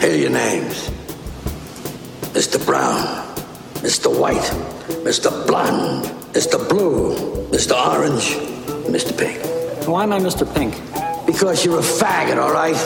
Here 0.00 0.12
are 0.12 0.16
your 0.16 0.30
names. 0.30 0.88
Mr. 2.32 2.56
Brown, 2.64 3.04
Mr. 3.84 4.08
White, 4.08 4.50
Mr. 5.04 5.28
Blonde, 5.46 6.06
Mr. 6.32 6.56
Blue, 6.70 7.14
Mr. 7.50 7.76
Orange, 7.76 8.36
Mr. 8.88 9.12
Pink. 9.12 9.38
Why 9.86 10.04
am 10.04 10.14
I 10.14 10.18
Mr. 10.18 10.46
Pink? 10.54 10.74
Because 11.26 11.66
you're 11.66 11.80
a 11.80 11.82
faggot, 11.82 12.38
all 12.38 12.50
right? 12.50 12.76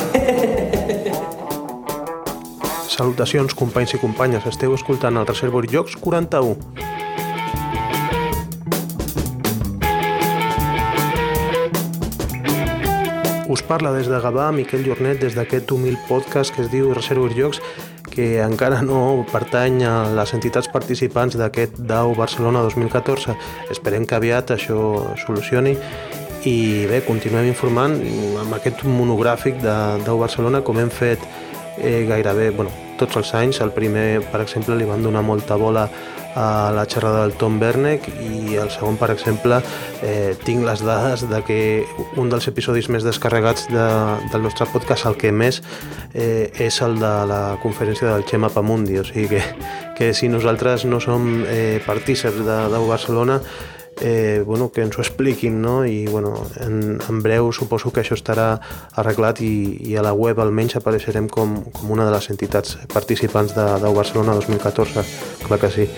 Salutacions, 2.91 3.55
companys 3.55 3.95
i 3.95 3.99
companyes. 3.99 4.43
Esteu 4.51 4.75
escoltant 4.75 5.17
el 5.17 5.27
Reservoir 5.27 5.71
Jocs 5.71 5.95
41. 5.95 6.94
Us 13.55 13.63
parla 13.63 13.93
des 13.93 14.09
de 14.11 14.19
Gavà 14.19 14.51
Miquel 14.51 14.83
Jornet 14.83 15.21
des 15.23 15.37
d'aquest 15.39 15.71
humil 15.71 15.95
podcast 16.09 16.51
que 16.51 16.65
es 16.65 16.71
diu 16.73 16.89
Reservoir 16.91 17.31
Jocs 17.37 17.61
que 18.11 18.41
encara 18.43 18.81
no 18.83 19.23
pertany 19.31 19.85
a 19.87 19.93
les 20.17 20.33
entitats 20.35 20.67
participants 20.73 21.37
d'aquest 21.39 21.77
DAO 21.79 22.17
Barcelona 22.19 22.65
2014. 22.67 23.37
Esperem 23.71 24.09
que 24.11 24.19
aviat 24.19 24.51
això 24.57 24.81
solucioni 25.23 25.77
i 26.51 26.57
bé, 26.91 27.05
continuem 27.07 27.47
informant 27.53 27.95
amb 28.43 28.59
aquest 28.59 28.83
monogràfic 28.91 29.63
de 29.63 29.77
DAO 30.03 30.19
Barcelona 30.25 30.65
com 30.67 30.83
hem 30.83 30.91
fet 30.91 31.23
eh, 31.79 32.03
gairebé 32.11 32.51
bueno, 32.59 32.75
tots 33.01 33.17
els 33.21 33.35
anys. 33.35 33.61
El 33.65 33.73
primer, 33.77 34.23
per 34.33 34.43
exemple, 34.45 34.77
li 34.77 34.89
van 34.89 35.03
donar 35.03 35.23
molta 35.23 35.57
bola 35.61 35.89
a 36.35 36.73
la 36.75 36.85
xerrada 36.87 37.23
del 37.23 37.37
Tom 37.39 37.61
Bernek 37.61 38.09
i 38.19 38.57
el 38.59 38.71
segon, 38.75 38.97
per 38.99 39.11
exemple, 39.15 39.61
eh, 40.03 40.35
tinc 40.45 40.65
les 40.67 40.83
dades 40.83 41.23
de 41.31 41.41
que 41.47 41.59
un 42.19 42.31
dels 42.33 42.49
episodis 42.51 42.91
més 42.91 43.07
descarregats 43.07 43.69
de, 43.71 43.87
del 44.33 44.43
nostre 44.43 44.67
podcast, 44.73 45.07
el 45.07 45.19
que 45.21 45.31
més, 45.33 45.63
eh, 46.13 46.51
és 46.59 46.81
el 46.83 46.99
de 46.99 47.15
la 47.31 47.43
conferència 47.63 48.11
del 48.11 48.27
Xema 48.27 48.51
Pamundi, 48.51 48.99
o 48.99 49.07
sigui 49.07 49.29
que, 49.37 49.45
que 49.99 50.11
si 50.15 50.29
nosaltres 50.29 50.89
no 50.91 50.99
som 51.01 51.45
eh, 51.47 51.81
partíceps 51.87 52.43
de, 52.43 52.59
de 52.75 52.83
Barcelona, 52.89 53.39
eh, 54.01 54.43
bueno, 54.45 54.71
que 54.73 54.83
ens 54.83 54.99
ho 54.99 55.03
expliquin, 55.03 55.61
no? 55.63 55.85
I 55.87 56.07
bueno, 56.07 56.35
en, 56.61 56.99
en 57.01 57.23
breu 57.23 57.53
suposo 57.53 57.93
que 57.93 58.03
això 58.03 58.17
estarà 58.19 58.61
arreglat 58.95 59.41
i, 59.41 59.79
i 59.87 59.97
a 59.97 60.03
la 60.05 60.13
web 60.13 60.41
almenys 60.43 60.77
apareixerem 60.81 61.29
com, 61.29 61.61
com 61.73 61.95
una 61.95 62.07
de 62.09 62.15
les 62.15 62.31
entitats 62.31 62.79
participants 62.93 63.55
de, 63.55 63.67
de 63.81 63.95
Barcelona 63.95 64.35
2014, 64.41 65.05
clar 65.47 65.61
que 65.63 65.71
sí. 65.71 65.89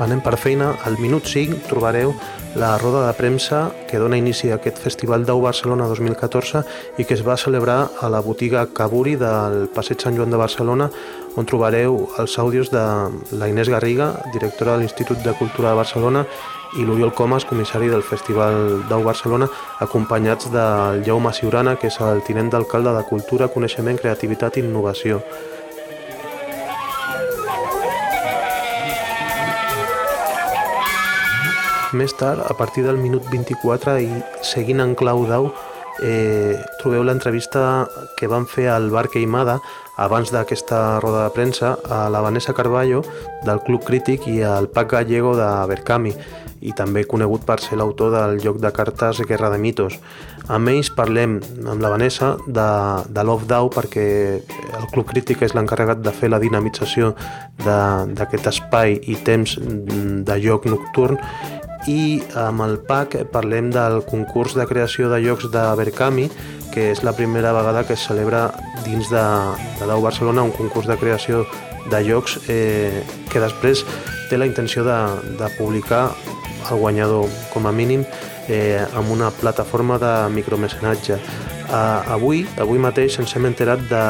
Anem 0.00 0.22
per 0.24 0.38
feina, 0.40 0.74
al 0.88 0.96
minut 0.96 1.28
5 1.28 1.66
trobareu 1.68 2.14
la 2.54 2.76
roda 2.78 3.06
de 3.06 3.12
premsa 3.14 3.70
que 3.88 3.98
dona 3.98 4.18
inici 4.18 4.50
a 4.50 4.56
aquest 4.58 4.78
Festival 4.82 5.24
d'Au 5.24 5.40
Barcelona 5.40 5.86
2014 5.86 6.64
i 6.98 7.04
que 7.06 7.14
es 7.14 7.22
va 7.26 7.36
celebrar 7.38 7.90
a 8.00 8.08
la 8.10 8.20
botiga 8.20 8.66
Caburi 8.74 9.14
del 9.16 9.68
Passeig 9.74 10.02
Sant 10.02 10.16
Joan 10.18 10.34
de 10.34 10.40
Barcelona 10.40 10.90
on 11.38 11.46
trobareu 11.46 12.08
els 12.18 12.38
àudios 12.42 12.72
de 12.74 12.82
la 13.38 13.48
Inés 13.48 13.70
Garriga, 13.70 14.16
directora 14.32 14.74
de 14.74 14.82
l'Institut 14.82 15.22
de 15.22 15.34
Cultura 15.38 15.70
de 15.70 15.78
Barcelona 15.78 16.24
i 16.78 16.84
l'Oriol 16.86 17.14
Comas, 17.14 17.44
comissari 17.46 17.88
del 17.90 18.02
Festival 18.02 18.82
d'Au 18.88 19.02
Barcelona, 19.02 19.48
acompanyats 19.78 20.50
del 20.50 21.04
Jaume 21.06 21.32
Ciurana, 21.32 21.76
que 21.76 21.90
és 21.90 22.00
el 22.02 22.22
tinent 22.26 22.50
d'alcalde 22.50 22.94
de 22.94 23.06
Cultura, 23.06 23.50
Coneixement, 23.50 23.98
Creativitat 23.98 24.58
i 24.58 24.66
Innovació. 24.66 25.22
Més 31.92 32.12
tard, 32.14 32.44
a 32.46 32.54
partir 32.54 32.84
del 32.86 33.00
minut 33.02 33.24
24 33.32 33.96
i 33.98 34.08
seguint 34.46 34.78
en 34.84 34.94
clau 34.94 35.24
d'au, 35.26 35.48
eh, 36.02 36.54
trobeu 36.78 37.02
l'entrevista 37.02 37.88
que 38.16 38.28
van 38.30 38.46
fer 38.46 38.68
al 38.70 38.90
Bar 38.94 39.08
Queimada 39.10 39.58
abans 39.98 40.30
d'aquesta 40.32 41.00
roda 41.02 41.24
de 41.26 41.34
premsa 41.34 41.76
a 41.90 42.08
la 42.08 42.20
Vanessa 42.20 42.54
Carballo 42.54 43.02
del 43.44 43.60
Club 43.66 43.84
Crític 43.84 44.28
i 44.30 44.40
al 44.42 44.68
Pac 44.68 44.94
Gallego 44.94 45.34
de 45.36 45.48
Berkami 45.68 46.14
i 46.60 46.72
també 46.76 47.06
conegut 47.08 47.44
per 47.48 47.58
ser 47.60 47.78
l'autor 47.80 48.12
del 48.14 48.40
joc 48.40 48.60
de 48.60 48.70
cartes 48.72 49.20
Guerra 49.26 49.50
de 49.50 49.58
Mitos. 49.58 49.96
Amb 50.48 50.68
ells 50.68 50.90
parlem 50.92 51.38
amb 51.66 51.80
la 51.80 51.92
Vanessa 51.92 52.34
de, 52.46 52.68
de 53.08 53.24
Love 53.24 53.48
Dau 53.48 53.70
perquè 53.72 54.06
el 54.40 54.90
Club 54.92 55.08
Crític 55.10 55.42
és 55.42 55.56
l'encarregat 55.56 56.04
de 56.04 56.12
fer 56.12 56.30
la 56.30 56.40
dinamització 56.42 57.14
d'aquest 57.64 58.52
espai 58.52 59.00
i 59.08 59.16
temps 59.24 59.56
de 59.60 60.36
joc 60.44 60.68
nocturn 60.68 61.18
i 61.88 62.20
amb 62.36 62.64
el 62.66 62.78
PAC 62.84 63.16
parlem 63.32 63.70
del 63.72 64.02
concurs 64.08 64.56
de 64.58 64.66
creació 64.68 65.08
de 65.08 65.20
llocs 65.22 65.48
de 65.52 65.62
Berkami, 65.78 66.28
que 66.74 66.90
és 66.92 67.02
la 67.06 67.14
primera 67.16 67.52
vegada 67.56 67.84
que 67.86 67.96
es 67.96 68.04
celebra 68.06 68.50
dins 68.84 69.10
de, 69.10 69.24
de 69.80 69.88
Dau 69.88 70.02
Barcelona 70.02 70.44
un 70.46 70.52
concurs 70.54 70.86
de 70.90 70.98
creació 71.00 71.44
de 71.90 72.02
llocs 72.04 72.38
eh, 72.48 73.02
que 73.30 73.40
després 73.42 73.84
té 74.30 74.38
la 74.38 74.46
intenció 74.46 74.84
de, 74.84 74.98
de 75.40 75.48
publicar 75.56 76.10
el 76.70 76.78
guanyador 76.78 77.26
com 77.54 77.66
a 77.66 77.72
mínim 77.72 78.04
eh, 78.48 78.84
amb 78.94 79.10
una 79.10 79.30
plataforma 79.30 79.98
de 79.98 80.12
micromecenatge. 80.34 81.18
Uh, 81.70 82.02
avui, 82.10 82.40
avui 82.58 82.80
mateix 82.82 83.20
ens 83.22 83.30
hem 83.38 83.44
enterat 83.46 83.82
de, 83.86 84.02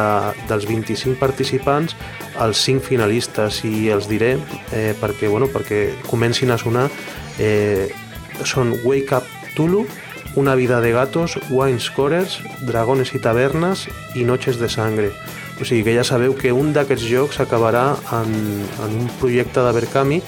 dels 0.48 0.64
25 0.64 1.18
participants, 1.20 1.92
els 2.40 2.62
5 2.64 2.80
finalistes 2.86 3.58
i 3.68 3.90
els 3.92 4.06
diré 4.08 4.30
eh, 4.72 4.94
perquè, 4.96 5.28
bueno, 5.28 5.50
perquè 5.52 5.90
comencin 6.06 6.54
a 6.54 6.56
sonar 6.56 6.86
eh, 7.36 7.90
són 8.48 8.72
Wake 8.80 9.18
Up 9.18 9.28
Tulu, 9.58 9.84
Una 10.36 10.54
vida 10.54 10.80
de 10.80 10.92
gatos, 10.92 11.34
Wine 11.50 11.80
Scorers, 11.82 12.38
Dragones 12.62 13.10
i 13.12 13.18
tavernes 13.18 13.88
i 14.14 14.22
Noches 14.22 14.60
de 14.60 14.68
sangre. 14.70 15.10
O 15.60 15.66
sigui 15.66 15.82
que 15.82 15.94
ja 15.96 16.04
sabeu 16.06 16.36
que 16.38 16.52
un 16.54 16.70
d'aquests 16.72 17.04
jocs 17.10 17.40
acabarà 17.42 17.96
en, 18.14 18.30
en 18.86 18.94
un 19.02 19.08
projecte 19.18 19.60
de 19.60 19.72
Berkami 19.74 20.20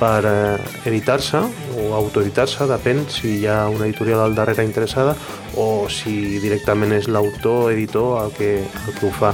per 0.00 0.24
eh, 0.28 0.88
editar-se 0.88 1.40
o 1.76 1.92
autoeditar-se, 1.96 2.66
depèn 2.68 3.04
si 3.12 3.38
hi 3.40 3.46
ha 3.46 3.66
una 3.68 3.86
editorial 3.86 4.24
al 4.24 4.34
darrere 4.36 4.64
interessada 4.66 5.14
o 5.56 5.88
si 5.88 6.38
directament 6.42 6.92
és 6.96 7.08
l'autor, 7.08 7.72
editor 7.72 8.20
el 8.24 8.34
que, 8.36 8.50
el 8.60 8.98
que 8.98 9.06
ho 9.06 9.14
fa. 9.14 9.32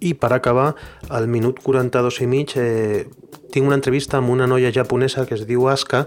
I 0.00 0.14
per 0.16 0.32
acabar, 0.32 0.70
al 1.12 1.26
minut 1.28 1.60
42 1.60 2.22
i 2.24 2.28
mig, 2.28 2.56
eh, 2.56 3.04
tinc 3.52 3.66
una 3.66 3.76
entrevista 3.78 4.18
amb 4.18 4.30
una 4.30 4.46
noia 4.46 4.72
japonesa 4.72 5.26
que 5.26 5.36
es 5.36 5.46
diu 5.48 5.66
Aska, 5.68 6.06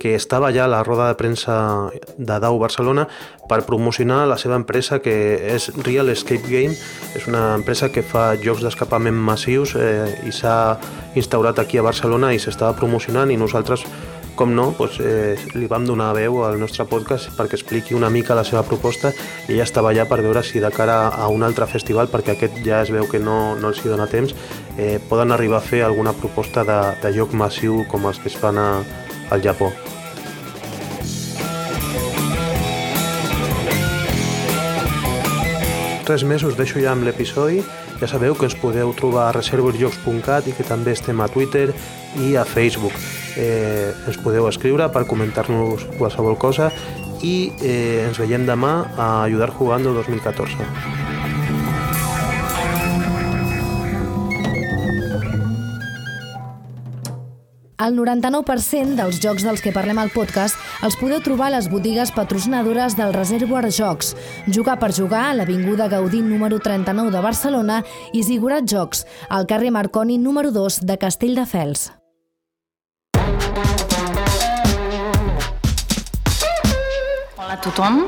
que 0.00 0.14
estava 0.14 0.48
allà 0.48 0.64
a 0.64 0.70
la 0.70 0.82
roda 0.86 1.08
de 1.10 1.18
premsa 1.18 1.56
de 2.16 2.38
Dau 2.40 2.58
Barcelona 2.58 3.06
per 3.48 3.62
promocionar 3.66 4.24
la 4.30 4.38
seva 4.40 4.56
empresa 4.56 5.00
que 5.04 5.14
és 5.54 5.68
Real 5.84 6.10
Escape 6.10 6.48
Game. 6.48 6.74
És 7.14 7.28
una 7.30 7.54
empresa 7.58 7.90
que 7.92 8.02
fa 8.02 8.32
jocs 8.40 8.64
d'escapament 8.64 9.16
massius 9.16 9.76
eh, 9.78 10.10
i 10.26 10.32
s'ha 10.32 10.78
instaurat 11.14 11.58
aquí 11.58 11.78
a 11.78 11.86
Barcelona 11.86 12.32
i 12.34 12.42
s'estava 12.42 12.76
promocionant 12.78 13.30
i 13.30 13.38
nosaltres 13.40 13.86
com 14.34 14.50
no, 14.54 14.68
doncs, 14.78 14.98
eh, 15.00 15.38
li 15.54 15.68
vam 15.70 15.86
donar 15.86 16.12
veu 16.16 16.40
al 16.44 16.58
nostre 16.58 16.86
podcast 16.90 17.30
perquè 17.38 17.58
expliqui 17.58 17.94
una 17.94 18.10
mica 18.10 18.36
la 18.36 18.44
seva 18.44 18.64
proposta 18.66 19.12
i 19.48 19.54
ella 19.54 19.66
estava 19.66 19.92
allà 19.92 20.06
per 20.10 20.20
veure 20.24 20.42
si 20.42 20.62
de 20.62 20.70
cara 20.74 21.08
a 21.08 21.28
un 21.30 21.46
altre 21.46 21.66
festival, 21.70 22.10
perquè 22.10 22.34
aquest 22.34 22.60
ja 22.66 22.82
es 22.82 22.92
veu 22.94 23.08
que 23.10 23.22
no, 23.22 23.54
no 23.60 23.70
els 23.70 23.82
hi 23.82 23.90
dona 23.92 24.10
temps, 24.10 24.34
eh, 24.76 24.98
poden 25.08 25.32
arribar 25.32 25.62
a 25.62 25.66
fer 25.66 25.84
alguna 25.84 26.12
proposta 26.12 26.64
de, 26.66 26.78
de 27.02 27.16
joc 27.16 27.34
massiu 27.34 27.84
com 27.90 28.06
els 28.10 28.18
que 28.18 28.32
es 28.32 28.38
fan 28.38 28.58
a, 28.58 28.70
al 29.30 29.44
Japó. 29.44 29.70
Res 36.04 36.20
més, 36.28 36.42
us 36.44 36.56
deixo 36.58 36.82
ja 36.82 36.92
amb 36.92 37.06
l'episodi. 37.06 37.62
Ja 37.96 38.08
sabeu 38.10 38.34
que 38.36 38.44
ens 38.44 38.56
podeu 38.60 38.92
trobar 38.98 39.30
a 39.30 39.34
reservorjocs.cat 39.38 40.50
i 40.50 40.56
que 40.56 40.66
també 40.68 40.92
estem 40.92 41.22
a 41.24 41.30
Twitter 41.32 41.70
i 42.20 42.34
a 42.36 42.44
Facebook. 42.44 43.23
Eh, 43.36 43.92
ens 44.06 44.18
podeu 44.22 44.48
escriure 44.48 44.88
per 44.94 45.06
comentar-nos 45.10 45.88
qualsevol 45.98 46.38
cosa 46.38 46.70
i 47.24 47.50
eh, 47.62 48.04
ens 48.06 48.20
veiem 48.20 48.46
demà 48.46 48.76
a 48.96 49.08
Ajudar 49.24 49.50
Jugando 49.56 49.94
2014. 49.96 51.02
El 57.84 57.98
99% 57.98 58.94
dels 58.96 59.18
jocs 59.20 59.42
dels 59.44 59.60
que 59.60 59.72
parlem 59.74 59.98
al 60.00 60.12
podcast 60.14 60.56
els 60.86 60.94
podeu 60.96 61.18
trobar 61.24 61.50
a 61.50 61.56
les 61.56 61.66
botigues 61.68 62.12
patrocinadores 62.14 62.96
del 62.96 63.12
Reservoir 63.12 63.66
Jocs, 63.68 64.14
Jugar 64.46 64.78
per 64.78 64.92
jugar 64.94 65.26
a 65.26 65.34
l'Avinguda 65.34 65.90
Gaudí 65.92 66.22
número 66.22 66.60
39 66.62 67.10
de 67.10 67.24
Barcelona 67.26 67.82
i 68.12 68.22
Zigurat 68.22 68.64
Jocs, 68.70 69.04
al 69.28 69.50
carrer 69.50 69.74
Marconi 69.74 70.16
número 70.22 70.54
2 70.54 70.80
de 70.86 70.98
Castelldefels. 71.02 71.90
A 77.54 77.60
tothom. 77.62 78.02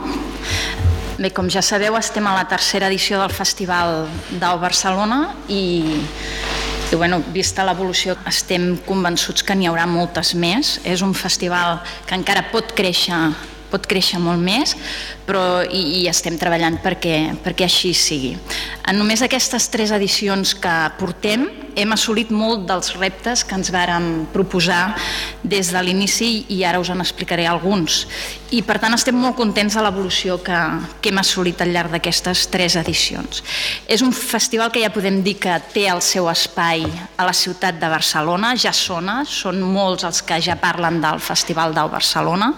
Bé, 1.17 1.31
com 1.31 1.47
ja 1.49 1.63
sabeu, 1.63 1.95
estem 1.97 2.27
a 2.27 2.35
la 2.35 2.47
tercera 2.51 2.89
edició 2.91 3.21
del 3.21 3.31
Festival 3.31 4.09
d'Au 4.41 4.59
Barcelona 4.63 5.37
i 5.49 5.63
I 6.87 6.95
bueno, 6.95 7.19
vista 7.35 7.65
l'evolució, 7.67 8.15
estem 8.31 8.77
convençuts 8.87 9.43
que 9.43 9.57
n'hi 9.59 9.67
haurà 9.67 9.89
moltes 9.91 10.37
més. 10.39 10.77
És 10.87 11.03
un 11.03 11.15
festival 11.19 11.81
que 12.07 12.15
encara 12.15 12.45
pot 12.53 12.71
créixer 12.79 13.19
pot 13.67 13.83
créixer 13.91 14.21
molt 14.23 14.39
més, 14.39 14.77
però 15.27 15.65
i, 15.67 15.81
i 15.99 16.03
estem 16.07 16.37
treballant 16.39 16.79
perquè, 16.85 17.35
perquè 17.43 17.67
així 17.67 17.91
sigui. 17.99 18.37
En 18.87 18.95
només 19.01 19.25
aquestes 19.27 19.67
tres 19.73 19.91
edicions 19.91 20.55
que 20.55 20.77
portem, 21.01 21.49
hem 21.77 21.93
assolit 21.93 22.31
molt 22.33 22.65
dels 22.69 22.95
reptes 22.97 23.43
que 23.45 23.55
ens 23.55 23.69
vàrem 23.73 24.25
proposar 24.33 24.97
des 25.45 25.69
de 25.75 25.83
l'inici 25.85 26.47
i 26.55 26.63
ara 26.65 26.81
us 26.81 26.89
en 26.91 27.03
explicaré 27.05 27.45
alguns. 27.47 28.07
I 28.57 28.63
per 28.65 28.79
tant 28.81 28.95
estem 28.97 29.17
molt 29.19 29.37
contents 29.37 29.77
de 29.77 29.83
l'evolució 29.85 30.39
que, 30.43 30.57
que 31.03 31.11
hem 31.13 31.21
assolit 31.21 31.61
al 31.61 31.75
llarg 31.75 31.93
d'aquestes 31.93 32.47
tres 32.53 32.79
edicions. 32.81 33.43
És 33.85 34.03
un 34.07 34.15
festival 34.17 34.73
que 34.73 34.81
ja 34.81 34.93
podem 34.95 35.21
dir 35.27 35.37
que 35.43 35.59
té 35.75 35.85
el 35.93 36.01
seu 36.01 36.31
espai 36.33 36.87
a 37.17 37.29
la 37.29 37.37
ciutat 37.37 37.77
de 37.83 37.93
Barcelona, 37.93 38.55
ja 38.57 38.73
sona, 38.73 39.21
són 39.29 39.61
molts 39.61 40.07
els 40.09 40.23
que 40.25 40.41
ja 40.41 40.57
parlen 40.61 41.03
del 41.05 41.21
Festival 41.21 41.77
d'Au 41.77 41.93
Barcelona, 41.93 42.55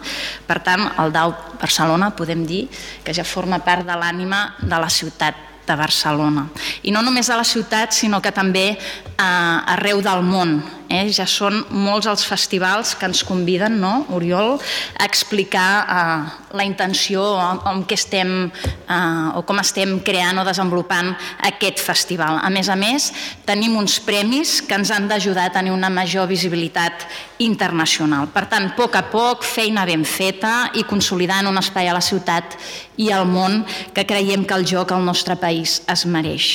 per 0.46 0.60
tant 0.62 0.86
el 1.02 1.12
d'Au 1.14 1.34
Barcelona 1.58 2.12
podem 2.14 2.46
dir 2.46 2.66
que 3.02 3.16
ja 3.16 3.26
forma 3.26 3.58
part 3.64 3.86
de 3.88 3.98
l'ànima 3.98 4.44
de 4.62 4.78
la 4.78 4.92
ciutat 4.92 5.47
de 5.68 5.76
Barcelona. 5.78 6.48
I 6.82 6.94
no 6.94 7.04
només 7.04 7.30
a 7.30 7.38
la 7.38 7.46
ciutat, 7.46 7.94
sinó 7.94 8.22
que 8.24 8.32
també 8.34 8.72
eh, 8.72 9.72
arreu 9.74 10.02
del 10.02 10.24
món. 10.26 10.58
Eh? 10.88 11.10
Ja 11.12 11.26
són 11.28 11.60
molts 11.68 12.08
els 12.08 12.22
festivals 12.24 12.94
que 12.96 13.04
ens 13.04 13.20
conviden, 13.28 13.76
no, 13.82 14.06
Oriol, 14.16 14.56
a 14.96 15.04
explicar 15.04 15.68
eh, 15.84 16.30
la 16.56 16.64
intenció 16.64 17.20
o, 17.36 17.74
què 17.84 17.98
estem, 17.98 18.32
eh, 18.48 19.28
o 19.36 19.44
com 19.44 19.60
estem 19.60 19.98
creant 20.04 20.40
o 20.40 20.46
desenvolupant 20.48 21.12
aquest 21.50 21.82
festival. 21.84 22.40
A 22.40 22.48
més 22.48 22.72
a 22.72 22.78
més, 22.78 23.10
tenim 23.44 23.76
uns 23.76 23.98
premis 24.00 24.58
que 24.64 24.78
ens 24.78 24.92
han 24.94 25.10
d'ajudar 25.10 25.50
a 25.50 25.56
tenir 25.58 25.74
una 25.76 25.92
major 25.92 26.28
visibilitat 26.30 27.04
internacional. 27.44 28.30
Per 28.32 28.46
tant, 28.48 28.72
a 28.72 28.76
poc 28.78 28.96
a 28.96 29.04
poc, 29.12 29.44
feina 29.44 29.84
ben 29.88 30.06
feta 30.08 30.70
i 30.78 30.86
consolidant 30.88 31.50
un 31.50 31.60
espai 31.60 31.92
a 31.92 31.96
la 31.96 32.04
ciutat 32.04 32.56
i 32.98 33.10
al 33.14 33.26
món 33.30 33.62
que 33.94 34.04
creiem 34.06 34.44
que 34.44 34.58
el 34.58 34.66
joc 34.68 34.92
al 34.92 35.06
nostre 35.06 35.38
país 35.40 35.80
es 35.88 36.04
mereix. 36.06 36.50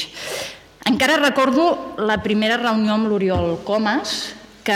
Encara 0.85 1.17
recordo 1.21 1.95
la 2.03 2.19
primera 2.21 2.59
reunió 2.59 2.97
amb 2.97 3.07
l'Oriol 3.07 3.61
Comas, 3.63 4.33
que, 4.63 4.75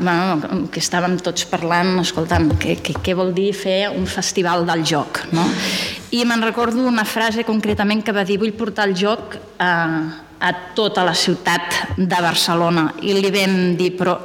bueno, 0.00 0.68
que 0.72 0.80
estàvem 0.80 1.18
tots 1.20 1.44
parlant, 1.48 1.98
escoltant, 2.00 2.48
què, 2.60 2.78
què, 2.80 2.96
què 3.04 3.14
vol 3.16 3.34
dir 3.36 3.50
fer 3.56 3.90
un 3.92 4.06
festival 4.08 4.64
del 4.68 4.84
joc, 4.88 5.22
no? 5.36 5.44
I 6.16 6.24
me'n 6.26 6.42
recordo 6.42 6.86
una 6.88 7.04
frase 7.04 7.44
concretament 7.48 8.02
que 8.04 8.16
va 8.16 8.24
dir 8.28 8.40
vull 8.40 8.56
portar 8.56 8.88
el 8.88 8.96
joc 8.96 9.36
a, 9.60 9.72
a 10.40 10.52
tota 10.76 11.04
la 11.04 11.14
ciutat 11.14 11.96
de 11.96 12.20
Barcelona 12.24 12.88
i 13.04 13.14
li 13.16 13.32
vam 13.32 13.76
dir 13.78 13.92
però 13.98 14.16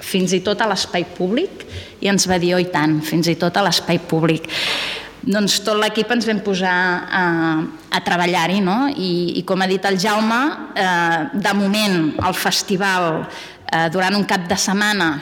fins 0.00 0.32
i 0.32 0.40
tot 0.40 0.62
a 0.64 0.68
l'espai 0.70 1.04
públic 1.04 1.66
i 2.00 2.08
ens 2.08 2.24
va 2.28 2.40
dir, 2.40 2.54
oh 2.56 2.60
i 2.62 2.70
tant, 2.72 2.98
fins 3.04 3.28
i 3.28 3.36
tot 3.36 3.60
a 3.60 3.64
l'espai 3.66 4.00
públic 4.08 4.48
doncs 5.22 5.58
tot 5.64 5.76
l'equip 5.80 6.10
ens 6.14 6.26
vam 6.28 6.40
posar 6.44 6.76
a, 7.04 7.24
a 7.92 8.00
treballar-hi 8.04 8.60
no? 8.64 8.78
I, 8.88 9.40
i 9.40 9.44
com 9.48 9.60
ha 9.60 9.68
dit 9.68 9.84
el 9.84 9.98
Jaume 10.00 10.40
eh, 10.74 11.18
de 11.34 11.52
moment 11.56 11.98
el 12.16 12.38
festival 12.38 13.10
eh, 13.20 13.88
durant 13.92 14.16
un 14.16 14.24
cap 14.28 14.48
de 14.48 14.56
setmana 14.56 15.12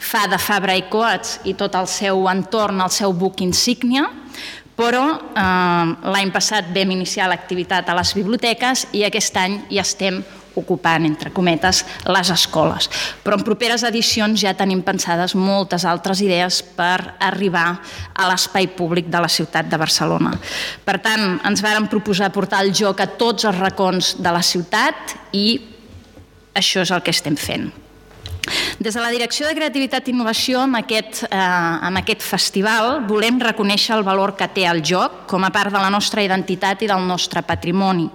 fa 0.00 0.24
de 0.30 0.38
Fabra 0.40 0.76
i 0.78 0.86
Coats 0.88 1.40
i 1.44 1.54
tot 1.58 1.74
el 1.76 1.88
seu 1.90 2.24
entorn, 2.30 2.80
el 2.80 2.92
seu 2.94 3.12
buc 3.12 3.42
insígnia 3.44 4.06
però 4.78 5.04
eh, 5.18 5.86
l'any 6.14 6.30
passat 6.32 6.70
vam 6.74 6.94
iniciar 6.94 7.28
l'activitat 7.28 7.90
a 7.90 7.98
les 7.98 8.14
biblioteques 8.16 8.86
i 8.96 9.04
aquest 9.08 9.36
any 9.42 9.64
ja 9.68 9.82
estem 9.82 10.22
ocupant, 10.58 11.04
entre 11.06 11.32
cometes, 11.34 11.84
les 12.06 12.30
escoles. 12.32 12.88
Però 13.24 13.38
en 13.38 13.44
properes 13.46 13.84
edicions 13.86 14.40
ja 14.42 14.54
tenim 14.58 14.82
pensades 14.86 15.34
moltes 15.38 15.84
altres 15.88 16.22
idees 16.24 16.60
per 16.76 17.16
arribar 17.20 17.80
a 18.14 18.30
l'espai 18.30 18.70
públic 18.76 19.10
de 19.10 19.20
la 19.22 19.30
ciutat 19.30 19.70
de 19.70 19.80
Barcelona. 19.80 20.34
Per 20.84 20.98
tant, 21.02 21.38
ens 21.46 21.62
vàrem 21.64 21.88
proposar 21.90 22.32
portar 22.34 22.64
el 22.64 22.74
joc 22.74 23.00
a 23.00 23.10
tots 23.20 23.46
els 23.48 23.60
racons 23.60 24.16
de 24.18 24.32
la 24.34 24.42
ciutat 24.42 25.16
i 25.32 25.46
això 26.54 26.82
és 26.82 26.90
el 26.90 27.04
que 27.04 27.14
estem 27.14 27.38
fent. 27.38 27.70
Des 28.80 28.94
de 28.94 29.00
la 29.00 29.10
Direcció 29.12 29.46
de 29.46 29.54
Creativitat 29.54 30.08
i 30.08 30.14
Innovació, 30.14 30.62
amb 30.64 30.80
aquest, 30.80 31.24
eh, 31.24 31.36
amb 31.36 32.00
aquest 32.00 32.22
festival, 32.24 33.04
volem 33.06 33.38
reconèixer 33.38 33.94
el 33.96 34.02
valor 34.02 34.34
que 34.36 34.48
té 34.48 34.64
el 34.66 34.82
joc 34.82 35.26
com 35.28 35.44
a 35.44 35.50
part 35.50 35.70
de 35.70 35.78
la 35.78 35.90
nostra 35.90 36.24
identitat 36.24 36.82
i 36.82 36.88
del 36.88 37.06
nostre 37.06 37.42
patrimoni 37.42 38.08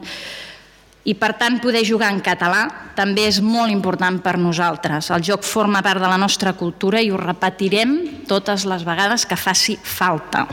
i 1.06 1.14
per 1.14 1.36
tant 1.38 1.60
poder 1.62 1.84
jugar 1.86 2.10
en 2.14 2.22
català 2.26 2.64
també 2.98 3.28
és 3.30 3.38
molt 3.44 3.70
important 3.70 4.18
per 4.24 4.36
nosaltres. 4.42 5.12
El 5.14 5.24
joc 5.26 5.44
forma 5.46 5.84
part 5.86 6.02
de 6.02 6.10
la 6.10 6.18
nostra 6.18 6.56
cultura 6.58 7.02
i 7.04 7.12
ho 7.12 7.20
repetirem 7.22 8.26
totes 8.30 8.66
les 8.66 8.86
vegades 8.88 9.28
que 9.30 9.38
faci 9.38 9.78
falta. 9.78 10.48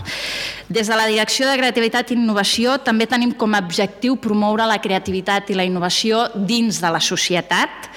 Des 0.69 0.89
de 0.89 0.99
la 0.99 1.09
Direcció 1.09 1.49
de 1.49 1.57
Creativitat 1.57 2.11
i 2.13 2.19
Innovació 2.19 2.77
també 2.85 3.09
tenim 3.09 3.33
com 3.39 3.55
a 3.55 3.63
objectiu 3.65 4.19
promoure 4.21 4.69
la 4.69 4.81
creativitat 4.83 5.51
i 5.51 5.57
la 5.57 5.69
innovació 5.69 6.27
dins 6.35 6.83
de 6.83 6.93
la 6.93 7.01
societat 7.01 7.91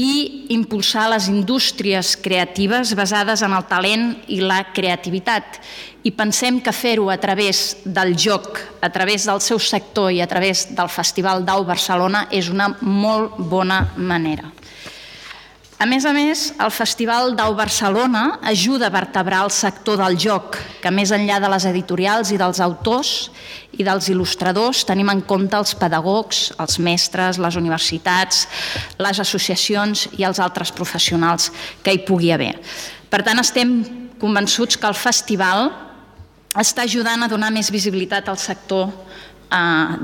i 0.00 0.46
impulsar 0.54 1.10
les 1.12 1.26
indústries 1.28 2.14
creatives 2.16 2.94
basades 2.96 3.42
en 3.44 3.52
el 3.52 3.66
talent 3.68 4.06
i 4.32 4.40
la 4.40 4.62
creativitat. 4.72 5.60
I 6.08 6.14
pensem 6.16 6.62
que 6.64 6.72
fer-ho 6.72 7.10
a 7.12 7.18
través 7.20 7.82
del 7.84 8.14
joc, 8.16 8.62
a 8.80 8.88
través 8.88 9.26
del 9.28 9.42
seu 9.44 9.60
sector 9.60 10.08
i 10.16 10.22
a 10.24 10.28
través 10.30 10.70
del 10.72 10.88
Festival 10.88 11.44
d'Au 11.44 11.66
Barcelona 11.68 12.26
és 12.32 12.48
una 12.48 12.70
molt 12.80 13.36
bona 13.52 13.82
manera. 13.96 14.48
A 15.80 15.86
més 15.88 16.04
a 16.04 16.10
més, 16.12 16.50
el 16.60 16.72
Festival 16.76 17.30
d'Au 17.38 17.54
Barcelona 17.56 18.34
ajuda 18.44 18.90
a 18.90 18.92
vertebrar 18.92 19.38
el 19.46 19.52
sector 19.54 19.96
del 19.96 20.18
joc, 20.20 20.58
que 20.82 20.90
més 20.92 21.08
enllà 21.16 21.38
de 21.40 21.48
les 21.48 21.64
editorials 21.70 22.34
i 22.34 22.36
dels 22.36 22.60
autors 22.60 23.12
i 23.80 23.86
dels 23.86 24.10
il·lustradors 24.12 24.82
tenim 24.84 25.08
en 25.08 25.22
compte 25.24 25.56
els 25.56 25.72
pedagogs, 25.80 26.50
els 26.60 26.76
mestres, 26.84 27.40
les 27.40 27.56
universitats, 27.56 28.42
les 29.00 29.22
associacions 29.24 30.04
i 30.20 30.28
els 30.28 30.42
altres 30.44 30.68
professionals 30.68 31.48
que 31.80 31.96
hi 31.96 32.04
pugui 32.04 32.28
haver. 32.36 32.58
Per 33.08 33.22
tant, 33.24 33.40
estem 33.40 33.78
convençuts 34.20 34.76
que 34.76 34.90
el 34.90 35.00
festival 35.00 35.70
està 36.60 36.84
ajudant 36.84 37.24
a 37.24 37.32
donar 37.32 37.48
més 37.56 37.72
visibilitat 37.72 38.28
al 38.28 38.36
sector 38.36 38.90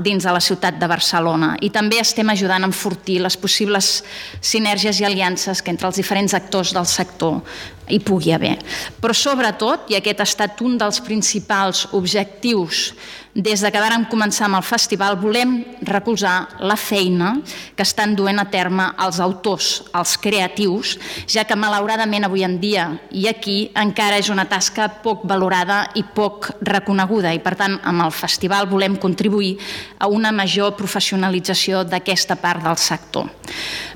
dins 0.03 0.25
de 0.25 0.31
la 0.35 0.41
ciutat 0.43 0.75
de 0.75 0.87
Barcelona 0.91 1.53
i 1.63 1.69
també 1.71 2.01
estem 2.01 2.27
ajudant 2.29 2.65
a 2.65 2.67
enfortir 2.67 3.21
les 3.23 3.37
possibles 3.39 4.03
sinergies 4.43 4.99
i 4.99 5.07
aliances 5.07 5.61
que 5.61 5.71
entre 5.71 5.87
els 5.87 5.99
diferents 5.99 6.35
actors 6.35 6.73
del 6.75 6.85
sector 6.85 7.39
hi 7.87 8.01
pugui 8.03 8.33
haver. 8.35 8.57
Però 8.99 9.15
sobretot, 9.15 9.87
i 9.87 9.95
aquest 9.95 10.19
ha 10.19 10.27
estat 10.27 10.61
un 10.65 10.75
dels 10.79 10.99
principals 11.05 11.85
objectius 11.95 12.91
des 13.37 13.61
de 13.61 13.69
que 13.69 13.81
vàrem 13.81 14.07
començar 14.09 14.47
amb 14.47 14.57
el 14.57 14.65
festival, 14.65 15.19
volem 15.21 15.59
recolzar 15.85 16.57
la 16.65 16.75
feina 16.75 17.35
que 17.77 17.85
estan 17.85 18.15
duent 18.17 18.41
a 18.41 18.47
terme 18.49 18.87
els 19.05 19.19
autors, 19.21 19.83
els 19.93 20.15
creatius, 20.17 20.95
ja 21.29 21.43
que 21.45 21.55
malauradament 21.55 22.25
avui 22.25 22.41
en 22.47 22.57
dia 22.57 22.87
i 23.13 23.27
aquí 23.29 23.69
encara 23.77 24.17
és 24.17 24.31
una 24.33 24.47
tasca 24.49 24.87
poc 25.03 25.27
valorada 25.29 25.83
i 25.93 26.01
poc 26.17 26.49
reconeguda 26.65 27.35
i 27.37 27.43
per 27.43 27.53
tant 27.59 27.77
amb 27.85 28.07
el 28.07 28.15
festival 28.15 28.65
volem 28.71 28.97
contribuir 28.97 29.53
a 29.99 30.09
una 30.09 30.33
major 30.33 30.73
professionalització 30.79 31.83
d'aquesta 31.85 32.39
part 32.41 32.65
del 32.65 32.81
sector. 32.81 33.29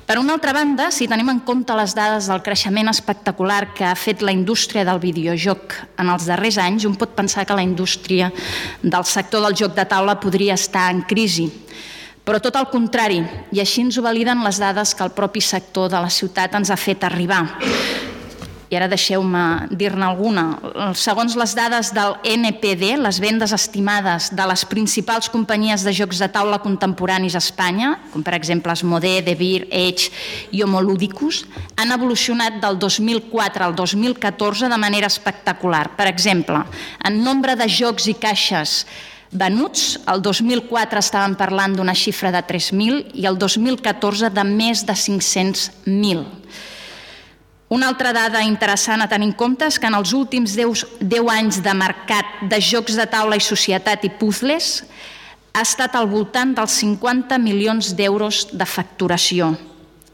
Per 0.06 0.18
una 0.20 0.34
altra 0.36 0.52
banda, 0.52 0.90
si 0.92 1.06
tenim 1.08 1.30
en 1.32 1.38
compte 1.48 1.72
les 1.78 1.94
dades 1.96 2.26
del 2.28 2.42
creixement 2.44 2.90
espectacular 2.92 3.70
que 3.72 3.86
ha 3.88 3.96
fet 3.96 4.20
la 4.20 4.34
indústria 4.36 4.84
del 4.84 5.00
videojoc 5.00 5.78
en 6.02 6.10
els 6.12 6.26
darrers 6.28 6.58
anys, 6.60 6.84
un 6.90 6.98
pot 7.00 7.14
pensar 7.16 7.46
que 7.48 7.56
la 7.56 7.64
indústria 7.64 8.28
del 8.84 9.06
sector 9.08 9.31
del 9.40 9.56
joc 9.56 9.78
de 9.78 9.86
taula 9.88 10.20
podria 10.20 10.60
estar 10.60 10.90
en 10.92 11.06
crisi. 11.08 11.48
Però 12.28 12.42
tot 12.44 12.60
el 12.60 12.68
contrari, 12.74 13.24
i 13.56 13.64
així 13.64 13.86
ens 13.86 13.98
ho 13.98 14.04
validen 14.04 14.44
les 14.44 14.60
dades 14.60 14.92
que 14.94 15.08
el 15.08 15.16
propi 15.16 15.42
sector 15.42 15.88
de 15.90 16.04
la 16.04 16.12
ciutat 16.12 16.54
ens 16.60 16.70
ha 16.70 16.78
fet 16.78 17.08
arribar 17.08 17.46
i 18.72 18.78
ara 18.80 18.88
deixeu-me 18.88 19.68
dir-ne 19.76 20.06
alguna. 20.08 20.46
Segons 20.96 21.34
les 21.36 21.52
dades 21.58 21.90
del 21.92 22.14
NPD, 22.24 22.94
les 23.04 23.20
vendes 23.20 23.52
estimades 23.52 24.30
de 24.32 24.46
les 24.48 24.64
principals 24.64 25.28
companyies 25.34 25.84
de 25.84 25.92
jocs 25.92 26.22
de 26.24 26.30
taula 26.32 26.62
contemporanis 26.64 27.36
a 27.36 27.42
Espanya, 27.44 27.98
com 28.14 28.24
per 28.24 28.38
exemple 28.38 28.72
Asmodee, 28.72 29.26
De 29.28 29.36
Beer, 29.36 29.68
Edge 29.68 30.08
i 30.56 30.64
Homoludicus, 30.64 31.44
han 31.76 31.92
evolucionat 31.92 32.62
del 32.64 32.80
2004 32.80 33.68
al 33.68 33.76
2014 33.76 34.72
de 34.72 34.80
manera 34.80 35.12
espectacular. 35.12 35.90
Per 36.00 36.08
exemple, 36.08 36.64
en 37.04 37.24
nombre 37.26 37.60
de 37.60 37.68
jocs 37.68 38.08
i 38.08 38.16
caixes 38.16 38.86
venuts, 39.32 40.00
el 40.12 40.22
2004 40.22 41.00
estàvem 41.00 41.38
parlant 41.40 41.76
d'una 41.76 41.96
xifra 41.96 42.32
de 42.36 42.42
3.000 42.44 43.16
i 43.16 43.28
el 43.30 43.40
2014 43.40 44.30
de 44.36 44.44
més 44.48 44.84
de 44.86 44.94
500.000. 44.94 46.26
Una 47.72 47.88
altra 47.88 48.12
dada 48.12 48.42
interessant 48.44 49.00
a 49.00 49.08
tenir 49.08 49.30
en 49.30 49.36
compte 49.40 49.64
és 49.64 49.80
que 49.80 49.88
en 49.88 49.96
els 49.96 50.12
últims 50.12 50.58
10, 50.60 50.84
10 51.00 51.30
anys 51.32 51.62
de 51.64 51.74
mercat 51.74 52.44
de 52.52 52.60
jocs 52.60 53.00
de 53.00 53.08
taula 53.08 53.40
i 53.40 53.44
societat 53.44 54.04
i 54.04 54.12
puzzles 54.12 54.82
ha 55.56 55.64
estat 55.64 55.96
al 55.96 56.10
voltant 56.12 56.52
dels 56.56 56.76
50 56.84 57.40
milions 57.40 57.94
d'euros 57.96 58.50
de 58.52 58.68
facturació. 58.68 59.54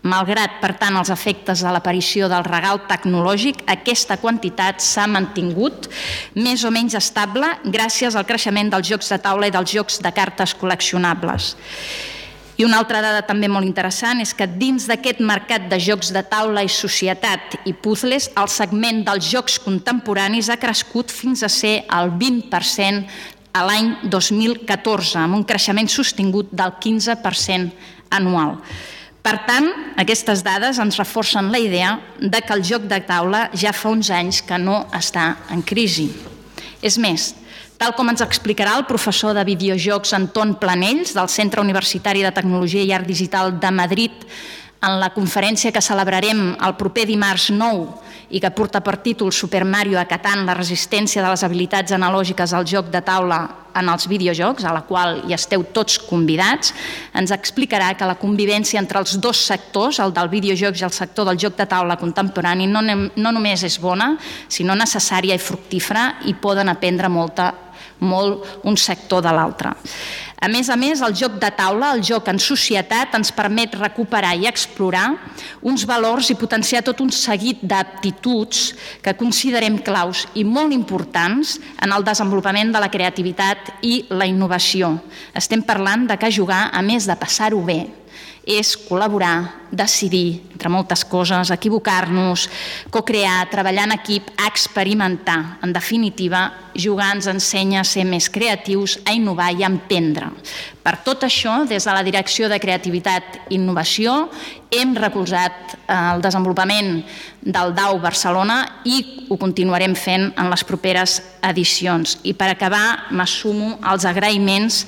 Malgrat, 0.08 0.62
per 0.62 0.72
tant, 0.80 0.96
els 0.96 1.10
efectes 1.12 1.62
de 1.66 1.72
l'aparició 1.74 2.30
del 2.32 2.46
regal 2.48 2.80
tecnològic, 2.88 3.66
aquesta 3.68 4.16
quantitat 4.22 4.80
s'ha 4.84 5.08
mantingut 5.12 5.90
més 6.38 6.64
o 6.64 6.72
menys 6.72 6.96
estable 6.96 7.50
gràcies 7.66 8.16
al 8.16 8.28
creixement 8.30 8.72
dels 8.72 8.88
jocs 8.88 9.12
de 9.12 9.18
taula 9.26 9.50
i 9.50 9.56
dels 9.56 9.74
jocs 9.74 10.00
de 10.04 10.12
cartes 10.16 10.56
col·leccionables. 10.56 11.56
I 12.58 12.66
una 12.66 12.80
altra 12.82 13.04
dada 13.04 13.22
també 13.22 13.50
molt 13.52 13.68
interessant 13.68 14.24
és 14.24 14.32
que 14.34 14.48
dins 14.50 14.88
d'aquest 14.90 15.20
mercat 15.22 15.68
de 15.70 15.78
jocs 15.78 16.10
de 16.16 16.24
taula 16.26 16.64
i 16.66 16.72
societat 16.72 17.60
i 17.70 17.74
puzzles, 17.76 18.32
el 18.34 18.50
segment 18.50 19.04
dels 19.06 19.28
jocs 19.30 19.60
contemporanis 19.62 20.50
ha 20.50 20.58
crescut 20.58 21.14
fins 21.14 21.44
a 21.46 21.52
ser 21.54 21.84
el 22.00 22.16
20% 22.18 23.04
a 23.54 23.66
l'any 23.68 23.92
2014, 24.10 25.20
amb 25.22 25.38
un 25.38 25.46
creixement 25.46 25.90
sostingut 25.92 26.50
del 26.56 26.74
15% 26.82 27.74
anual. 28.18 28.58
Per 29.28 29.42
tant, 29.44 29.66
aquestes 30.00 30.40
dades 30.40 30.78
ens 30.80 30.96
reforcen 30.96 31.50
la 31.52 31.60
idea 31.60 31.98
de 32.16 32.40
que 32.40 32.54
el 32.56 32.62
joc 32.64 32.86
de 32.88 33.02
taula 33.04 33.50
ja 33.52 33.74
fa 33.76 33.90
uns 33.92 34.08
anys 34.08 34.38
que 34.40 34.56
no 34.56 34.86
està 34.96 35.26
en 35.52 35.60
crisi. 35.68 36.06
És 36.80 36.96
més, 36.96 37.34
tal 37.76 37.92
com 37.98 38.08
ens 38.08 38.24
explicarà 38.24 38.78
el 38.80 38.86
professor 38.88 39.36
de 39.36 39.44
videojocs 39.50 40.16
Anton 40.16 40.54
Planells 40.62 41.12
del 41.18 41.28
Centre 41.28 41.60
Universitari 41.60 42.24
de 42.24 42.32
Tecnologia 42.32 42.86
i 42.88 42.94
Art 42.96 43.10
Digital 43.10 43.52
de 43.60 43.74
Madrid 43.76 44.16
en 44.80 44.96
la 45.02 45.12
conferència 45.12 45.74
que 45.76 45.84
celebrarem 45.84 46.54
el 46.64 46.78
proper 46.80 47.04
dimarts 47.12 47.50
9 47.52 48.17
i 48.30 48.42
que 48.44 48.52
porta 48.52 48.82
per 48.84 48.98
títol 49.04 49.32
Super 49.32 49.64
Mario 49.66 50.00
acatant 50.00 50.44
la 50.46 50.56
resistència 50.58 51.24
de 51.24 51.30
les 51.32 51.44
habilitats 51.44 51.96
analògiques 51.96 52.54
al 52.54 52.68
joc 52.68 52.92
de 52.92 53.02
taula 53.02 53.40
en 53.78 53.90
els 53.92 54.08
videojocs, 54.10 54.66
a 54.66 54.74
la 54.74 54.82
qual 54.88 55.22
hi 55.28 55.36
esteu 55.36 55.62
tots 55.74 56.00
convidats, 56.02 56.74
ens 57.14 57.32
explicarà 57.36 57.92
que 57.98 58.08
la 58.10 58.18
convivència 58.18 58.82
entre 58.82 59.00
els 59.04 59.18
dos 59.22 59.44
sectors, 59.52 60.00
el 60.02 60.16
del 60.16 60.32
videojocs 60.34 60.82
i 60.82 60.88
el 60.88 60.96
sector 60.96 61.30
del 61.30 61.40
joc 61.40 61.58
de 61.60 61.68
taula 61.70 62.00
contemporani, 62.02 62.68
no, 62.68 62.82
no 62.82 63.36
només 63.36 63.64
és 63.68 63.78
bona, 63.82 64.16
sinó 64.50 64.76
necessària 64.76 65.38
i 65.38 65.44
fructífera 65.44 66.08
i 66.26 66.34
poden 66.42 66.74
aprendre 66.74 67.10
molta 67.10 67.52
molt 68.00 68.64
un 68.68 68.78
sector 68.78 69.24
de 69.26 69.34
l'altre. 69.34 69.74
A 70.38 70.46
més 70.54 70.70
a 70.70 70.76
més, 70.78 71.00
el 71.02 71.16
joc 71.18 71.40
de 71.42 71.50
taula, 71.58 71.90
el 71.96 72.04
joc 72.06 72.28
en 72.30 72.38
societat, 72.38 73.16
ens 73.18 73.32
permet 73.34 73.74
recuperar 73.74 74.36
i 74.38 74.46
explorar 74.46 75.08
uns 75.66 75.82
valors 75.90 76.30
i 76.30 76.38
potenciar 76.38 76.84
tot 76.86 77.02
un 77.02 77.10
seguit 77.10 77.64
d'aptituds 77.66 78.68
que 79.02 79.16
considerem 79.18 79.80
claus 79.82 80.28
i 80.38 80.46
molt 80.46 80.76
importants 80.76 81.58
en 81.82 81.94
el 81.96 82.06
desenvolupament 82.06 82.70
de 82.76 82.84
la 82.84 82.92
creativitat 82.94 83.82
i 83.82 84.04
la 84.14 84.30
innovació. 84.30 84.94
Estem 85.34 85.66
parlant 85.66 86.06
de 86.06 86.20
que 86.22 86.32
jugar, 86.32 86.68
a 86.70 86.86
més 86.86 87.10
de 87.10 87.18
passar-ho 87.18 87.64
bé, 87.66 87.88
és 88.48 88.78
col·laborar, 88.88 89.68
decidir, 89.76 90.40
entre 90.56 90.72
moltes 90.72 91.04
coses, 91.04 91.52
equivocar-nos, 91.52 92.48
co-crear, 92.90 93.50
treballar 93.52 93.90
en 93.90 93.98
equip, 93.98 94.30
experimentar. 94.48 95.60
En 95.62 95.76
definitiva, 95.76 96.46
jugar 96.72 97.12
ens 97.18 97.28
ensenya 97.28 97.82
a 97.84 97.88
ser 97.88 98.06
més 98.08 98.30
creatius, 98.32 99.02
a 99.04 99.12
innovar 99.12 99.52
i 99.52 99.66
a 99.66 99.70
emprendre. 99.70 100.32
Per 100.80 100.96
tot 101.04 101.28
això, 101.28 101.60
des 101.68 101.84
de 101.84 101.94
la 101.94 102.06
Direcció 102.08 102.48
de 102.48 102.62
Creativitat 102.64 103.42
i 103.50 103.58
Innovació, 103.60 104.30
hem 104.72 104.96
recolzat 104.96 105.76
eh, 105.76 105.94
el 106.16 106.24
desenvolupament 106.24 107.02
del 107.44 107.76
DAU 107.76 108.00
Barcelona 108.00 108.62
i 108.88 109.28
ho 109.28 109.36
continuarem 109.36 109.96
fent 110.00 110.32
en 110.40 110.48
les 110.48 110.64
properes 110.64 111.20
edicions. 111.44 112.22
I 112.24 112.32
per 112.32 112.54
acabar, 112.54 113.12
m'assumo 113.12 113.76
els 113.92 114.08
agraïments 114.08 114.86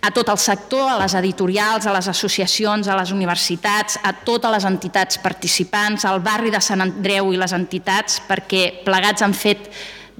a 0.00 0.10
tot 0.10 0.28
el 0.32 0.38
sector, 0.38 0.88
a 0.88 0.98
les 0.98 1.14
editorials, 1.14 1.86
a 1.86 1.92
les 1.92 2.08
associacions, 2.08 2.88
a 2.88 2.96
les 2.96 3.12
universitats, 3.12 3.98
a 4.02 4.14
totes 4.24 4.52
les 4.54 4.64
entitats 4.64 5.20
participants, 5.20 6.06
al 6.08 6.22
barri 6.24 6.50
de 6.50 6.60
Sant 6.64 6.80
Andreu 6.80 7.32
i 7.34 7.40
les 7.40 7.52
entitats, 7.52 8.20
perquè 8.28 8.80
plegats 8.84 9.22
han 9.22 9.36
fet 9.36 9.68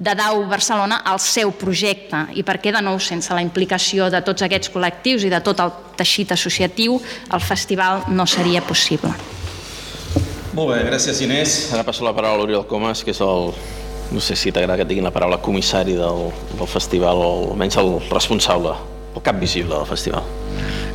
de 0.01 0.13
DAU 0.17 0.45
Barcelona 0.49 1.01
el 1.11 1.19
seu 1.21 1.51
projecte 1.53 2.23
i 2.33 2.45
perquè 2.45 2.71
de 2.73 2.81
nou 2.81 2.97
sense 3.01 3.33
la 3.33 3.41
implicació 3.43 4.09
de 4.09 4.21
tots 4.25 4.41
aquests 4.45 4.71
col·lectius 4.73 5.25
i 5.27 5.33
de 5.33 5.41
tot 5.45 5.61
el 5.61 5.73
teixit 5.97 6.33
associatiu 6.33 6.97
el 7.33 7.41
festival 7.41 8.07
no 8.09 8.25
seria 8.25 8.63
possible. 8.65 9.13
Molt 10.57 10.73
bé, 10.73 10.81
gràcies 10.89 11.21
Inés. 11.23 11.69
Ara 11.73 11.85
passo 11.87 12.05
la 12.05 12.15
paraula 12.17 12.41
a 12.41 12.41
l'Oriol 12.41 12.65
Comas, 12.67 13.05
que 13.05 13.13
és 13.13 13.21
el, 13.23 13.53
no 14.11 14.21
sé 14.21 14.35
si 14.35 14.51
t'agrada 14.51 14.81
que 14.81 14.89
diguin 14.89 15.05
la 15.05 15.13
paraula 15.13 15.39
comissari 15.41 15.93
del, 15.97 16.31
del 16.57 16.67
festival 16.67 17.21
o 17.21 17.29
almenys 17.51 17.77
el 17.79 17.93
responsable 18.09 18.90
el 19.15 19.23
cap 19.23 19.39
visible 19.39 19.75
del 19.75 19.87
festival. 19.89 20.27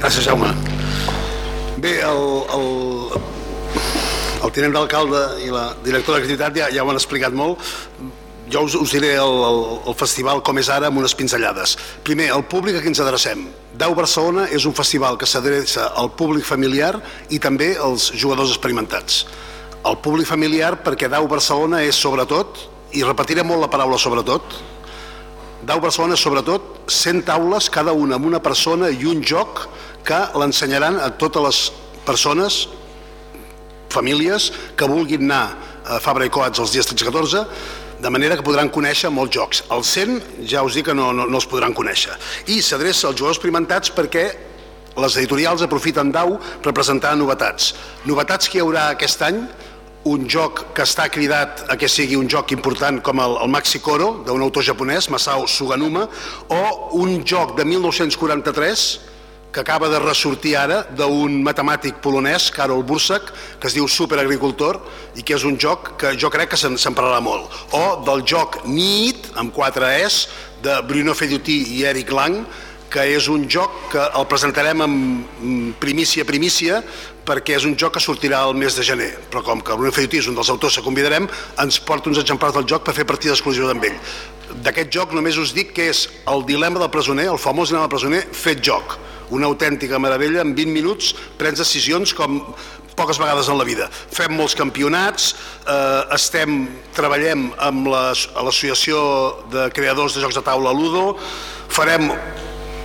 Gràcies, 0.01 0.27
Jaume. 0.27 0.53
Bé, 1.81 1.99
el, 2.05 2.23
el, 2.57 3.25
el 4.45 4.53
tinent 4.57 4.77
d'alcalde 4.77 5.23
i 5.45 5.51
la 5.53 5.71
directora 5.85 6.21
d'activitat 6.21 6.57
ja, 6.57 6.71
ja 6.73 6.85
ho 6.85 6.93
han 6.93 7.01
explicat 7.01 7.37
molt. 7.37 7.61
Jo 8.53 8.63
us, 8.63 8.77
us 8.79 8.93
diré 8.95 9.17
el, 9.19 9.41
el, 9.49 9.61
el 9.91 9.97
festival 9.99 10.41
com 10.47 10.61
és 10.61 10.71
ara 10.71 10.89
amb 10.89 11.01
unes 11.01 11.17
pinzellades. 11.19 11.75
Primer, 12.07 12.31
el 12.37 12.45
públic 12.47 12.79
a 12.79 12.83
qui 12.85 12.93
ens 12.93 13.03
adrecem. 13.03 13.49
Dau 13.77 13.97
Barcelona 13.99 14.47
és 14.55 14.65
un 14.69 14.77
festival 14.77 15.19
que 15.21 15.29
s'adreça 15.29 15.91
al 15.99 16.13
públic 16.17 16.47
familiar 16.47 16.95
i 17.35 17.41
també 17.43 17.75
als 17.77 18.13
jugadors 18.15 18.55
experimentats. 18.55 19.25
El 19.87 19.99
públic 20.03 20.31
familiar 20.31 20.77
perquè 20.87 21.11
Dau 21.11 21.27
Barcelona 21.31 21.83
és 21.85 21.99
sobretot, 21.99 22.63
i 22.97 23.03
repetiré 23.05 23.43
molt 23.45 23.61
la 23.61 23.71
paraula 23.71 23.99
sobretot, 24.01 24.57
Dau 25.65 25.81
Barcelona 25.81 26.19
sobretot 26.21 26.91
100 26.93 27.25
taules, 27.25 27.71
cada 27.73 27.95
una 27.97 28.19
amb 28.19 28.29
una 28.29 28.43
persona 28.45 28.91
i 28.93 29.07
un 29.09 29.23
joc 29.25 29.65
que 30.07 30.19
l'ensenyaran 30.37 31.01
a 31.01 31.09
totes 31.17 31.43
les 31.43 31.61
persones, 32.07 32.67
famílies, 33.91 34.51
que 34.77 34.89
vulguin 34.91 35.25
anar 35.25 35.57
a 35.87 35.99
Fabra 36.03 36.27
i 36.27 36.31
Coats 36.31 36.61
els 36.61 36.75
dies 36.75 36.87
13 36.87 37.03
i 37.03 37.09
14, 37.09 37.45
de 38.05 38.13
manera 38.13 38.37
que 38.37 38.45
podran 38.45 38.69
conèixer 38.69 39.09
molts 39.11 39.33
jocs. 39.35 39.63
Els 39.73 39.95
100 39.97 40.45
ja 40.51 40.63
us 40.67 40.77
dic 40.77 40.91
que 40.91 40.95
no, 40.95 41.09
no, 41.17 41.25
no 41.25 41.41
els 41.41 41.49
podran 41.49 41.75
conèixer. 41.75 42.13
I 42.53 42.61
s'adreça 42.61 43.09
als 43.09 43.17
jugadors 43.17 43.41
experimentats 43.41 43.95
perquè 43.97 44.27
les 44.97 45.17
editorials 45.21 45.65
aprofiten 45.65 46.13
DAU 46.13 46.37
per 46.65 46.75
presentar 46.77 47.15
novetats. 47.17 47.73
Novetats 48.09 48.49
que 48.49 48.61
hi 48.61 48.65
haurà 48.65 48.91
aquest 48.93 49.25
any, 49.25 49.43
un 50.07 50.29
joc 50.31 50.69
que 50.77 50.85
està 50.87 51.09
cridat 51.11 51.65
a 51.73 51.77
que 51.79 51.89
sigui 51.91 52.17
un 52.19 52.29
joc 52.31 52.55
important 52.55 53.01
com 53.03 53.21
el, 53.23 53.37
el 53.43 53.51
Maxi 53.51 53.81
Koro, 53.83 54.23
d'un 54.27 54.45
autor 54.45 54.65
japonès, 54.67 55.11
Masao 55.11 55.49
Suganuma, 55.51 56.07
o 56.49 56.63
un 57.01 57.19
joc 57.27 57.57
de 57.59 57.67
1943 57.67 58.87
que 59.57 59.61
acaba 59.61 59.89
de 59.89 59.99
ressortir 59.99 60.53
ara 60.61 60.83
d'un 60.93 61.39
matemàtic 61.43 62.03
polonès, 62.05 62.51
Karol 62.53 62.83
Bursak, 62.85 63.31
que 63.59 63.71
es 63.71 63.75
diu 63.75 63.89
Superagricultor 63.89 64.79
i 65.17 65.25
que 65.25 65.33
és 65.33 65.47
un 65.49 65.57
joc 65.57 65.95
que 65.97 66.13
jo 66.21 66.29
crec 66.31 66.53
que 66.53 66.61
se'n 66.61 66.77
parlarà 66.95 67.23
molt. 67.25 67.49
O 67.73 68.03
del 68.05 68.21
joc 68.29 68.61
NIT, 68.69 69.33
amb 69.41 69.55
4 69.57 69.89
Es, 70.05 70.27
de 70.63 70.77
Bruno 70.85 71.17
Feduti 71.17 71.57
i 71.79 71.87
Eric 71.89 72.13
Lang, 72.13 72.45
que 72.93 73.09
és 73.17 73.27
un 73.33 73.49
joc 73.51 73.89
que 73.95 74.05
el 74.21 74.29
presentarem 74.29 74.85
en 74.85 74.95
primícia 75.81 76.25
primícia 76.29 76.83
perquè 77.27 77.57
és 77.59 77.67
un 77.67 77.75
joc 77.79 77.97
que 77.97 78.03
sortirà 78.03 78.45
el 78.47 78.55
mes 78.59 78.77
de 78.79 78.85
gener, 78.87 79.11
però 79.31 79.43
com 79.45 79.61
que 79.61 79.75
Bruno 79.75 79.93
Feiutí 79.95 80.21
és 80.23 80.31
un 80.31 80.39
dels 80.39 80.51
autors 80.53 80.79
que 80.79 80.85
convidarem, 80.87 81.27
ens 81.63 81.81
porta 81.83 82.11
uns 82.11 82.23
exemplars 82.23 82.55
del 82.55 82.69
joc 82.71 82.87
per 82.87 82.95
fer 82.97 83.07
partida 83.09 83.35
exclusiva 83.35 83.73
amb 83.75 83.85
ell. 83.89 83.99
D'aquest 84.63 84.93
joc 84.95 85.13
només 85.17 85.39
us 85.43 85.53
dic 85.57 85.75
que 85.75 85.91
és 85.91 86.07
el 86.31 86.47
dilema 86.47 86.81
del 86.83 86.93
presoner, 86.95 87.27
el 87.33 87.43
famós 87.43 87.73
dilema 87.73 87.89
del 87.89 87.95
presoner 87.97 88.23
fet 88.31 88.63
joc, 88.63 88.97
una 89.35 89.51
autèntica 89.51 89.99
meravella, 89.99 90.45
en 90.47 90.55
20 90.55 90.73
minuts 90.73 91.13
prens 91.39 91.59
decisions 91.59 92.15
com 92.15 92.39
poques 92.97 93.19
vegades 93.21 93.51
en 93.53 93.59
la 93.59 93.67
vida. 93.69 93.91
Fem 93.91 94.33
molts 94.33 94.55
campionats, 94.57 95.35
eh, 95.67 96.15
estem, 96.17 96.65
treballem 96.97 97.51
amb 97.59 97.91
l'Associació 97.93 99.45
de 99.53 99.69
Creadors 99.75 100.15
de 100.15 100.23
Jocs 100.25 100.39
de 100.39 100.43
Taula 100.47 100.73
Ludo, 100.73 101.19
farem 101.69 102.11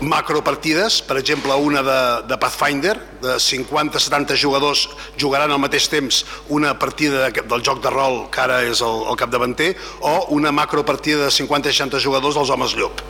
macropartides, 0.01 1.01
per 1.05 1.17
exemple 1.21 1.53
una 1.53 1.83
de, 1.85 1.99
de 2.27 2.37
Pathfinder, 2.41 2.95
de 3.21 3.37
50-70 3.37 4.35
jugadors 4.35 4.87
jugaran 5.21 5.53
al 5.53 5.61
mateix 5.61 5.87
temps 5.91 6.23
una 6.49 6.73
partida 6.79 7.29
de, 7.29 7.45
del 7.45 7.63
joc 7.63 7.83
de 7.83 7.93
rol 7.93 8.25
que 8.33 8.41
ara 8.41 8.61
és 8.65 8.81
el, 8.81 9.05
el 9.13 9.19
capdavanter, 9.19 9.75
o 10.01 10.33
una 10.37 10.51
macropartida 10.51 11.27
de 11.27 11.33
50-60 11.37 12.01
jugadors 12.01 12.39
dels 12.39 12.53
homes 12.53 12.77
llop 12.77 13.05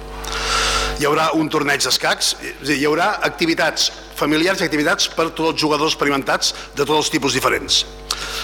hi 1.01 1.07
haurà 1.09 1.31
un 1.33 1.47
torneig 1.49 1.81
d'escacs, 1.81 2.35
hi 2.61 2.83
haurà 2.85 3.07
activitats 3.25 3.87
familiars 4.19 4.61
i 4.61 4.67
activitats 4.67 5.07
per 5.09 5.31
tots 5.31 5.55
els 5.55 5.61
jugadors 5.63 5.95
experimentats 5.95 6.53
de 6.75 6.83
tots 6.83 6.99
els 6.99 7.09
tipus 7.09 7.33
diferents. 7.33 7.79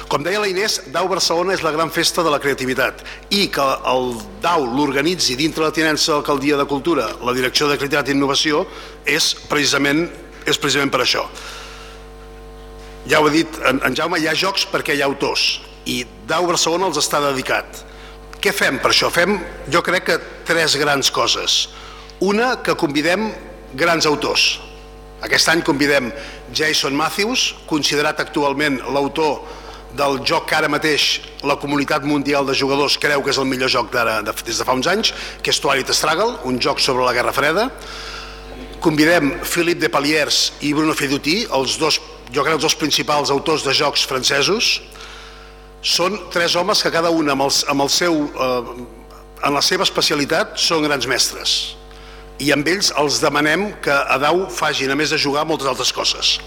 Com 0.08 0.24
deia 0.24 0.40
la 0.42 0.50
Inés, 0.50 0.80
DAU 0.94 1.10
Barcelona 1.12 1.56
és 1.56 1.64
la 1.66 1.74
gran 1.76 1.92
festa 1.94 2.24
de 2.24 2.32
la 2.34 2.40
creativitat 2.44 3.04
i 3.34 3.48
que 3.54 3.66
el 3.92 4.14
DAU 4.44 4.68
l'organitzi 4.78 5.38
dintre 5.40 5.66
la 5.66 5.74
tinença 5.76 6.12
de 6.12 6.18
l'Alcaldia 6.18 6.60
de 6.60 6.68
Cultura, 6.70 7.10
la 7.24 7.36
Direcció 7.38 7.68
de 7.68 7.78
Creativitat 7.78 8.12
i 8.12 8.16
Innovació, 8.18 8.66
és 9.06 9.34
precisament, 9.50 10.06
és 10.46 10.60
precisament 10.60 10.94
per 10.94 11.04
això. 11.06 11.26
Ja 13.08 13.22
ho 13.22 13.28
he 13.30 13.36
dit, 13.40 13.60
en, 13.68 13.82
en 13.88 13.96
Jaume, 13.96 14.20
hi 14.20 14.28
ha 14.28 14.36
jocs 14.36 14.68
perquè 14.72 14.96
hi 14.96 15.04
ha 15.04 15.10
autors 15.10 15.62
i 15.88 16.02
DAU 16.28 16.48
Barcelona 16.50 16.90
els 16.90 17.00
està 17.00 17.22
dedicat. 17.24 17.84
Què 18.44 18.54
fem 18.54 18.80
per 18.84 18.92
això? 18.92 19.10
Fem, 19.14 19.38
jo 19.74 19.82
crec 19.84 20.08
que 20.08 20.22
tres 20.48 20.76
grans 20.80 21.12
coses. 21.12 21.68
Una, 22.24 22.56
que 22.64 22.76
convidem 22.80 23.30
grans 23.78 24.08
autors, 24.10 24.58
Aquest 25.26 25.50
any 25.50 25.64
convidem 25.66 26.12
Jason 26.54 26.94
Matthews, 26.94 27.56
considerat 27.70 28.20
actualment 28.22 28.78
l'autor 28.94 29.42
del 29.98 30.20
joc 30.26 30.46
que 30.50 30.58
ara 30.58 30.70
mateix 30.70 31.22
la 31.48 31.58
comunitat 31.60 32.06
mundial 32.06 32.46
de 32.46 32.56
jugadors 32.58 32.98
creu 33.02 33.24
que 33.24 33.32
és 33.34 33.40
el 33.42 33.48
millor 33.50 33.72
joc 33.74 33.90
d'ara 33.94 34.20
de, 34.26 34.34
des 34.46 34.60
de 34.60 34.68
fa 34.68 34.76
uns 34.78 34.90
anys, 34.92 35.14
que 35.42 35.54
és 35.54 35.60
Twilight 35.64 35.94
Struggle, 35.96 36.38
un 36.50 36.60
joc 36.62 36.82
sobre 36.84 37.06
la 37.08 37.14
Guerra 37.18 37.34
Freda. 37.36 37.68
Convidem 38.84 39.34
Philippe 39.44 39.82
de 39.82 39.90
Paliers 39.90 40.52
i 40.62 40.74
Bruno 40.78 40.94
Feduti, 40.98 41.40
els 41.54 41.80
dos, 41.82 41.98
jo 42.30 42.44
crec, 42.44 42.60
els 42.60 42.68
dos 42.68 42.78
principals 42.78 43.34
autors 43.34 43.66
de 43.66 43.74
jocs 43.74 44.06
francesos. 44.06 44.78
Són 45.82 46.20
tres 46.34 46.56
homes 46.60 46.84
que 46.84 46.94
cada 46.94 47.10
un 47.14 47.34
amb, 47.34 47.48
els, 47.48 47.64
amb 47.72 47.86
el 47.86 47.90
seu, 47.94 48.22
eh, 48.28 48.86
en 49.48 49.58
la 49.58 49.66
seva 49.66 49.86
especialitat 49.88 50.58
són 50.62 50.86
grans 50.86 51.10
mestres 51.10 51.58
i 52.38 52.52
amb 52.54 52.68
ells 52.70 52.92
els 53.02 53.18
demanem 53.22 53.72
que 53.82 53.94
a 53.94 54.18
Dau 54.22 54.46
fagin, 54.54 54.92
a 54.94 54.98
més 54.98 55.10
de 55.14 55.18
jugar, 55.18 55.46
moltes 55.50 55.70
altres 55.70 55.90
coses. 55.94 56.38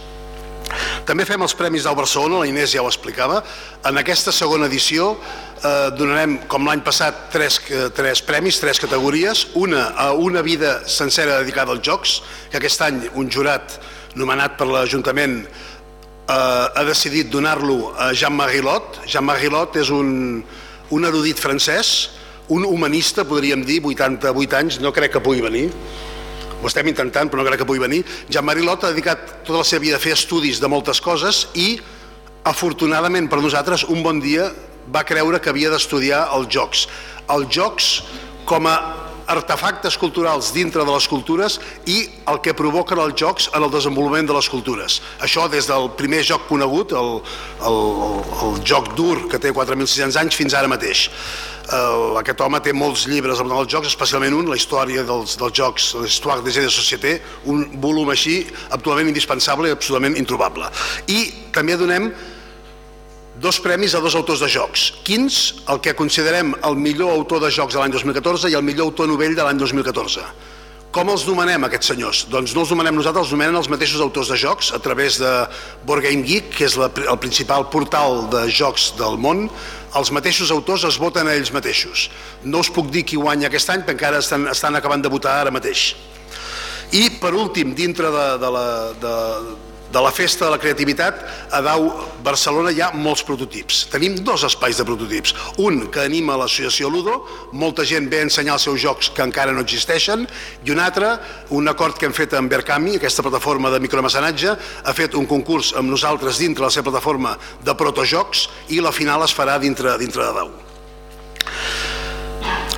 També 1.10 1.24
fem 1.26 1.42
els 1.42 1.56
Premis 1.58 1.82
d'Au 1.82 1.96
Barcelona, 1.98 2.36
la 2.38 2.46
Inés 2.46 2.70
ja 2.70 2.84
ho 2.84 2.86
explicava. 2.86 3.40
En 3.88 3.96
aquesta 3.98 4.30
segona 4.30 4.68
edició 4.70 5.08
eh, 5.18 5.88
donarem, 5.98 6.36
com 6.46 6.68
l'any 6.68 6.84
passat, 6.86 7.24
tres, 7.32 7.56
eh, 7.66 7.88
tres 7.96 8.22
premis, 8.22 8.60
tres 8.62 8.78
categories. 8.78 9.48
Una 9.58 9.88
a 9.98 10.12
una 10.14 10.38
vida 10.46 10.84
sencera 10.86 11.40
dedicada 11.40 11.74
als 11.74 11.82
jocs, 11.82 12.12
que 12.52 12.60
aquest 12.60 12.84
any 12.86 13.00
un 13.18 13.26
jurat 13.26 13.74
nomenat 14.14 14.54
per 14.60 14.68
l'Ajuntament 14.70 15.40
eh, 15.40 16.30
ha 16.30 16.86
decidit 16.86 17.34
donar-lo 17.34 17.90
a 17.98 18.12
Jean-Marie 18.14 18.62
Lot. 18.62 19.02
Jean-Marie 19.10 19.50
Lot 19.50 19.80
és 19.82 19.90
un, 19.90 20.44
un 20.94 21.10
erudit 21.10 21.42
francès, 21.42 22.12
un 22.54 22.70
humanista, 22.70 23.26
podríem 23.26 23.66
dir, 23.66 23.82
88 23.82 24.62
anys, 24.62 24.78
no 24.78 24.94
crec 24.94 25.18
que 25.18 25.26
pugui 25.26 25.42
venir, 25.42 25.72
ho 26.60 26.68
estem 26.68 26.88
intentant 26.92 27.30
però 27.30 27.42
no 27.42 27.48
crec 27.48 27.62
que 27.62 27.68
pugui 27.68 27.82
venir. 27.82 28.02
Jean-Marie 28.28 28.66
Lot 28.66 28.84
ha 28.84 28.92
dedicat 28.94 29.44
tota 29.44 29.62
la 29.62 29.68
seva 29.68 29.84
vida 29.86 29.96
a 29.96 30.02
fer 30.02 30.14
estudis 30.16 30.60
de 30.60 30.68
moltes 30.68 31.00
coses 31.00 31.46
i 31.54 31.74
afortunadament 32.44 33.28
per 33.28 33.40
nosaltres 33.40 33.86
un 33.88 34.02
bon 34.04 34.20
dia 34.20 34.50
va 34.92 35.04
creure 35.06 35.40
que 35.40 35.52
havia 35.52 35.70
d'estudiar 35.72 36.26
els 36.36 36.50
jocs. 36.52 36.86
Els 37.30 37.48
jocs 37.52 37.92
com 38.48 38.66
a 38.66 38.76
artefactes 39.30 39.94
culturals 40.00 40.50
dintre 40.50 40.82
de 40.82 40.90
les 40.90 41.06
cultures 41.06 41.60
i 41.86 42.00
el 42.30 42.40
que 42.42 42.54
provoquen 42.56 42.98
els 42.98 43.14
jocs 43.14 43.46
en 43.54 43.62
el 43.62 43.70
desenvolupament 43.70 44.26
de 44.26 44.34
les 44.34 44.48
cultures. 44.50 44.98
Això 45.22 45.46
des 45.52 45.68
del 45.70 45.92
primer 45.98 46.24
joc 46.26 46.48
conegut, 46.48 46.92
el, 46.98 47.20
el, 47.68 47.78
el 48.48 48.58
joc 48.66 48.90
dur 48.98 49.28
que 49.30 49.38
té 49.38 49.54
4.600 49.54 50.18
anys 50.24 50.38
fins 50.40 50.58
ara 50.58 50.70
mateix 50.70 51.06
eh, 51.72 52.18
aquest 52.20 52.40
home 52.44 52.60
té 52.64 52.74
molts 52.76 53.06
llibres 53.10 53.40
amb 53.42 53.54
els 53.56 53.70
jocs, 53.70 53.90
especialment 53.92 54.36
un, 54.36 54.50
la 54.50 54.58
història 54.58 55.04
dels, 55.06 55.36
dels 55.40 55.56
jocs, 55.56 55.92
l'Histoire 56.02 56.42
des 56.44 56.58
de 56.58 56.68
Société, 56.72 57.18
un 57.50 57.64
volum 57.80 58.10
així 58.10 58.42
actualment 58.70 59.10
indispensable 59.12 59.70
i 59.70 59.76
absolutament 59.76 60.18
introbable. 60.20 60.70
I 61.08 61.50
també 61.54 61.78
donem 61.80 62.10
dos 63.40 63.60
premis 63.64 63.94
a 63.94 64.02
dos 64.04 64.14
autors 64.18 64.42
de 64.44 64.50
jocs. 64.52 64.90
Quins? 65.06 65.40
El 65.72 65.80
que 65.80 65.96
considerem 65.96 66.52
el 66.66 66.76
millor 66.76 67.14
autor 67.16 67.40
de 67.40 67.50
jocs 67.50 67.74
de 67.74 67.80
l'any 67.80 67.94
2014 67.94 68.50
i 68.52 68.56
el 68.58 68.66
millor 68.66 68.90
autor 68.90 69.08
novell 69.08 69.36
de 69.36 69.46
l'any 69.46 69.58
2014. 69.58 70.26
Com 70.90 71.06
els 71.06 71.22
nomenem 71.22 71.62
aquests 71.68 71.92
senyors? 71.92 72.20
Doncs 72.26 72.50
no 72.56 72.64
els 72.64 72.70
nomenem 72.74 72.96
nosaltres, 72.98 73.28
els 73.28 73.34
nomenen 73.36 73.54
els 73.60 73.68
mateixos 73.70 74.00
autors 74.02 74.32
de 74.32 74.38
jocs 74.42 74.72
a 74.74 74.80
través 74.82 75.20
de 75.22 75.30
Board 75.86 76.02
Game 76.02 76.24
Geek, 76.26 76.48
que 76.56 76.66
és 76.66 76.74
la, 76.80 76.88
el 76.90 77.18
principal 77.22 77.68
portal 77.70 78.24
de 78.32 78.48
jocs 78.50 78.88
del 78.98 79.14
món. 79.22 79.44
Els 79.94 80.10
mateixos 80.10 80.50
autors 80.50 80.88
es 80.88 80.98
voten 80.98 81.30
a 81.30 81.36
ells 81.38 81.52
mateixos. 81.54 82.08
No 82.42 82.64
us 82.64 82.72
puc 82.74 82.90
dir 82.90 83.04
qui 83.06 83.20
guanya 83.22 83.46
aquest 83.46 83.70
any, 83.70 83.84
perquè 83.86 84.00
encara 84.00 84.18
estan, 84.18 84.48
estan 84.50 84.80
acabant 84.80 85.06
de 85.06 85.12
votar 85.14 85.36
ara 85.44 85.54
mateix. 85.54 85.92
I 86.90 87.06
per 87.22 87.36
últim, 87.38 87.70
dintre 87.78 88.10
de, 88.10 88.26
de, 88.42 88.50
la, 88.50 88.66
de, 88.98 89.14
de 89.90 90.00
la 90.00 90.12
Festa 90.14 90.44
de 90.44 90.52
la 90.52 90.58
Creativitat, 90.58 91.18
a 91.50 91.60
Dau 91.64 91.88
Barcelona 92.22 92.70
hi 92.70 92.80
ha 92.80 92.90
molts 92.94 93.24
prototips. 93.26 93.82
Tenim 93.90 94.20
dos 94.24 94.44
espais 94.46 94.78
de 94.78 94.86
prototips. 94.86 95.34
Un 95.58 95.88
que 95.90 96.04
anima 96.04 96.38
l'associació 96.38 96.90
Ludo, 96.90 97.16
molta 97.52 97.84
gent 97.84 98.06
ve 98.10 98.22
a 98.22 98.28
ensenyar 98.28 98.54
els 98.58 98.68
seus 98.68 98.80
jocs 98.82 99.10
que 99.16 99.26
encara 99.26 99.52
no 99.56 99.64
existeixen, 99.66 100.26
i 100.64 100.74
un 100.74 100.80
altre, 100.82 101.16
un 101.50 101.68
acord 101.68 101.98
que 101.98 102.06
hem 102.06 102.14
fet 102.16 102.38
amb 102.38 102.50
Berkami, 102.52 102.96
aquesta 102.96 103.26
plataforma 103.26 103.70
de 103.74 103.82
micromecenatge, 103.82 104.56
ha 104.84 104.96
fet 104.96 105.18
un 105.18 105.26
concurs 105.26 105.74
amb 105.74 105.90
nosaltres 105.90 106.38
dintre 106.38 106.68
la 106.68 106.70
seva 106.70 106.90
plataforma 106.90 107.36
de 107.66 107.74
protojocs 107.74 108.46
i 108.70 108.80
la 108.80 108.94
final 108.94 109.26
es 109.26 109.34
farà 109.34 109.58
dintre, 109.58 109.98
dintre 109.98 110.26
de 110.26 110.32
Dau. 110.38 110.50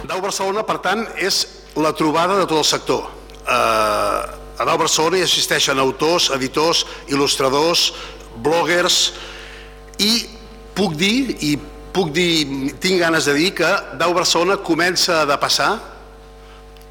Dau 0.08 0.20
Barcelona, 0.20 0.64
per 0.66 0.80
tant, 0.84 1.04
és 1.20 1.44
la 1.76 1.92
trobada 1.96 2.40
de 2.40 2.46
tot 2.48 2.58
el 2.58 2.68
sector. 2.68 3.04
Eh, 3.42 4.41
a 4.62 4.64
Dalt 4.64 4.78
Barcelona 4.78 5.18
hi 5.18 5.26
assisteixen 5.26 5.80
autors, 5.82 6.28
editors, 6.30 6.84
il·lustradors, 7.10 7.88
bloggers 8.44 8.98
i 9.98 10.12
puc 10.76 10.94
dir, 10.94 11.34
i 11.42 11.56
puc 11.92 12.12
dir, 12.14 12.70
tinc 12.80 13.02
ganes 13.02 13.26
de 13.26 13.34
dir 13.34 13.50
que 13.58 13.70
Dau 13.98 14.14
Barcelona 14.14 14.60
comença 14.62 15.22
a 15.22 15.26
depassar 15.26 15.72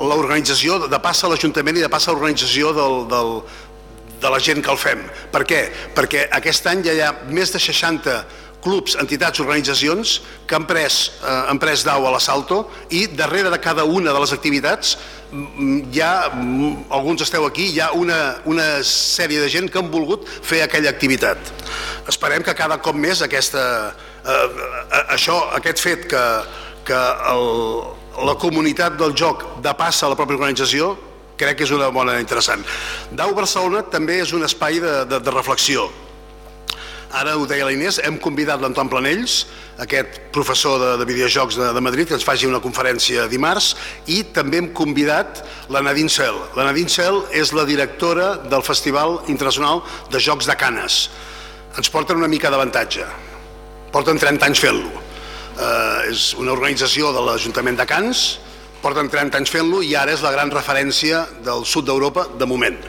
l'organització, 0.02 0.82
de 0.92 1.00
passa 1.00 1.30
l'Ajuntament 1.32 1.80
i 1.80 1.86
de 1.86 1.90
passa 1.94 2.12
l'organització 2.12 2.74
del, 2.76 2.98
del, 3.10 3.34
de 4.20 4.34
la 4.34 4.40
gent 4.44 4.60
que 4.66 4.74
el 4.74 4.80
fem. 4.82 5.06
Per 5.32 5.46
què? 5.48 5.62
Perquè 5.96 6.28
aquest 6.42 6.68
any 6.68 6.84
ja 6.86 6.98
hi 6.98 7.04
ha 7.06 7.12
més 7.32 7.54
de 7.54 7.62
60 7.62 8.18
clubs, 8.62 8.96
entitats, 9.02 9.42
organitzacions 9.44 10.20
que 10.48 10.56
han 10.56 10.68
pres, 10.70 11.02
eh, 11.22 11.40
han 11.50 11.60
pres 11.62 11.86
dau 11.88 12.06
a 12.08 12.14
l'assalto 12.14 12.64
i 12.90 13.08
darrere 13.08 13.50
de 13.50 13.60
cada 13.60 13.84
una 13.84 14.14
de 14.14 14.22
les 14.22 14.34
activitats 14.34 14.98
hi 15.32 16.02
ha, 16.04 16.28
alguns 16.92 17.24
esteu 17.24 17.46
aquí, 17.48 17.70
hi 17.72 17.80
ha 17.80 17.92
una, 17.96 18.20
una 18.46 18.84
sèrie 18.84 19.40
de 19.40 19.48
gent 19.50 19.70
que 19.72 19.80
han 19.80 19.88
volgut 19.92 20.28
fer 20.28 20.62
aquella 20.66 20.92
activitat. 20.92 21.54
Esperem 22.12 22.44
que 22.44 22.56
cada 22.58 22.82
cop 22.84 22.98
més 23.00 23.24
aquesta, 23.24 23.64
eh, 24.26 24.36
eh, 24.36 25.06
això, 25.16 25.38
aquest 25.56 25.80
fet 25.80 26.06
que, 26.12 26.26
que 26.88 27.00
el, 27.32 27.48
la 28.28 28.36
comunitat 28.36 29.00
del 29.00 29.16
joc 29.16 29.48
depassa 29.64 30.12
la 30.12 30.20
pròpia 30.20 30.40
organització 30.42 30.94
crec 31.40 31.62
que 31.62 31.66
és 31.66 31.74
una 31.74 31.90
bona 31.90 32.20
interessant. 32.22 32.62
Dau 33.16 33.32
Barcelona 33.38 33.86
també 33.90 34.20
és 34.22 34.36
un 34.36 34.44
espai 34.46 34.84
de, 34.84 34.96
de, 35.10 35.24
de 35.24 35.34
reflexió 35.34 35.88
Ara 37.12 37.34
ho 37.36 37.44
deia 37.44 37.66
la 37.68 37.74
Inés, 37.76 37.98
hem 38.00 38.16
convidat 38.24 38.62
l'Anton 38.64 38.88
Planells, 38.88 39.42
aquest 39.84 40.20
professor 40.32 40.78
de, 40.80 40.92
de 41.02 41.08
videojocs 41.10 41.58
de, 41.60 41.72
de 41.76 41.82
Madrid, 41.84 42.08
que 42.08 42.16
ens 42.16 42.24
faci 42.24 42.48
una 42.48 42.62
conferència 42.64 43.26
dimarts, 43.32 43.74
i 44.08 44.22
també 44.36 44.62
hem 44.62 44.70
convidat 44.78 45.42
la 45.74 45.82
Nadine 45.84 46.12
Cel. 46.12 46.40
La 46.56 46.70
Nadine 46.70 46.92
Cel 46.92 47.20
és 47.36 47.52
la 47.58 47.66
directora 47.68 48.38
del 48.48 48.64
Festival 48.64 49.20
Internacional 49.34 49.84
de 50.14 50.24
Jocs 50.24 50.48
de 50.48 50.56
Canes. 50.56 51.02
Ens 51.76 51.92
porten 51.92 52.20
una 52.22 52.32
mica 52.32 52.52
d'avantatge. 52.54 53.10
Porten 53.92 54.20
30 54.22 54.48
anys 54.48 54.64
fent-lo. 54.64 55.04
Eh, 55.60 56.12
és 56.14 56.32
una 56.40 56.56
organització 56.56 57.12
de 57.12 57.26
l'Ajuntament 57.28 57.76
de 57.82 57.90
Cans, 57.92 58.24
porten 58.82 59.12
30 59.12 59.44
anys 59.44 59.52
fent-lo 59.52 59.84
i 59.84 59.94
ara 60.00 60.16
és 60.16 60.24
la 60.24 60.32
gran 60.32 60.50
referència 60.54 61.26
del 61.44 61.68
sud 61.68 61.92
d'Europa 61.92 62.30
de 62.40 62.48
moment 62.50 62.80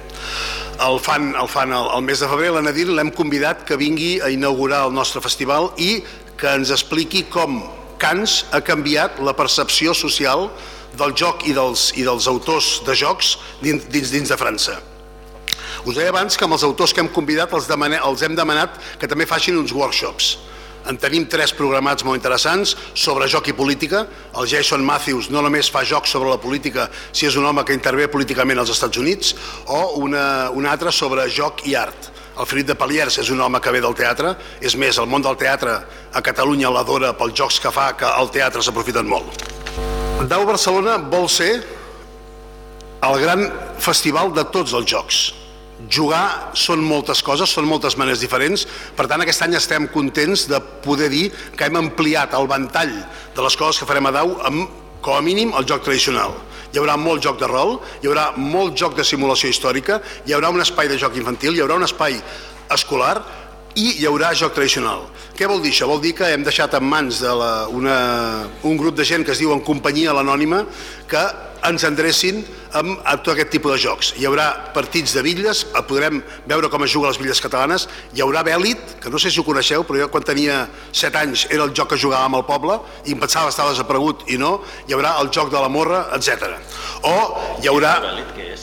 el 0.82 0.98
fan, 1.00 1.34
el, 1.38 1.48
fan 1.48 1.72
el, 1.72 1.88
el 1.96 2.02
mes 2.02 2.20
de 2.20 2.28
febrer, 2.28 2.50
la 2.54 2.62
Nadine 2.64 2.96
l'hem 2.96 3.12
convidat 3.14 3.64
que 3.68 3.78
vingui 3.78 4.16
a 4.22 4.30
inaugurar 4.32 4.84
el 4.88 4.94
nostre 4.94 5.22
festival 5.22 5.70
i 5.78 6.02
que 6.38 6.54
ens 6.58 6.72
expliqui 6.74 7.24
com 7.30 7.62
Cans 8.02 8.40
ha 8.50 8.58
canviat 8.66 9.20
la 9.22 9.34
percepció 9.38 9.94
social 9.94 10.48
del 10.98 11.14
joc 11.16 11.46
i 11.46 11.54
dels, 11.54 11.90
i 11.94 12.02
dels 12.06 12.26
autors 12.26 12.80
de 12.86 12.96
jocs 12.98 13.36
dins, 13.62 13.86
dins, 13.92 14.10
dins 14.10 14.32
de 14.32 14.38
França. 14.38 14.80
Us 15.86 15.96
deia 15.98 16.10
abans 16.10 16.36
que 16.36 16.46
amb 16.46 16.56
els 16.56 16.64
autors 16.66 16.94
que 16.94 17.02
hem 17.02 17.10
convidat 17.14 17.54
els, 17.54 17.68
demane, 17.70 18.00
els 18.02 18.22
hem 18.22 18.34
demanat 18.38 18.74
que 18.98 19.10
també 19.10 19.26
facin 19.26 19.58
uns 19.58 19.74
workshops 19.74 20.36
en 20.88 20.98
tenim 21.00 21.26
tres 21.30 21.52
programats 21.56 22.04
molt 22.06 22.18
interessants 22.18 22.74
sobre 22.94 23.28
joc 23.30 23.50
i 23.52 23.56
política. 23.56 24.04
El 24.38 24.48
Jason 24.50 24.84
Matthews 24.84 25.30
no 25.30 25.42
només 25.44 25.70
fa 25.72 25.84
jocs 25.86 26.12
sobre 26.14 26.30
la 26.30 26.40
política 26.40 26.88
si 27.12 27.28
és 27.28 27.36
un 27.36 27.46
home 27.46 27.64
que 27.64 27.76
intervé 27.76 28.08
políticament 28.10 28.58
als 28.58 28.72
Estats 28.74 28.98
Units, 28.98 29.34
o 29.66 29.98
una, 30.02 30.50
un 30.50 30.66
altre 30.66 30.92
sobre 30.92 31.28
joc 31.30 31.66
i 31.68 31.76
art. 31.78 32.10
El 32.32 32.48
Felip 32.48 32.70
de 32.70 32.76
Paliers 32.78 33.18
és 33.20 33.30
un 33.30 33.40
home 33.44 33.60
que 33.60 33.72
ve 33.74 33.82
del 33.84 33.94
teatre, 33.94 34.34
és 34.60 34.76
més, 34.80 34.96
el 34.98 35.10
món 35.10 35.22
del 35.24 35.36
teatre 35.36 35.76
a 36.12 36.22
Catalunya 36.24 36.72
l'adora 36.72 37.12
pels 37.18 37.36
jocs 37.36 37.60
que 37.60 37.72
fa, 37.74 37.90
que 37.96 38.08
al 38.08 38.32
teatre 38.32 38.64
s'aprofiten 38.64 39.08
molt. 39.08 39.44
Dau 40.30 40.46
Barcelona 40.48 40.96
vol 41.12 41.28
ser 41.28 41.52
el 43.02 43.20
gran 43.20 43.48
festival 43.82 44.32
de 44.32 44.46
tots 44.54 44.72
els 44.78 44.88
jocs 44.88 45.22
Jugar 45.90 46.52
són 46.58 46.82
moltes 46.84 47.22
coses, 47.24 47.50
són 47.50 47.66
moltes 47.66 47.96
maneres 47.98 48.22
diferents, 48.22 48.66
per 48.96 49.08
tant 49.10 49.22
aquest 49.24 49.42
any 49.42 49.56
estem 49.58 49.88
contents 49.90 50.46
de 50.50 50.60
poder 50.84 51.08
dir 51.10 51.26
que 51.56 51.66
hem 51.66 51.78
ampliat 51.80 52.36
el 52.38 52.48
ventall 52.50 52.92
de 53.34 53.42
les 53.42 53.56
coses 53.58 53.80
que 53.80 53.88
farem 53.88 54.06
a 54.06 54.14
Dau 54.14 54.36
amb, 54.46 54.68
com 55.02 55.16
a 55.16 55.24
mínim, 55.24 55.52
el 55.58 55.66
joc 55.66 55.82
tradicional. 55.86 56.36
Hi 56.72 56.80
haurà 56.80 56.96
molt 56.96 57.24
joc 57.24 57.40
de 57.40 57.48
rol, 57.50 57.78
hi 58.00 58.08
haurà 58.08 58.30
molt 58.38 58.78
joc 58.78 58.94
de 58.96 59.04
simulació 59.04 59.50
històrica, 59.50 60.00
hi 60.26 60.32
haurà 60.32 60.52
un 60.52 60.62
espai 60.62 60.88
de 60.88 60.98
joc 61.00 61.18
infantil, 61.18 61.56
hi 61.56 61.64
haurà 61.64 61.76
un 61.80 61.88
espai 61.88 62.20
escolar 62.72 63.16
i 63.74 63.98
hi 63.98 64.06
haurà 64.08 64.32
joc 64.38 64.54
tradicional. 64.56 65.04
Què 65.32 65.48
vol 65.48 65.62
dir 65.64 65.70
això? 65.72 65.86
Vol 65.88 66.02
dir 66.02 66.12
que 66.18 66.28
hem 66.28 66.42
deixat 66.44 66.74
en 66.76 66.84
mans 66.84 67.22
de 67.24 67.30
la, 67.32 67.52
una, 67.72 67.96
un 68.68 68.76
grup 68.76 68.98
de 68.98 69.06
gent 69.08 69.24
que 69.24 69.32
es 69.32 69.40
diu 69.40 69.54
en 69.54 69.62
companyia 69.64 70.12
l'anònima 70.12 70.66
que 71.08 71.22
ens 71.62 71.84
endrecin 71.86 72.42
amb 72.74 72.98
tot 73.22 73.32
aquest 73.34 73.52
tipus 73.54 73.74
de 73.74 73.78
jocs. 73.84 74.10
Hi 74.18 74.26
haurà 74.26 74.48
partits 74.74 75.14
de 75.16 75.22
bitlles, 75.24 75.62
podrem 75.88 76.18
veure 76.50 76.68
com 76.72 76.84
es 76.84 76.92
juguen 76.92 77.12
les 77.12 77.20
bitlles 77.20 77.40
catalanes, 77.44 77.86
hi 78.16 78.22
haurà 78.24 78.42
bèlit, 78.46 78.96
que 79.00 79.12
no 79.12 79.20
sé 79.22 79.30
si 79.30 79.40
ho 79.40 79.46
coneixeu, 79.46 79.84
però 79.88 80.02
jo 80.02 80.08
quan 80.12 80.26
tenia 80.26 80.64
7 80.90 81.20
anys 81.22 81.46
era 81.50 81.66
el 81.68 81.74
joc 81.76 81.92
que 81.92 82.00
jugàvem 82.00 82.36
al 82.38 82.46
poble 82.48 82.80
i 83.06 83.14
em 83.14 83.22
pensava 83.22 83.52
estava 83.52 83.72
desaparegut 83.72 84.26
i 84.32 84.40
no, 84.40 84.56
hi 84.88 84.96
haurà 84.96 85.14
el 85.22 85.30
joc 85.32 85.52
de 85.54 85.60
la 85.62 85.70
morra, 85.72 86.06
etc. 86.18 86.56
O 87.08 87.16
hi 87.62 87.70
haurà... 87.70 87.94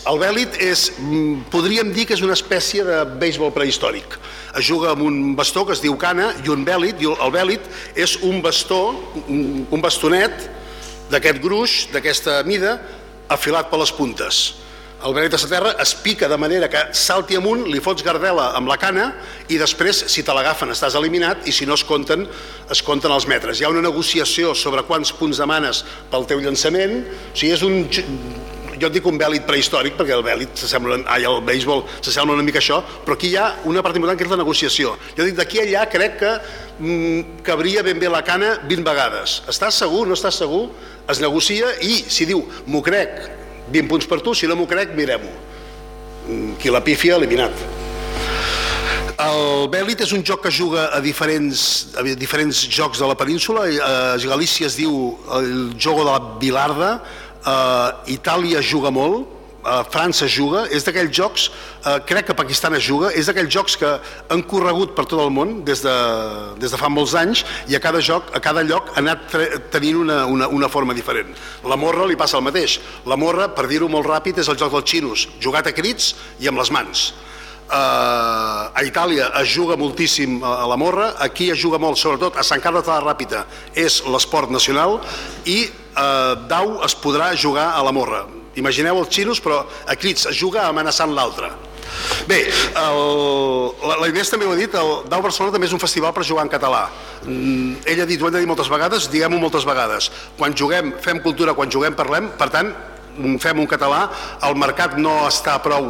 El 0.10 0.19
bèlit 0.21 0.55
és, 0.63 0.89
mm, 0.97 1.49
podríem 1.53 1.93
dir 1.93 2.05
que 2.10 2.15
és 2.17 2.25
una 2.25 2.38
espècie 2.38 2.86
de 2.88 3.03
béisbol 3.19 3.51
prehistòric. 3.55 4.19
Es 4.57 4.65
juga 4.65 4.93
amb 4.95 5.03
un 5.05 5.35
bastó 5.38 5.65
que 5.65 5.75
es 5.75 5.83
diu 5.83 5.97
cana 5.99 6.31
i 6.43 6.49
un 6.49 6.63
bèlit, 6.65 7.01
i 7.01 7.09
el 7.09 7.33
bèlit 7.33 7.67
és 7.95 8.17
un 8.25 8.41
bastó, 8.41 8.95
un 9.27 9.83
bastonet 9.83 10.49
d'aquest 11.12 11.41
gruix, 11.43 11.83
d'aquesta 11.93 12.41
mida, 12.47 12.79
afilat 13.29 13.69
per 13.69 13.79
les 13.81 13.93
puntes. 13.93 14.41
El 14.99 15.13
bèlit 15.15 15.31
a 15.31 15.39
terra 15.47 15.69
es 15.79 15.93
pica 15.95 16.27
de 16.27 16.35
manera 16.35 16.67
que 16.67 16.81
salti 16.97 17.38
amunt, 17.39 17.62
li 17.71 17.79
fots 17.79 18.03
gardela 18.03 18.49
amb 18.57 18.67
la 18.67 18.75
cana 18.75 19.05
i 19.47 19.55
després, 19.62 20.01
si 20.12 20.25
te 20.27 20.33
l'agafen, 20.35 20.73
estàs 20.73 20.97
eliminat 20.99 21.47
i 21.47 21.53
si 21.55 21.67
no 21.69 21.77
es 21.79 21.85
compten, 21.88 22.25
es 22.67 22.81
compten 22.83 23.13
els 23.15 23.27
metres. 23.29 23.62
Hi 23.62 23.63
ha 23.63 23.71
una 23.71 23.85
negociació 23.85 24.51
sobre 24.51 24.83
quants 24.83 25.13
punts 25.15 25.39
demanes 25.39 25.85
pel 26.12 26.27
teu 26.27 26.43
llançament, 26.43 26.99
o 27.07 27.31
sigui, 27.31 27.53
és 27.55 27.63
un 27.63 27.79
jo 28.81 28.89
dic 28.91 29.05
un 29.09 29.17
bèlit 29.19 29.45
prehistòric 29.47 29.97
perquè 29.99 30.15
el 30.15 30.23
bèlit 30.25 30.59
s'assembla, 30.59 31.01
ai, 31.11 31.25
el 31.27 31.41
béisbol 31.45 31.83
s'assembla 31.99 32.37
una 32.37 32.45
mica 32.45 32.61
això, 32.61 32.81
però 33.05 33.17
aquí 33.17 33.33
hi 33.33 33.37
ha 33.39 33.49
una 33.69 33.83
part 33.85 33.97
important 33.99 34.19
que 34.19 34.27
és 34.27 34.31
la 34.31 34.39
negociació. 34.39 34.95
Jo 35.17 35.27
dic, 35.27 35.35
d'aquí 35.39 35.61
allà 35.63 35.85
crec 35.91 36.19
que 36.21 36.31
mm, 36.35 37.41
cabria 37.47 37.83
ben 37.85 37.99
bé 37.99 38.11
la 38.11 38.23
cana 38.25 38.55
20 38.69 38.87
vegades. 38.87 39.41
Estàs 39.51 39.81
segur, 39.83 40.05
no 40.07 40.17
estàs 40.17 40.39
segur? 40.43 40.67
Es 41.09 41.21
negocia 41.23 41.73
i 41.85 42.03
si 42.07 42.29
diu, 42.29 42.45
m'ho 42.67 42.83
crec, 42.85 43.19
20 43.73 43.91
punts 43.91 44.09
per 44.09 44.21
tu, 44.25 44.33
si 44.33 44.49
no 44.49 44.57
m'ho 44.59 44.69
crec, 44.69 44.95
mirem-ho. 44.97 45.35
Mm, 46.29 46.57
qui 46.61 46.73
la 46.73 46.83
pífia, 46.85 47.19
eliminat. 47.19 47.69
El 49.19 49.65
Bèlit 49.67 49.99
és 50.05 50.13
un 50.15 50.21
joc 50.23 50.45
que 50.45 50.51
juga 50.53 50.85
a 50.95 51.01
diferents, 51.03 51.61
a 51.99 52.03
diferents 52.15 52.61
jocs 52.71 53.01
de 53.01 53.07
la 53.09 53.17
península. 53.19 53.65
A 53.67 54.15
Galícia 54.23 54.69
es 54.69 54.77
diu 54.79 54.93
el 55.35 55.73
jogo 55.75 56.05
de 56.05 56.13
la 56.13 56.37
Bilarda, 56.39 56.91
uh, 57.45 57.99
Itàlia 58.10 58.62
juga 58.62 58.91
molt, 58.91 59.28
uh, 59.63 59.84
França 59.91 60.28
juga, 60.28 60.65
és 60.71 60.84
d'aquells 60.84 61.13
jocs, 61.15 61.47
uh, 61.86 61.99
crec 62.06 62.30
que 62.30 62.36
Pakistan 62.38 62.75
es 62.75 62.84
juga, 62.84 63.12
és 63.13 63.30
d'aquells 63.30 63.54
jocs 63.54 63.78
que 63.80 63.93
han 64.30 64.43
corregut 64.43 64.95
per 64.97 65.06
tot 65.06 65.21
el 65.23 65.32
món 65.34 65.63
des 65.67 65.84
de, 65.86 65.95
des 66.60 66.71
de 66.71 66.80
fa 66.80 66.89
molts 66.89 67.15
anys 67.19 67.45
i 67.67 67.75
a 67.75 67.84
cada 67.84 68.02
joc, 68.02 68.34
a 68.36 68.41
cada 68.43 68.63
lloc 68.63 68.91
ha 68.95 68.99
anat 69.04 69.38
tenint 69.71 70.04
una, 70.04 70.25
una, 70.25 70.47
una 70.47 70.69
forma 70.69 70.93
diferent. 70.97 71.32
La 71.63 71.80
morra 71.80 72.08
li 72.08 72.19
passa 72.19 72.38
el 72.38 72.45
mateix. 72.45 72.80
La 73.06 73.17
morra, 73.19 73.49
per 73.54 73.67
dir-ho 73.67 73.89
molt 73.89 74.08
ràpid, 74.08 74.39
és 74.39 74.52
el 74.52 74.60
joc 74.60 74.73
dels 74.75 74.89
xinos, 74.89 75.28
jugat 75.39 75.67
a 75.67 75.75
crits 75.75 76.13
i 76.39 76.52
amb 76.52 76.60
les 76.60 76.71
mans. 76.71 77.10
Uh, 77.69 78.73
a 78.73 78.82
Itàlia 78.82 79.27
es 79.43 79.51
juga 79.53 79.75
moltíssim 79.77 80.39
a, 80.41 80.63
a 80.63 80.67
la 80.71 80.77
morra, 80.79 81.12
aquí 81.21 81.51
es 81.53 81.60
juga 81.62 81.77
molt, 81.77 81.99
sobretot 82.01 82.39
a 82.41 82.43
Sant 82.43 82.63
Carles 82.63 82.88
de 82.88 82.89
la 82.89 83.03
Ràpita, 83.03 83.43
és 83.77 83.99
l'esport 84.10 84.49
nacional, 84.49 84.97
i 85.45 85.67
eh, 85.69 86.34
Dau 86.49 86.79
es 86.86 86.95
podrà 86.97 87.29
jugar 87.38 87.69
a 87.77 87.84
la 87.86 87.93
morra. 87.93 88.25
Imagineu 88.58 88.97
els 89.03 89.13
xinos, 89.13 89.41
però 89.43 89.62
a 89.86 89.95
crits, 89.95 90.25
es 90.32 90.39
juga 90.39 90.65
amenaçant 90.65 91.13
l'altre. 91.13 91.51
Bé, 92.29 92.41
el, 92.49 92.99
la, 93.86 93.95
la 94.01 94.10
Inés 94.10 94.29
també 94.29 94.45
ho 94.45 94.53
ha 94.53 94.60
dit, 94.60 94.73
el 94.73 94.91
Dau 95.10 95.23
Barcelona 95.25 95.55
també 95.55 95.69
és 95.69 95.73
un 95.75 95.82
festival 95.82 96.13
per 96.15 96.25
jugar 96.27 96.45
en 96.45 96.51
català. 96.51 96.88
Mm, 97.25 97.82
ell 97.89 98.03
ha 98.03 98.10
dit, 98.10 98.21
ho 98.21 98.29
hem 98.29 98.36
de 98.36 98.43
dir 98.43 98.49
moltes 98.49 98.69
vegades, 98.71 99.10
diguem-ho 99.13 99.41
moltes 99.41 99.65
vegades. 99.67 100.10
Quan 100.38 100.58
juguem, 100.58 100.93
fem 101.05 101.21
cultura, 101.25 101.55
quan 101.58 101.71
juguem, 101.71 101.97
parlem, 101.97 102.29
per 102.39 102.49
tant, 102.53 102.73
fem 103.41 103.60
un 103.62 103.67
català, 103.69 104.05
el 104.47 104.58
mercat 104.60 104.97
no 104.97 105.15
està 105.27 105.58
prou, 105.63 105.89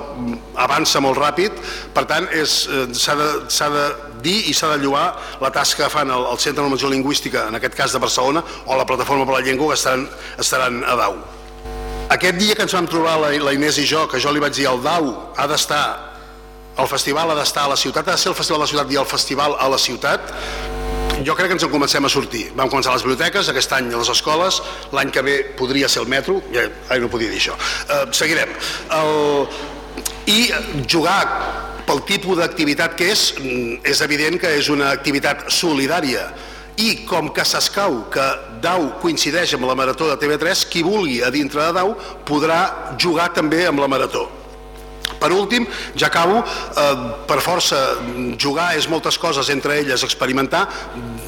avança 0.59 1.01
molt 1.03 1.19
ràpid, 1.19 1.55
per 1.95 2.05
tant 2.09 2.27
eh, 2.33 2.45
s'ha 2.45 3.15
de, 3.19 3.29
de 3.75 3.85
dir 4.23 4.37
i 4.49 4.53
s'ha 4.53 4.73
de 4.75 4.83
lloar 4.83 5.07
la 5.41 5.51
tasca 5.55 5.85
que 5.85 5.93
fan 5.93 6.11
el, 6.11 6.25
el 6.31 6.39
Centre 6.39 6.59
de 6.59 6.67
Normació 6.67 6.91
Lingüística, 6.91 7.47
en 7.49 7.59
aquest 7.59 7.77
cas 7.77 7.95
de 7.95 8.01
Barcelona, 8.01 8.43
o 8.65 8.77
la 8.77 8.87
Plataforma 8.87 9.27
per 9.27 9.39
la 9.39 9.43
Llengua, 9.45 9.73
que 9.73 9.79
estaran, 9.79 10.07
estaran 10.37 10.83
a 10.83 10.97
Dau. 10.99 11.17
Aquest 12.09 12.39
dia 12.41 12.55
que 12.57 12.65
ens 12.65 12.73
vam 12.73 12.87
trobar 12.89 13.19
la, 13.21 13.31
la 13.45 13.53
Inés 13.53 13.77
i 13.77 13.85
jo, 13.85 14.07
que 14.09 14.19
jo 14.21 14.33
li 14.33 14.41
vaig 14.41 14.55
dir 14.57 14.67
el 14.71 14.81
Dau 14.83 15.11
ha 15.37 15.47
d'estar, 15.49 15.83
el 16.79 16.87
festival 16.89 17.31
ha 17.31 17.37
d'estar 17.37 17.67
a 17.67 17.73
la 17.75 17.79
ciutat, 17.79 18.07
ha 18.07 18.17
de 18.17 18.21
ser 18.21 18.31
el 18.31 18.37
festival 18.37 18.63
a 18.63 18.65
la 18.65 18.71
ciutat 18.71 18.93
i 18.93 19.01
el 19.01 19.09
festival 19.09 19.57
a 19.59 19.67
la 19.69 19.77
ciutat, 19.77 20.31
jo 21.25 21.35
crec 21.35 21.49
que 21.51 21.57
ens 21.57 21.65
en 21.65 21.71
comencem 21.71 22.05
a 22.05 22.11
sortir. 22.11 22.49
Vam 22.57 22.69
començar 22.71 22.93
les 22.95 23.03
biblioteques, 23.05 23.49
aquest 23.51 23.73
any 23.77 23.89
les 23.93 24.11
escoles, 24.11 24.61
l'any 24.95 25.11
que 25.11 25.23
ve 25.25 25.37
podria 25.59 25.89
ser 25.89 26.03
el 26.03 26.09
metro, 26.11 26.39
ja, 26.53 26.67
ai, 26.89 26.99
no 26.99 27.09
podia 27.11 27.31
dir 27.31 27.41
això. 27.41 27.57
Uh, 27.87 28.05
seguirem. 28.15 28.53
El, 28.95 29.47
I 30.29 30.39
jugar 30.89 31.19
pel 31.89 32.03
tipus 32.05 32.37
d'activitat 32.37 32.95
que 32.95 33.09
és, 33.11 33.33
mm, 33.39 33.81
és 33.83 34.01
evident 34.05 34.39
que 34.39 34.51
és 34.59 34.69
una 34.69 34.91
activitat 34.93 35.49
solidària 35.49 36.29
i 36.79 37.03
com 37.09 37.33
que 37.35 37.43
s'escau 37.43 38.05
que 38.13 38.25
Dau 38.63 38.99
coincideix 39.01 39.53
amb 39.55 39.65
la 39.67 39.75
marató 39.75 40.07
de 40.07 40.17
TV3, 40.19 40.65
qui 40.69 40.83
vulgui 40.83 41.21
a 41.23 41.31
dintre 41.31 41.65
de 41.65 41.73
Dau 41.73 41.95
podrà 42.27 42.95
jugar 42.99 43.33
també 43.33 43.65
amb 43.67 43.79
la 43.79 43.87
marató. 43.87 44.38
Per 45.19 45.31
últim, 45.35 45.67
ja 45.95 46.07
acabo, 46.07 46.39
eh, 46.39 46.95
per 47.27 47.41
força 47.43 47.77
jugar 48.39 48.75
és 48.77 48.87
moltes 48.87 49.17
coses, 49.17 49.49
entre 49.49 49.79
elles 49.79 50.03
experimentar. 50.03 50.67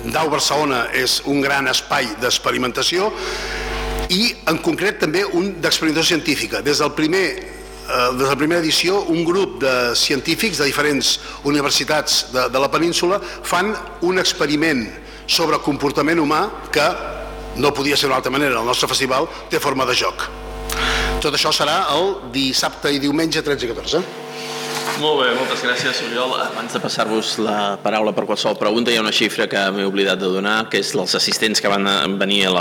Dau 0.06 0.30
Barcelona 0.30 0.88
és 0.94 1.22
un 1.26 1.42
gran 1.42 1.68
espai 1.68 2.08
d'experimentació 2.22 3.12
i 4.10 4.34
en 4.48 4.58
concret 4.64 5.00
també 5.00 5.24
un 5.26 5.62
d'experimentació 5.62 6.16
científica. 6.16 6.62
Des 6.62 6.80
del 6.80 6.92
primer 6.92 7.26
eh, 7.92 8.10
des 8.16 8.24
de 8.24 8.30
la 8.30 8.36
primera 8.36 8.62
edició, 8.62 9.04
un 9.04 9.24
grup 9.26 9.60
de 9.62 9.96
científics 9.96 10.58
de 10.58 10.66
diferents 10.66 11.20
universitats 11.44 12.32
de, 12.32 12.50
de 12.50 12.60
la 12.60 12.72
península 12.72 13.20
fan 13.22 13.76
un 14.02 14.20
experiment 14.20 14.88
sobre 15.28 15.60
comportament 15.64 16.20
humà 16.20 16.48
que 16.72 16.88
no 17.58 17.74
podia 17.76 17.98
ser 17.98 18.08
d'una 18.08 18.22
altra 18.22 18.32
manera, 18.32 18.60
el 18.60 18.68
nostre 18.68 18.88
festival 18.88 19.28
té 19.50 19.60
forma 19.60 19.86
de 19.86 19.96
joc. 19.96 20.41
Tot 21.22 21.36
això 21.38 21.52
serà 21.54 21.84
el 21.94 22.16
dissabte 22.34 22.90
i 22.90 22.98
diumenge 22.98 23.44
13 23.46 23.68
i 23.68 23.70
14. 23.70 24.00
Molt 25.02 25.20
bé, 25.22 25.28
moltes 25.38 25.62
gràcies, 25.62 26.00
Oriol. 26.08 26.32
Abans 26.42 26.74
de 26.74 26.80
passar-vos 26.82 27.36
la 27.42 27.76
paraula 27.82 28.10
per 28.18 28.24
qualsevol 28.26 28.58
pregunta, 28.58 28.90
hi 28.90 28.98
ha 28.98 29.04
una 29.04 29.14
xifra 29.14 29.46
que 29.50 29.62
m'he 29.74 29.86
oblidat 29.86 30.18
de 30.22 30.32
donar, 30.34 30.56
que 30.74 30.82
és 30.82 30.92
els 30.98 31.14
assistents 31.18 31.62
que 31.62 31.70
van 31.70 31.86
venir 32.18 32.48
a 32.50 32.54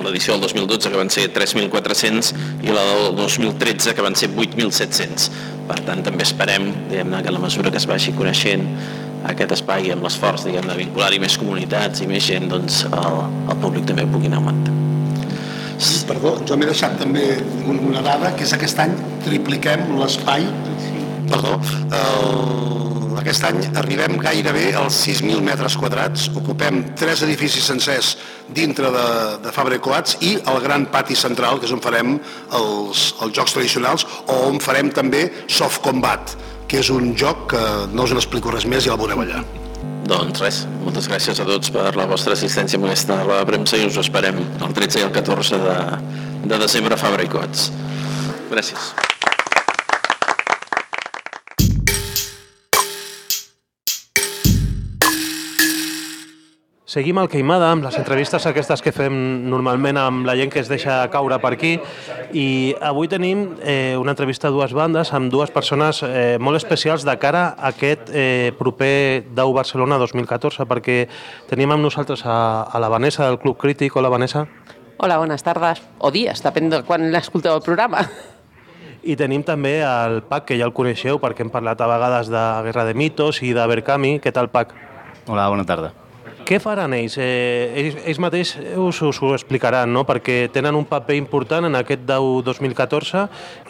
l'edició 0.00 0.38
del 0.38 0.46
2012, 0.48 0.88
que 0.88 1.00
van 1.02 1.12
ser 1.12 1.26
3.400, 1.36 2.32
i 2.64 2.72
la 2.72 2.86
del 2.88 3.12
2013, 3.20 3.92
que 3.92 4.04
van 4.08 4.16
ser 4.16 4.32
8.700. 4.32 5.28
Per 5.68 5.78
tant, 5.84 6.00
també 6.08 6.24
esperem 6.24 6.72
diguem-ne 6.88 7.20
que 7.20 7.28
a 7.28 7.36
la 7.36 7.44
mesura 7.44 7.72
que 7.72 7.80
es 7.80 7.88
vagi 7.88 8.16
coneixent 8.16 8.64
aquest 9.28 9.52
espai 9.60 9.92
amb 9.92 10.08
l'esforç 10.08 10.48
de 10.48 10.56
vincular-hi 10.56 11.20
més 11.20 11.36
comunitats 11.36 12.00
i 12.00 12.08
més 12.08 12.24
gent, 12.24 12.48
doncs 12.48 12.86
el, 12.88 13.22
el 13.44 13.64
públic 13.64 13.84
també 13.92 14.08
pugui 14.08 14.32
anar 14.32 14.40
augmentant. 14.40 14.77
Perdó, 16.08 16.32
jo 16.48 16.56
m'he 16.58 16.66
deixat 16.66 16.96
també 16.98 17.36
una 17.70 18.00
dada, 18.02 18.32
que 18.34 18.42
és 18.46 18.54
aquest 18.56 18.80
any 18.82 18.94
tripliquem 19.22 19.84
l'espai, 20.00 20.46
perdó, 21.28 21.52
el, 21.94 23.18
aquest 23.20 23.44
any 23.46 23.60
arribem 23.78 24.16
gairebé 24.22 24.72
als 24.80 24.98
6.000 25.04 25.44
metres 25.44 25.76
quadrats, 25.78 26.26
ocupem 26.40 26.80
tres 26.98 27.22
edificis 27.26 27.68
sencers 27.70 28.14
dintre 28.56 28.90
de, 28.94 29.06
de 29.44 29.54
Fabra 29.54 29.78
i 29.78 29.84
Coats 29.84 30.18
i 30.24 30.34
el 30.40 30.60
gran 30.64 30.88
pati 30.90 31.14
central, 31.18 31.60
que 31.60 31.68
és 31.68 31.76
on 31.76 31.84
farem 31.84 32.16
els, 32.16 33.06
els 33.22 33.38
jocs 33.38 33.54
tradicionals, 33.54 34.08
o 34.26 34.40
on 34.48 34.58
farem 34.64 34.90
també 34.90 35.28
Soft 35.46 35.84
Combat, 35.86 36.34
que 36.66 36.82
és 36.82 36.90
un 36.90 37.14
joc 37.14 37.50
que 37.54 37.64
no 37.94 38.08
us 38.08 38.16
n'explico 38.16 38.54
res 38.54 38.66
més 38.66 38.88
i 38.88 38.94
el 38.94 38.98
veureu 39.00 39.22
allà. 39.28 39.44
Doncs 40.08 40.40
res, 40.40 40.62
moltes 40.80 41.08
gràcies 41.10 41.40
a 41.42 41.44
tots 41.44 41.72
per 41.74 41.90
la 41.98 42.06
vostra 42.08 42.32
assistència 42.32 42.80
aquesta 42.80 43.18
roda 43.20 43.42
de 43.42 43.50
premsa 43.50 43.76
i 43.76 43.84
us 43.90 43.98
esperem 44.00 44.40
el 44.40 44.72
13 44.78 45.02
i 45.02 45.04
el 45.04 45.12
14 45.12 45.60
de, 45.66 45.76
de 46.48 46.62
desembre 46.64 46.96
a 46.96 47.02
Fabra 47.02 47.28
i 47.28 47.32
Cots. 47.32 47.68
Gràcies. 48.48 48.92
Seguim 56.88 57.18
al 57.20 57.28
Queimada 57.28 57.66
amb 57.68 57.84
les 57.84 57.98
entrevistes 58.00 58.46
aquestes 58.48 58.80
que 58.80 58.94
fem 58.96 59.12
normalment 59.52 59.98
amb 60.00 60.24
la 60.24 60.32
gent 60.38 60.48
que 60.48 60.62
es 60.62 60.70
deixa 60.72 61.02
caure 61.12 61.36
per 61.42 61.50
aquí 61.52 61.74
i 62.32 62.44
avui 62.80 63.10
tenim 63.12 63.42
eh, 63.60 63.92
una 64.00 64.14
entrevista 64.14 64.48
a 64.48 64.54
dues 64.54 64.72
bandes 64.72 65.12
amb 65.12 65.28
dues 65.28 65.52
persones 65.52 66.00
eh, 66.06 66.38
molt 66.40 66.56
especials 66.56 67.04
de 67.04 67.12
cara 67.20 67.42
a 67.50 67.74
aquest 67.74 68.08
eh, 68.08 68.54
proper 68.56 69.26
Dau 69.36 69.52
Barcelona 69.52 70.00
2014 70.00 70.64
perquè 70.64 70.96
tenim 71.52 71.76
amb 71.76 71.84
nosaltres 71.84 72.24
a, 72.24 72.38
a 72.64 72.80
la 72.80 72.88
Vanessa 72.88 73.28
del 73.28 73.36
Club 73.36 73.60
Crític. 73.60 73.92
Hola 74.00 74.08
Vanessa. 74.08 74.46
Hola, 74.96 75.20
bones 75.20 75.44
tardes 75.44 75.84
o 76.00 76.08
dies, 76.08 76.40
depèn 76.40 76.72
de 76.72 76.80
quan 76.88 77.10
l'escolteu 77.12 77.60
el 77.60 77.64
programa. 77.68 78.06
I 79.04 79.20
tenim 79.20 79.44
també 79.44 79.82
el 79.84 80.22
Pac, 80.24 80.48
que 80.48 80.56
ja 80.56 80.64
el 80.64 80.72
coneixeu 80.72 81.20
perquè 81.20 81.44
hem 81.44 81.52
parlat 81.52 81.84
a 81.84 81.92
vegades 81.92 82.32
de 82.32 82.50
Guerra 82.64 82.88
de 82.88 82.96
Mitos 82.96 83.44
i 83.44 83.52
de 83.52 83.72
Berkami. 83.76 84.16
Què 84.24 84.32
tal, 84.32 84.48
Pac? 84.48 84.72
Hola, 85.28 85.50
bona 85.52 85.68
tarda. 85.68 85.97
Què 86.48 86.56
faran 86.64 86.94
ells? 86.96 87.18
Eh, 87.20 87.68
ells? 87.76 88.00
Ells 88.08 88.20
mateix 88.24 88.54
us, 88.80 89.02
us 89.04 89.20
ho 89.20 89.34
explicaran, 89.36 89.92
no? 89.92 90.06
perquè 90.08 90.46
tenen 90.52 90.78
un 90.78 90.86
paper 90.88 91.18
important 91.20 91.68
en 91.68 91.76
aquest 91.76 92.06
DAU 92.08 92.40
2014 92.46 93.26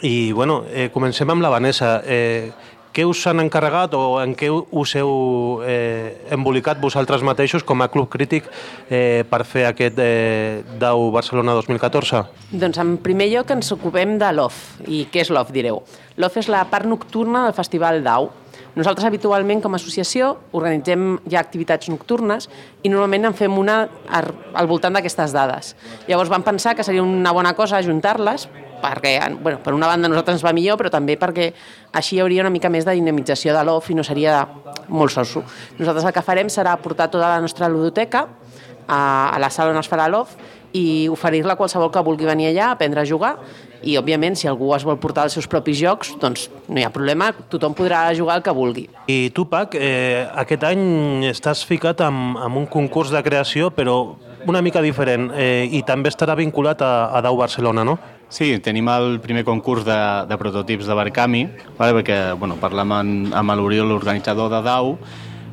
i 0.07 0.31
bueno, 0.31 0.61
eh, 0.71 0.87
comencem 0.93 1.29
amb 1.29 1.43
la 1.43 1.51
Vanessa. 1.51 1.97
Eh, 2.07 2.51
què 2.95 3.03
us 3.05 3.19
han 3.29 3.43
encarregat 3.43 3.93
o 3.93 4.17
en 4.21 4.31
què 4.33 4.47
us 4.49 4.95
heu 4.97 5.59
eh, 5.67 6.25
embolicat 6.33 6.79
vosaltres 6.81 7.21
mateixos 7.27 7.63
com 7.67 7.83
a 7.83 7.89
club 7.91 8.07
crític 8.09 8.47
eh, 8.89 9.27
per 9.29 9.43
fer 9.45 9.67
aquest 9.67 9.99
eh, 10.01 10.63
DAU 10.81 11.11
Barcelona 11.13 11.53
2014? 11.59 12.23
Doncs 12.63 12.81
en 12.81 12.95
primer 13.03 13.29
lloc 13.35 13.51
ens 13.53 13.75
ocupem 13.75 14.17
de 14.21 14.31
l'OF. 14.33 14.63
I 14.87 15.05
què 15.11 15.27
és 15.27 15.35
l'OF, 15.35 15.51
direu? 15.53 15.83
L'OF 16.17 16.39
és 16.41 16.49
la 16.49 16.63
part 16.71 16.89
nocturna 16.89 17.43
del 17.45 17.57
Festival 17.59 18.01
DAU. 18.07 18.31
Nosaltres 18.77 19.07
habitualment 19.07 19.61
com 19.63 19.73
a 19.73 19.79
associació 19.79 20.35
organitzem 20.55 21.17
ja 21.29 21.41
activitats 21.41 21.89
nocturnes 21.89 22.49
i 22.83 22.91
normalment 22.91 23.31
en 23.31 23.37
fem 23.37 23.55
una 23.57 23.81
al 24.09 24.69
voltant 24.69 24.95
d'aquestes 24.95 25.33
dades. 25.35 25.75
Llavors 26.07 26.29
vam 26.29 26.45
pensar 26.45 26.75
que 26.77 26.85
seria 26.85 27.03
una 27.03 27.33
bona 27.35 27.55
cosa 27.57 27.79
ajuntar-les 27.79 28.47
perquè, 28.79 29.17
bueno, 29.41 29.59
per 29.63 29.73
una 29.75 29.89
banda 29.89 30.07
nosaltres 30.07 30.37
ens 30.37 30.45
va 30.45 30.53
millor, 30.55 30.77
però 30.79 30.91
també 30.93 31.17
perquè 31.19 31.49
així 31.99 32.15
hi 32.15 32.21
hauria 32.23 32.45
una 32.45 32.53
mica 32.53 32.71
més 32.71 32.85
de 32.87 32.95
dinamització 32.95 33.55
de 33.55 33.63
l'OF 33.67 33.89
i 33.91 33.97
no 33.97 34.05
seria 34.07 34.45
molt 34.87 35.11
soso. 35.11 35.43
Nosaltres 35.79 36.07
el 36.07 36.15
que 36.15 36.23
farem 36.23 36.49
serà 36.53 36.77
portar 36.79 37.09
tota 37.11 37.27
la 37.27 37.41
nostra 37.43 37.67
ludoteca 37.67 38.25
a, 38.87 39.01
a 39.35 39.39
la 39.39 39.49
sala 39.51 39.73
on 39.73 39.81
es 39.81 39.91
farà 39.91 40.07
l'OF 40.07 40.37
i 40.73 41.09
oferir-la 41.09 41.57
a 41.57 41.59
qualsevol 41.59 41.91
que 41.91 42.05
vulgui 42.05 42.29
venir 42.29 42.51
allà 42.51 42.69
a 42.69 42.77
aprendre 42.77 43.01
a 43.01 43.09
jugar 43.09 43.35
i 43.83 43.97
òbviament 43.99 44.37
si 44.37 44.49
algú 44.49 44.71
es 44.75 44.85
vol 44.87 44.99
portar 45.01 45.27
els 45.27 45.35
seus 45.37 45.47
propis 45.49 45.79
jocs 45.79 46.15
doncs 46.21 46.47
no 46.67 46.79
hi 46.79 46.85
ha 46.85 46.93
problema, 46.93 47.31
tothom 47.51 47.75
podrà 47.77 48.07
jugar 48.17 48.39
el 48.39 48.45
que 48.45 48.53
vulgui. 48.55 48.87
I 49.07 49.31
tu 49.35 49.45
Pac, 49.49 49.75
eh, 49.75 50.27
aquest 50.43 50.65
any 50.67 51.25
estàs 51.29 51.63
ficat 51.67 52.01
amb, 52.05 52.37
amb 52.37 52.59
un 52.59 52.67
concurs 52.69 53.13
de 53.13 53.23
creació 53.25 53.71
però 53.75 53.99
una 54.47 54.61
mica 54.61 54.81
diferent 54.81 55.29
eh, 55.35 55.67
i 55.71 55.83
també 55.87 56.11
estarà 56.11 56.35
vinculat 56.39 56.81
a, 56.81 57.09
a 57.15 57.21
Dau 57.25 57.37
Barcelona, 57.39 57.83
no? 57.83 57.97
Sí, 58.29 58.51
tenim 58.61 58.87
el 58.93 59.17
primer 59.23 59.41
concurs 59.43 59.81
de, 59.87 59.97
de 60.29 60.37
prototips 60.37 60.85
de 60.85 60.95
Barcami, 60.95 61.47
vale? 61.79 61.95
perquè 61.97 62.19
bueno, 62.37 62.59
parlem 62.61 62.93
amb, 62.93 63.33
amb 63.33 63.55
l'Oriol, 63.57 63.89
l'organitzador 63.89 64.51
de 64.53 64.61
DAU, 64.67 64.93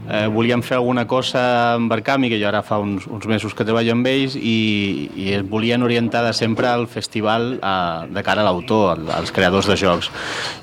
eh, 0.08 0.26
volíem 0.32 0.62
fer 0.62 0.76
alguna 0.78 1.06
cosa 1.06 1.74
amb 1.74 1.90
Barcami, 1.90 2.30
que 2.30 2.38
jo 2.40 2.48
ara 2.48 2.62
fa 2.66 2.78
uns, 2.82 3.06
uns 3.06 3.26
mesos 3.26 3.54
que 3.54 3.66
treballo 3.66 3.94
amb 3.96 4.06
ells, 4.06 4.36
i, 4.36 5.10
i 5.16 5.32
es 5.36 5.44
volien 5.46 5.82
orientar 5.82 6.24
de 6.26 6.32
sempre 6.36 6.68
al 6.70 6.86
festival 6.88 7.56
a, 7.62 8.06
de 8.10 8.24
cara 8.26 8.42
a 8.42 8.48
l'autor, 8.48 9.02
als 9.14 9.34
creadors 9.34 9.68
de 9.70 9.76
jocs. 9.80 10.10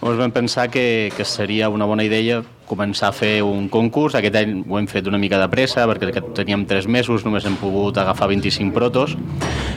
Llavors 0.01 0.19
vam 0.21 0.35
pensar 0.35 0.69
que, 0.71 1.11
que 1.17 1.25
seria 1.25 1.69
una 1.69 1.85
bona 1.89 2.05
idea 2.07 2.41
començar 2.67 3.09
a 3.09 3.15
fer 3.15 3.41
un 3.43 3.67
concurs. 3.71 4.15
Aquest 4.15 4.37
any 4.39 4.63
ho 4.67 4.79
hem 4.79 4.87
fet 4.89 5.07
una 5.09 5.19
mica 5.21 5.39
de 5.41 5.49
pressa 5.51 5.85
perquè 5.89 6.23
teníem 6.35 6.65
3 6.69 6.87
mesos, 6.87 7.25
només 7.25 7.45
hem 7.45 7.57
pogut 7.61 7.97
agafar 8.01 8.29
25 8.31 8.73
protos. 8.75 9.17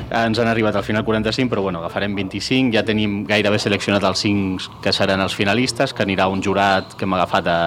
Ens 0.07 0.39
han 0.39 0.49
arribat 0.49 0.77
al 0.79 0.87
final 0.87 1.05
45, 1.05 1.51
però 1.51 1.67
bueno, 1.67 1.81
agafarem 1.83 2.15
25. 2.15 2.73
Ja 2.75 2.85
tenim 2.87 3.25
gairebé 3.27 3.59
seleccionat 3.59 4.05
els 4.07 4.23
5 4.23 4.81
que 4.85 4.95
seran 4.95 5.21
els 5.21 5.35
finalistes, 5.35 5.93
que 5.93 6.07
anirà 6.07 6.29
un 6.31 6.43
jurat 6.43 6.95
que 6.97 7.05
hem 7.09 7.17
agafat 7.19 7.51
a, 7.51 7.61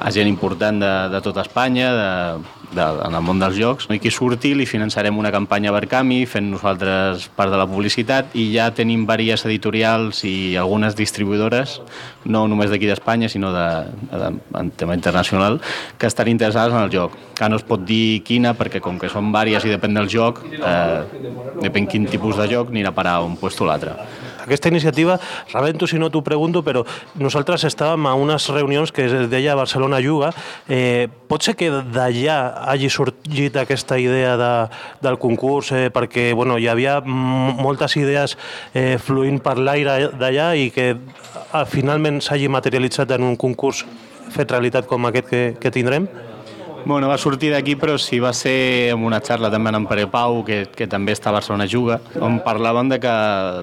a 0.00 0.10
gent 0.14 0.28
important 0.28 0.82
de, 0.82 0.94
de 1.14 1.22
tota 1.24 1.46
Espanya, 1.46 1.92
de, 1.94 2.57
de, 2.72 2.84
en 2.84 3.14
el 3.14 3.24
món 3.24 3.40
dels 3.40 3.56
jocs. 3.58 3.88
I 3.92 4.00
qui 4.02 4.10
surti 4.12 4.52
li 4.56 4.66
finançarem 4.68 5.16
una 5.18 5.32
campanya 5.34 5.72
Barcami 5.74 6.24
fent 6.28 6.50
nosaltres 6.52 7.28
part 7.36 7.52
de 7.52 7.60
la 7.60 7.66
publicitat 7.70 8.36
i 8.38 8.48
ja 8.54 8.68
tenim 8.74 9.06
diverses 9.08 9.46
editorials 9.48 10.22
i 10.28 10.56
algunes 10.60 10.96
distribuïdores, 10.98 11.78
no 12.26 12.46
només 12.50 12.70
d'aquí 12.70 12.88
d'Espanya, 12.90 13.30
sinó 13.32 13.52
de, 13.54 13.66
de, 14.12 14.30
en 14.60 14.70
tema 14.76 14.96
internacional, 14.98 15.60
que 15.98 16.06
estan 16.06 16.28
interessades 16.28 16.74
en 16.74 16.82
el 16.82 16.92
joc. 16.92 17.16
Que 17.38 17.48
no 17.48 17.58
es 17.60 17.66
pot 17.66 17.84
dir 17.86 18.22
quina, 18.26 18.54
perquè 18.58 18.82
com 18.84 18.98
que 18.98 19.10
són 19.12 19.32
vàries 19.34 19.64
i 19.64 19.74
depèn 19.74 19.96
del 19.96 20.10
joc, 20.12 20.42
eh, 20.58 21.02
depèn 21.62 21.88
quin 21.90 22.08
tipus 22.10 22.36
de 22.38 22.48
joc, 22.50 22.72
anirà 22.74 22.92
a 22.92 22.96
parar 22.96 23.20
un 23.24 23.36
puesto 23.40 23.64
o 23.64 23.70
l'altre. 23.70 23.96
Aquesta 24.48 24.70
iniciativa, 24.70 25.20
rebento 25.52 25.86
si 25.86 25.98
no 26.00 26.08
t'ho 26.08 26.22
pregunto, 26.24 26.62
però 26.64 26.80
nosaltres 27.20 27.66
estàvem 27.68 28.06
a 28.08 28.14
unes 28.16 28.46
reunions 28.48 28.88
que 28.96 29.04
es 29.04 29.26
deia 29.28 29.52
Barcelona 29.58 30.00
Juga. 30.00 30.30
Eh, 30.72 31.04
pot 31.28 31.44
ser 31.44 31.52
que 31.52 31.68
d'allà 31.68 32.38
hagi 32.72 32.88
sorgit 32.88 33.58
aquesta 33.60 33.98
idea 34.00 34.38
de, 34.40 34.52
del 35.04 35.18
concurs, 35.20 35.68
eh, 35.76 35.90
perquè 35.92 36.30
bueno, 36.32 36.56
hi 36.56 36.70
havia 36.72 37.02
moltes 37.04 37.98
idees 38.00 38.38
eh, 38.72 38.96
fluint 38.96 39.36
per 39.44 39.58
l'aire 39.60 40.14
d'allà 40.16 40.54
i 40.56 40.70
que 40.72 40.94
eh, 40.96 41.64
finalment 41.68 42.22
s'hagi 42.24 42.48
materialitzat 42.48 43.12
en 43.18 43.28
un 43.28 43.36
concurs 43.36 43.84
fet 44.32 44.48
realitat 44.48 44.88
com 44.88 45.12
aquest 45.12 45.28
que, 45.28 45.44
que 45.60 45.76
tindrem? 45.76 46.08
Bueno, 46.88 47.10
va 47.10 47.18
sortir 47.20 47.50
d'aquí, 47.52 47.74
però 47.76 47.98
sí 48.00 48.16
va 48.16 48.30
ser 48.32 48.94
en 48.94 49.02
una 49.04 49.18
xarra 49.20 49.50
també 49.52 49.68
amb 49.68 49.76
en 49.82 49.86
Pere 49.90 50.06
Pau, 50.08 50.38
que, 50.40 50.62
que 50.72 50.86
també 50.88 51.12
està 51.12 51.28
a 51.28 51.34
Barcelona 51.34 51.66
Juga, 51.68 51.98
on 52.24 52.38
parlàvem 52.40 52.88
de 52.88 52.96
que, 53.02 53.10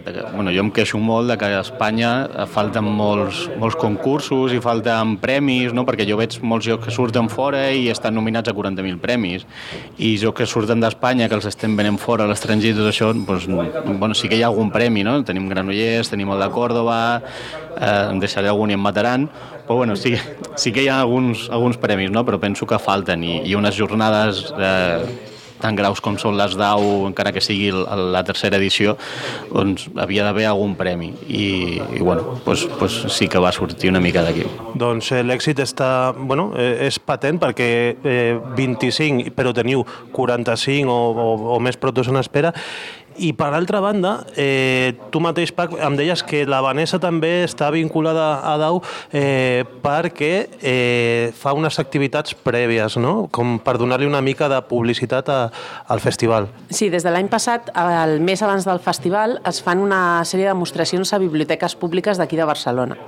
de 0.06 0.14
que 0.14 0.26
bueno, 0.36 0.54
jo 0.54 0.62
em 0.62 0.70
queixo 0.70 1.00
molt 1.02 1.34
de 1.34 1.38
que 1.42 1.50
a 1.50 1.64
Espanya 1.64 2.12
falten 2.54 2.86
molts, 2.86 3.48
molts 3.58 3.80
concursos 3.82 4.54
i 4.54 4.62
falten 4.62 5.16
premis, 5.24 5.74
no? 5.74 5.88
perquè 5.90 6.06
jo 6.06 6.20
veig 6.22 6.38
molts 6.46 6.70
jocs 6.70 6.86
que 6.86 6.94
surten 6.94 7.32
fora 7.34 7.64
i 7.74 7.90
estan 7.90 8.14
nominats 8.14 8.54
a 8.54 8.54
40.000 8.54 9.02
premis, 9.02 9.50
i 9.98 10.14
jocs 10.22 10.44
que 10.44 10.50
surten 10.54 10.86
d'Espanya, 10.86 11.26
que 11.26 11.40
els 11.40 11.50
estem 11.50 11.74
venent 11.82 11.98
fora 11.98 12.30
a 12.30 12.30
l'estranger 12.30 12.76
i 12.76 12.78
tot 12.78 12.92
això, 12.94 13.10
doncs, 13.10 13.50
bueno, 13.50 14.14
sí 14.14 14.30
que 14.30 14.38
hi 14.38 14.46
ha 14.46 14.54
algun 14.54 14.70
premi, 14.70 15.02
no? 15.02 15.18
Tenim 15.26 15.50
Granollers, 15.50 16.14
tenim 16.14 16.30
el 16.30 16.46
de 16.46 16.54
Còrdoba, 16.54 17.02
eh, 17.74 17.92
em 18.12 18.22
deixaré 18.22 18.54
algun 18.54 18.70
i 18.70 18.78
en 18.78 18.86
mataran, 18.86 19.30
però 19.66 19.78
bueno, 19.82 19.96
sí, 19.96 20.16
sí 20.56 20.72
que 20.72 20.86
hi 20.86 20.90
ha 20.90 21.00
alguns, 21.02 21.50
alguns 21.50 21.78
premis, 21.82 22.12
no? 22.12 22.26
però 22.26 22.40
penso 22.40 22.68
que 22.70 22.80
falten 22.80 23.24
i, 23.26 23.40
i 23.50 23.56
unes 23.58 23.76
jornades 23.78 24.46
eh, 24.58 25.34
tan 25.62 25.76
graus 25.76 26.02
com 26.04 26.18
són 26.20 26.36
les 26.38 26.56
DAU, 26.60 27.06
encara 27.08 27.32
que 27.36 27.44
sigui 27.44 27.72
la 27.72 28.22
tercera 28.28 28.60
edició, 28.60 28.96
doncs 29.52 29.88
havia 30.02 30.26
d'haver 30.28 30.48
algun 30.50 30.76
premi 30.78 31.12
i, 31.28 31.46
i 31.80 32.02
bueno, 32.04 32.38
doncs, 32.46 32.66
doncs 32.80 33.16
sí 33.16 33.30
que 33.32 33.42
va 33.42 33.54
sortir 33.56 33.92
una 33.94 34.04
mica 34.04 34.24
d'aquí. 34.26 34.46
Doncs 34.78 35.12
eh, 35.16 35.24
l'èxit 35.26 35.62
està, 35.64 35.90
bueno, 36.18 36.52
eh, 36.60 36.88
és 36.90 37.00
patent 37.00 37.40
perquè 37.42 37.70
eh, 37.96 38.36
25, 38.58 39.32
però 39.36 39.56
teniu 39.56 39.86
45 40.16 40.92
o, 40.92 41.00
o, 41.26 41.32
o 41.56 41.60
més 41.64 41.80
protos 41.80 42.12
en 42.12 42.22
espera 42.22 42.54
i 43.18 43.32
per 43.34 43.52
altra 43.54 43.80
banda, 43.84 44.26
eh, 44.36 44.96
tu 45.12 45.22
mateix, 45.24 45.52
Pac, 45.56 45.76
em 45.80 45.96
deies 45.98 46.24
que 46.26 46.44
la 46.50 46.62
Vanessa 46.66 47.00
també 47.02 47.44
està 47.46 47.70
vinculada 47.74 48.26
a 48.44 48.56
DAU 48.60 48.82
eh, 49.14 49.64
perquè 49.84 50.34
eh, 50.62 51.32
fa 51.38 51.56
unes 51.56 51.80
activitats 51.80 52.36
prèvies, 52.36 52.98
no? 53.02 53.28
com 53.32 53.58
per 53.64 53.78
donar-li 53.82 54.08
una 54.10 54.24
mica 54.26 54.50
de 54.52 54.60
publicitat 54.68 55.32
a, 55.32 55.40
al 55.88 56.04
festival. 56.04 56.50
Sí, 56.70 56.90
des 56.94 57.06
de 57.06 57.14
l'any 57.14 57.30
passat, 57.32 57.72
el 57.76 58.20
mes 58.26 58.44
abans 58.44 58.68
del 58.68 58.82
festival, 58.84 59.40
es 59.48 59.62
fan 59.64 59.84
una 59.84 60.24
sèrie 60.26 60.50
de 60.50 60.54
demostracions 60.54 61.14
a 61.14 61.22
biblioteques 61.22 61.76
públiques 61.80 62.20
d'aquí 62.20 62.40
de 62.40 62.48
Barcelona. 62.48 63.00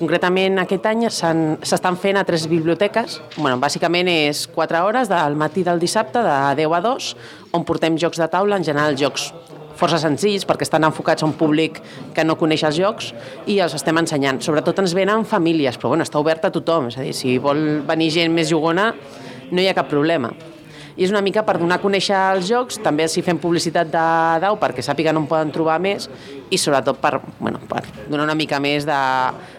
Concretament, 0.00 0.56
aquest 0.62 0.86
any 0.88 1.02
s'estan 1.12 1.96
fent 2.00 2.16
a 2.16 2.22
tres 2.24 2.46
biblioteques. 2.48 3.18
Bueno, 3.36 3.58
bàsicament 3.60 4.08
és 4.08 4.46
4 4.48 4.80
hores 4.86 5.10
del 5.12 5.36
matí 5.36 5.60
del 5.66 5.82
dissabte, 5.82 6.22
de 6.24 6.36
10 6.56 6.76
a 6.78 6.80
2, 6.86 7.08
on 7.52 7.66
portem 7.68 7.98
jocs 8.00 8.16
de 8.16 8.28
taula, 8.32 8.56
en 8.56 8.64
general 8.64 8.96
jocs 8.96 9.28
força 9.76 10.00
senzills 10.00 10.46
perquè 10.48 10.64
estan 10.64 10.84
enfocats 10.88 11.20
a 11.20 11.28
un 11.28 11.34
públic 11.36 11.82
que 12.16 12.24
no 12.24 12.38
coneix 12.40 12.64
els 12.68 12.78
jocs 12.80 13.12
i 13.44 13.58
els 13.60 13.76
estem 13.76 14.00
ensenyant. 14.00 14.40
Sobretot 14.44 14.80
ens 14.80 14.96
venen 14.96 15.26
famílies, 15.28 15.76
però 15.76 15.92
bueno, 15.92 16.08
està 16.08 16.20
obert 16.20 16.48
a 16.48 16.52
tothom, 16.54 16.88
és 16.88 16.96
a 16.96 17.04
dir, 17.04 17.12
si 17.16 17.36
vol 17.36 17.82
venir 17.88 18.08
gent 18.16 18.32
més 18.32 18.48
jugona 18.48 18.94
no 19.50 19.60
hi 19.60 19.68
ha 19.68 19.76
cap 19.76 19.92
problema. 19.92 20.32
I 20.96 21.06
és 21.06 21.14
una 21.14 21.22
mica 21.24 21.44
per 21.46 21.58
donar 21.60 21.78
a 21.78 21.82
conèixer 21.82 22.18
els 22.34 22.48
jocs, 22.50 22.80
també 22.82 23.06
si 23.08 23.22
fem 23.26 23.38
publicitat 23.40 23.90
de 23.92 24.04
DAU 24.42 24.58
perquè 24.60 24.84
sàpiguen 24.84 25.16
on 25.20 25.28
poden 25.30 25.52
trobar 25.54 25.78
més 25.82 26.08
i 26.50 26.58
sobretot 26.58 26.98
per, 27.00 27.18
bueno, 27.38 27.62
per 27.70 27.84
donar 28.08 28.26
una 28.26 28.38
mica 28.38 28.60
més 28.60 28.86
de, 28.88 29.00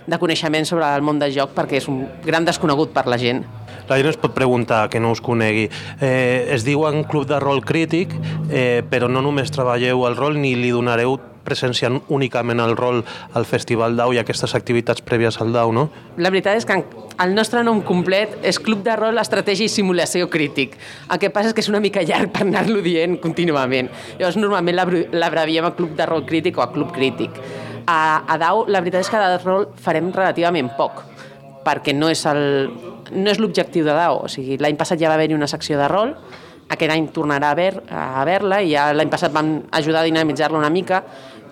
de 0.08 0.22
coneixement 0.22 0.68
sobre 0.68 0.88
el 0.96 1.06
món 1.06 1.22
del 1.22 1.34
joc 1.36 1.56
perquè 1.56 1.80
és 1.80 1.90
un 1.92 2.04
gran 2.26 2.48
desconegut 2.48 2.94
per 2.96 3.08
la 3.08 3.20
gent 3.22 3.46
la 3.90 3.98
gent 4.00 4.12
es 4.12 4.20
pot 4.20 4.32
preguntar 4.32 4.86
que 4.90 5.02
no 5.04 5.10
us 5.12 5.20
conegui. 5.20 5.66
Eh, 6.00 6.48
es 6.54 6.64
diuen 6.64 7.04
Club 7.04 7.26
de 7.28 7.42
Rol 7.44 7.60
Crític, 7.66 8.14
eh, 8.48 8.86
però 8.88 9.10
no 9.12 9.20
només 9.26 9.52
treballeu 9.52 10.06
el 10.08 10.16
rol 10.16 10.38
ni 10.40 10.54
li 10.56 10.72
donareu 10.72 11.18
presència 11.46 11.92
únicament 12.10 12.62
al 12.64 12.76
rol 12.78 13.02
al 13.38 13.48
Festival 13.50 13.98
DAU 13.98 14.16
i 14.16 14.22
aquestes 14.22 14.56
activitats 14.58 15.04
prèvies 15.06 15.40
al 15.42 15.54
DAU, 15.54 15.74
no? 15.76 15.88
La 16.18 16.32
veritat 16.34 16.60
és 16.60 16.68
que 16.68 16.78
el 17.22 17.36
nostre 17.36 17.64
nom 17.64 17.82
complet 17.86 18.38
és 18.48 18.60
Club 18.60 18.84
de 18.86 18.96
Rol, 18.98 19.20
Estratègia 19.22 19.68
i 19.68 19.74
Simulació 19.74 20.30
Crític. 20.32 20.78
El 21.12 21.22
que 21.22 21.32
passa 21.34 21.52
és 21.52 21.58
que 21.58 21.64
és 21.64 21.70
una 21.72 21.82
mica 21.84 22.04
llarg 22.06 22.32
per 22.34 22.46
anar-lo 22.46 22.82
dient 22.86 23.18
contínuament. 23.22 23.92
Llavors, 24.20 24.40
normalment 24.42 24.80
l'abreviem 25.14 25.68
a 25.68 25.76
Club 25.78 25.96
de 26.00 26.08
Rol 26.10 26.26
Crític 26.30 26.58
o 26.58 26.66
a 26.66 26.72
Club 26.74 26.94
Crític. 26.96 27.38
A, 27.86 28.24
a 28.28 28.38
DAU, 28.42 28.66
la 28.70 28.82
veritat 28.82 29.06
és 29.06 29.12
que 29.12 29.22
de 29.22 29.40
rol 29.44 29.72
farem 29.82 30.14
relativament 30.14 30.70
poc 30.78 31.06
perquè 31.62 31.94
no 31.94 32.10
és 32.10 32.24
el, 32.26 32.72
no 33.14 33.30
és 33.30 33.40
l'objectiu 33.42 33.86
de 33.86 33.94
DAO. 33.94 34.24
O 34.26 34.32
sigui, 34.32 34.58
l'any 34.62 34.78
passat 34.80 35.02
ja 35.02 35.12
va 35.12 35.18
haver-hi 35.20 35.38
una 35.38 35.50
secció 35.52 35.78
de 35.78 35.90
rol, 35.92 36.16
aquest 36.72 36.94
any 36.94 37.10
tornarà 37.14 37.52
a 37.52 37.56
haver-la 38.22 38.62
haver 38.62 38.66
i 38.66 38.74
ja 38.74 38.92
l'any 38.96 39.12
passat 39.12 39.34
vam 39.36 39.62
ajudar 39.72 40.02
a 40.02 40.10
dinamitzar-la 40.10 40.58
una 40.58 40.72
mica, 40.72 41.04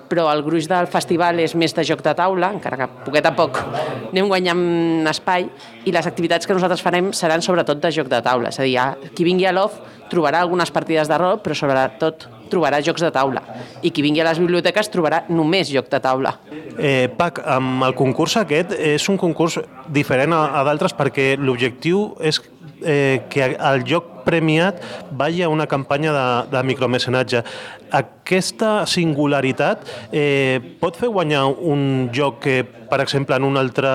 però 0.10 0.26
el 0.34 0.42
gruix 0.44 0.68
del 0.68 0.90
festival 0.90 1.40
és 1.44 1.54
més 1.56 1.76
de 1.76 1.86
joc 1.86 2.02
de 2.06 2.16
taula, 2.18 2.50
encara 2.56 2.80
que 2.80 2.88
poquet 3.06 3.28
a 3.30 3.36
poc 3.38 3.62
anem 4.10 4.32
guanyant 4.32 5.06
espai, 5.12 5.46
i 5.86 5.94
les 5.94 6.10
activitats 6.10 6.50
que 6.50 6.58
nosaltres 6.58 6.84
farem 6.84 7.14
seran 7.14 7.46
sobretot 7.46 7.82
de 7.84 7.94
joc 7.94 8.10
de 8.10 8.22
taula, 8.26 8.50
és 8.50 8.60
a 8.60 8.66
dir, 8.66 9.14
qui 9.14 9.28
vingui 9.28 9.46
a 9.46 9.54
l'OF 9.56 9.78
trobarà 10.10 10.42
algunes 10.42 10.74
partides 10.74 11.10
de 11.10 11.18
rol, 11.22 11.38
però 11.44 11.56
sobretot 11.56 12.26
trobarà 12.50 12.80
jocs 12.82 13.04
de 13.06 13.12
taula. 13.14 13.44
I 13.86 13.92
qui 13.94 14.02
vingui 14.02 14.24
a 14.24 14.26
les 14.26 14.40
biblioteques 14.42 14.90
trobarà 14.90 15.22
només 15.30 15.70
joc 15.70 15.90
de 15.92 16.00
taula. 16.02 16.34
Eh, 16.80 17.06
Pac, 17.14 17.44
amb 17.46 17.86
el 17.86 17.94
concurs 17.98 18.40
aquest 18.42 18.74
és 18.74 19.06
un 19.12 19.20
concurs 19.22 19.60
diferent 19.94 20.34
a, 20.34 20.48
a 20.58 20.64
d'altres 20.66 20.96
perquè 20.98 21.36
l'objectiu 21.38 22.16
és 22.26 22.42
eh, 22.84 23.26
que 23.30 23.56
el 23.56 23.84
joc 23.88 24.20
premiat 24.30 24.82
vagi 25.12 25.42
a 25.44 25.50
una 25.50 25.68
campanya 25.68 26.14
de, 26.14 26.58
de 26.58 26.64
micromecenatge. 26.64 27.44
Aquesta 27.90 28.86
singularitat 28.86 29.88
eh, 30.14 30.60
pot 30.78 30.98
fer 31.00 31.10
guanyar 31.10 31.48
un 31.50 32.12
joc 32.14 32.38
que, 32.44 32.62
per 32.62 33.00
exemple, 33.02 33.34
en 33.40 33.48
un 33.48 33.58
altre 33.58 33.90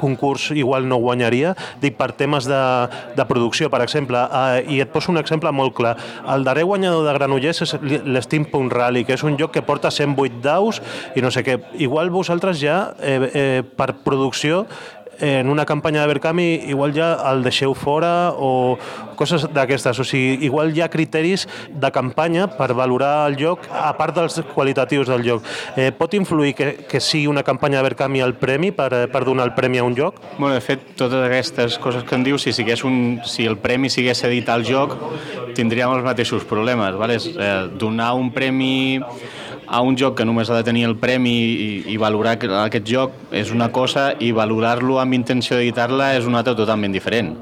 concurs 0.00 0.48
igual 0.56 0.88
no 0.88 0.96
guanyaria? 1.02 1.52
Dic, 1.82 1.98
per 1.98 2.14
temes 2.16 2.48
de, 2.48 2.62
de 3.16 3.26
producció, 3.28 3.68
per 3.72 3.82
exemple. 3.84 4.22
Eh, 4.24 4.64
I 4.78 4.80
et 4.86 4.92
poso 4.92 5.12
un 5.12 5.20
exemple 5.20 5.52
molt 5.52 5.76
clar. 5.76 5.96
El 6.32 6.48
darrer 6.48 6.64
guanyador 6.64 7.04
de 7.04 7.16
Granollers 7.18 7.60
és 7.66 7.76
l'Steampunk 7.84 8.72
Rally, 8.72 9.04
que 9.04 9.18
és 9.18 9.26
un 9.26 9.36
joc 9.36 9.52
que 9.58 9.64
porta 9.66 9.92
108 9.92 10.40
daus 10.44 10.80
i 11.16 11.24
no 11.24 11.32
sé 11.34 11.44
què. 11.44 11.58
Igual 11.84 12.08
vosaltres 12.14 12.56
ja, 12.62 12.94
eh, 12.96 13.18
eh, 13.28 13.62
per 13.76 13.92
producció, 14.06 14.64
en 15.20 15.48
una 15.48 15.64
campanya 15.64 16.02
de 16.02 16.06
Berkami 16.06 16.48
igual 16.68 16.94
ja 16.94 17.14
el 17.30 17.42
deixeu 17.42 17.74
fora 17.74 18.32
o 18.36 18.78
coses 19.16 19.46
d'aquestes. 19.52 19.98
O 19.98 20.04
sigui, 20.04 20.44
igual 20.46 20.74
hi 20.76 20.82
ha 20.84 20.90
criteris 20.92 21.46
de 21.70 21.90
campanya 21.92 22.46
per 22.58 22.72
valorar 22.76 23.28
el 23.30 23.38
joc 23.40 23.66
a 23.72 23.92
part 23.98 24.16
dels 24.16 24.40
qualitatius 24.54 25.08
del 25.08 25.24
joc. 25.26 25.46
Eh, 25.76 25.90
pot 25.96 26.14
influir 26.14 26.54
que, 26.54 26.72
que 26.88 27.00
sigui 27.00 27.26
una 27.26 27.42
campanya 27.42 27.80
de 27.80 27.88
Berkami 27.88 28.20
el 28.24 28.36
premi 28.38 28.72
per, 28.76 28.90
per 29.12 29.24
donar 29.24 29.48
el 29.48 29.54
premi 29.56 29.78
a 29.78 29.84
un 29.84 29.96
joc? 29.96 30.20
Bueno, 30.38 30.54
de 30.54 30.60
fet, 30.64 30.92
totes 30.96 31.24
aquestes 31.26 31.78
coses 31.82 32.04
que 32.04 32.14
em 32.18 32.26
dius, 32.26 32.44
si, 32.46 32.52
sigués 32.56 32.84
un, 32.84 33.20
si 33.24 33.46
el 33.48 33.58
premi 33.58 33.90
sigués 33.92 34.22
editar 34.28 34.58
el 34.60 34.66
joc, 34.68 34.96
tindríem 35.56 35.96
els 35.96 36.04
mateixos 36.04 36.44
problemes. 36.48 36.96
Vale? 37.00 37.16
Eh, 37.16 37.54
donar 37.78 38.12
un 38.14 38.30
premi 38.34 39.00
a 39.66 39.80
un 39.82 39.96
joc 39.98 40.16
que 40.18 40.26
només 40.26 40.50
ha 40.50 40.58
de 40.58 40.66
tenir 40.66 40.84
el 40.88 40.96
premi 41.00 41.34
i, 41.34 41.70
i 41.92 41.96
valorar 42.00 42.36
aquest 42.64 42.86
joc 42.86 43.34
és 43.34 43.52
una 43.54 43.70
cosa 43.72 44.12
i 44.20 44.32
valorar-lo 44.32 45.00
amb 45.02 45.16
intenció 45.18 45.56
d'editar-la 45.58 46.14
és 46.16 46.28
una 46.28 46.42
altra 46.42 46.56
totalment 46.58 46.94
diferent. 46.94 47.34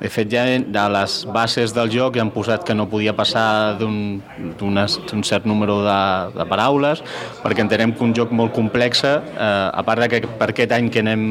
De 0.00 0.10
fet, 0.10 0.26
ja 0.28 0.42
de 0.44 0.84
les 0.90 1.12
bases 1.30 1.72
del 1.74 1.90
joc 1.92 2.16
ja 2.18 2.22
han 2.24 2.32
posat 2.34 2.64
que 2.66 2.74
no 2.74 2.88
podia 2.90 3.14
passar 3.14 3.76
d'un 3.78 4.20
un 4.58 5.22
cert 5.22 5.46
número 5.46 5.78
de, 5.84 5.98
de 6.34 6.46
paraules, 6.50 7.02
perquè 7.44 7.62
entenem 7.62 7.94
que 7.94 8.02
un 8.04 8.14
joc 8.16 8.32
molt 8.34 8.52
complex, 8.52 9.04
eh, 9.06 9.14
a 9.38 9.82
part 9.86 10.02
de 10.02 10.08
que 10.10 10.20
per 10.26 10.50
aquest 10.50 10.74
any 10.74 10.90
que 10.90 11.04
anem 11.04 11.22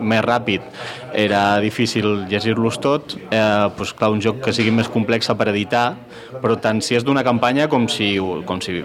més 0.00 0.24
ràpid 0.24 0.64
era 1.12 1.60
difícil 1.60 2.24
llegir-los 2.30 2.80
tot, 2.80 3.18
eh, 3.28 3.68
doncs, 3.76 3.92
clar, 3.92 4.10
un 4.10 4.24
joc 4.24 4.40
que 4.46 4.56
sigui 4.56 4.72
més 4.72 4.88
complex 4.88 5.28
per 5.36 5.50
editar, 5.52 5.86
però 6.40 6.56
tant 6.56 6.80
si 6.80 6.96
és 6.96 7.04
d'una 7.04 7.24
campanya 7.24 7.68
com 7.68 7.86
si, 7.88 8.16
com 8.48 8.64
si 8.64 8.80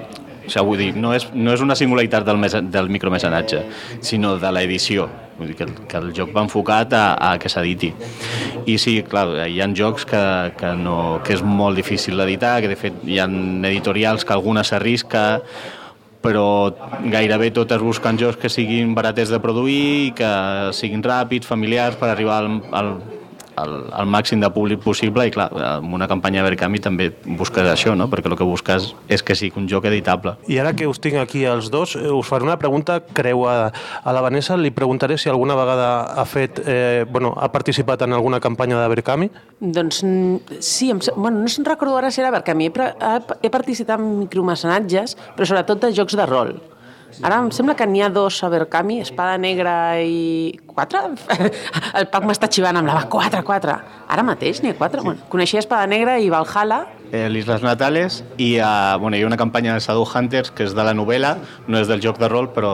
sigui, 0.47 0.65
vull 0.67 0.79
dir, 0.81 0.91
no 0.97 1.13
és, 1.15 1.27
no 1.33 1.53
és 1.53 1.63
una 1.63 1.75
singularitat 1.77 2.25
del, 2.27 2.39
mes, 2.41 2.55
del 2.73 2.89
micromecenatge, 2.93 3.63
sinó 4.05 4.35
de 4.41 4.51
l'edició. 4.53 5.09
Vull 5.37 5.51
dir 5.51 5.57
que 5.59 5.67
el, 5.67 5.75
que 5.89 5.99
el 5.99 6.09
joc 6.17 6.33
va 6.35 6.45
enfocat 6.45 6.95
a, 6.97 7.03
a 7.31 7.35
que 7.41 7.49
s'editi. 7.49 7.91
I 8.69 8.77
sí, 8.81 8.99
clar, 9.07 9.27
hi 9.47 9.61
ha 9.61 9.69
jocs 9.77 10.05
que, 10.09 10.23
que, 10.57 10.73
no, 10.77 10.97
que 11.25 11.37
és 11.37 11.45
molt 11.45 11.79
difícil 11.79 12.17
d'editar, 12.19 12.59
que 12.61 12.71
de 12.71 12.79
fet 12.79 13.05
hi 13.05 13.21
ha 13.21 13.29
editorials 13.71 14.25
que 14.25 14.35
alguna 14.37 14.65
s'arrisca 14.67 15.23
però 16.21 16.69
gairebé 17.09 17.49
totes 17.49 17.81
busquen 17.81 18.19
jocs 18.21 18.37
que 18.37 18.49
siguin 18.53 18.93
baraters 18.93 19.31
de 19.33 19.39
produir, 19.41 20.13
que 20.13 20.29
siguin 20.77 21.01
ràpids, 21.01 21.49
familiars, 21.49 21.97
per 21.97 22.11
arribar 22.11 22.37
al, 22.43 22.59
al 22.77 22.91
el, 23.63 23.75
el 23.97 24.09
màxim 24.09 24.41
de 24.41 24.49
públic 24.53 24.81
possible 24.83 25.25
i 25.27 25.33
clar, 25.33 25.49
amb 25.75 25.93
una 25.93 26.07
campanya 26.09 26.43
Verkami 26.45 26.81
també 26.83 27.09
busques 27.25 27.67
això, 27.67 27.95
no? 27.97 28.07
perquè 28.11 28.31
el 28.31 28.37
que 28.39 28.47
busques 28.47 28.91
és 29.11 29.23
que 29.23 29.35
sigui 29.37 29.61
un 29.61 29.69
joc 29.71 29.87
editable. 29.89 30.35
I 30.51 30.59
ara 30.63 30.73
que 30.77 30.87
us 30.89 31.01
tinc 31.01 31.19
aquí 31.21 31.43
els 31.49 31.71
dos, 31.73 31.95
eh, 31.99 32.09
us 32.11 32.27
faré 32.27 32.47
una 32.47 32.57
pregunta 32.61 32.99
creuada. 33.13 33.71
A 34.03 34.13
la 34.15 34.23
Vanessa 34.25 34.57
li 34.57 34.73
preguntaré 34.75 35.17
si 35.17 35.29
alguna 35.29 35.55
vegada 35.59 35.91
ha 36.15 36.25
fet, 36.25 36.61
eh, 36.65 37.05
bueno, 37.09 37.33
ha 37.37 37.51
participat 37.51 38.01
en 38.07 38.13
alguna 38.13 38.39
campanya 38.39 38.81
de 38.81 38.87
Verkami? 38.95 39.31
Doncs 39.59 40.03
sí, 40.59 40.89
em, 40.89 40.99
bueno, 41.15 41.39
no 41.39 41.47
se'n 41.47 41.65
recordo 41.65 41.97
ara 41.97 42.11
si 42.11 42.21
era 42.21 42.31
Verkami, 42.31 42.71
he, 42.71 43.15
he 43.41 43.49
participat 43.53 43.99
en 43.99 44.25
micromecenatges, 44.25 45.17
però 45.35 45.47
sobretot 45.47 45.81
de 45.81 45.93
jocs 45.95 46.17
de 46.17 46.25
rol. 46.29 46.55
Ara 47.19 47.41
em 47.43 47.49
sembla 47.51 47.75
que 47.75 47.85
n'hi 47.87 48.01
ha 48.01 48.09
dos 48.09 48.39
a 48.43 48.49
Berkami, 48.49 49.01
Espada 49.03 49.37
Negra 49.37 49.73
i... 49.99 50.55
Quatre? 50.71 51.01
El 51.99 52.07
Pac 52.11 52.23
m'està 52.27 52.47
xivant 52.47 52.79
amb 52.79 52.87
la 52.87 52.95
va. 52.95 53.03
Quatre, 53.11 53.43
quatre. 53.43 53.75
Ara 54.11 54.23
mateix 54.23 54.61
n'hi 54.63 54.71
ha 54.71 54.77
quatre. 54.79 55.01
Sí. 55.01 55.09
Bueno, 55.09 55.27
coneixia 55.29 55.59
Espada 55.59 55.89
Negra 55.91 56.17
i 56.19 56.29
Valhalla. 56.31 56.85
Eh, 57.11 57.25
L'Isles 57.27 57.59
Natales 57.65 58.21
i 58.39 58.53
uh, 58.63 58.95
bueno, 59.01 59.17
hi 59.19 59.25
ha 59.25 59.27
una 59.27 59.35
campanya 59.37 59.73
de 59.75 59.83
Shadow 59.83 60.05
Hunters 60.07 60.53
que 60.55 60.63
és 60.63 60.75
de 60.77 60.85
la 60.87 60.93
novel·la, 60.95 61.33
no 61.67 61.81
és 61.81 61.91
del 61.91 61.99
joc 62.03 62.21
de 62.21 62.29
rol, 62.31 62.47
però... 62.55 62.71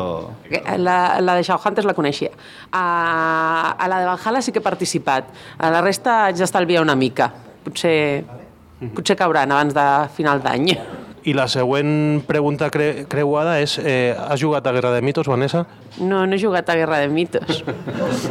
La, 0.77 1.17
la 1.23 1.39
de 1.39 1.47
Shadow 1.47 1.65
Hunters 1.65 1.89
la 1.89 1.95
coneixia. 1.97 2.29
A, 2.69 3.73
a 3.73 3.89
la 3.89 4.03
de 4.03 4.11
Valhalla 4.11 4.43
sí 4.45 4.53
que 4.53 4.61
he 4.61 4.67
participat. 4.67 5.33
A 5.57 5.73
la 5.73 5.81
resta 5.81 6.19
haig 6.27 6.37
d'estalviar 6.37 6.85
una 6.85 6.95
mica. 6.95 7.31
Potser, 7.65 7.97
potser 8.93 9.17
cauran 9.17 9.57
abans 9.57 9.73
de 9.73 9.89
final 10.13 10.45
d'any. 10.45 10.75
I 11.27 11.33
la 11.35 11.49
següent 11.51 12.21
pregunta 12.23 12.69
cre 12.71 13.03
creuada 13.11 13.57
és, 13.59 13.73
eh, 13.83 14.15
has 14.15 14.39
jugat 14.39 14.67
a 14.67 14.71
Guerra 14.71 14.93
de 14.93 15.01
Mitos, 15.03 15.27
Vanessa? 15.27 15.65
No, 15.99 16.25
no 16.25 16.35
he 16.35 16.39
jugat 16.39 16.69
a 16.69 16.75
Guerra 16.75 16.99
de 16.99 17.09
Mitos. 17.09 17.65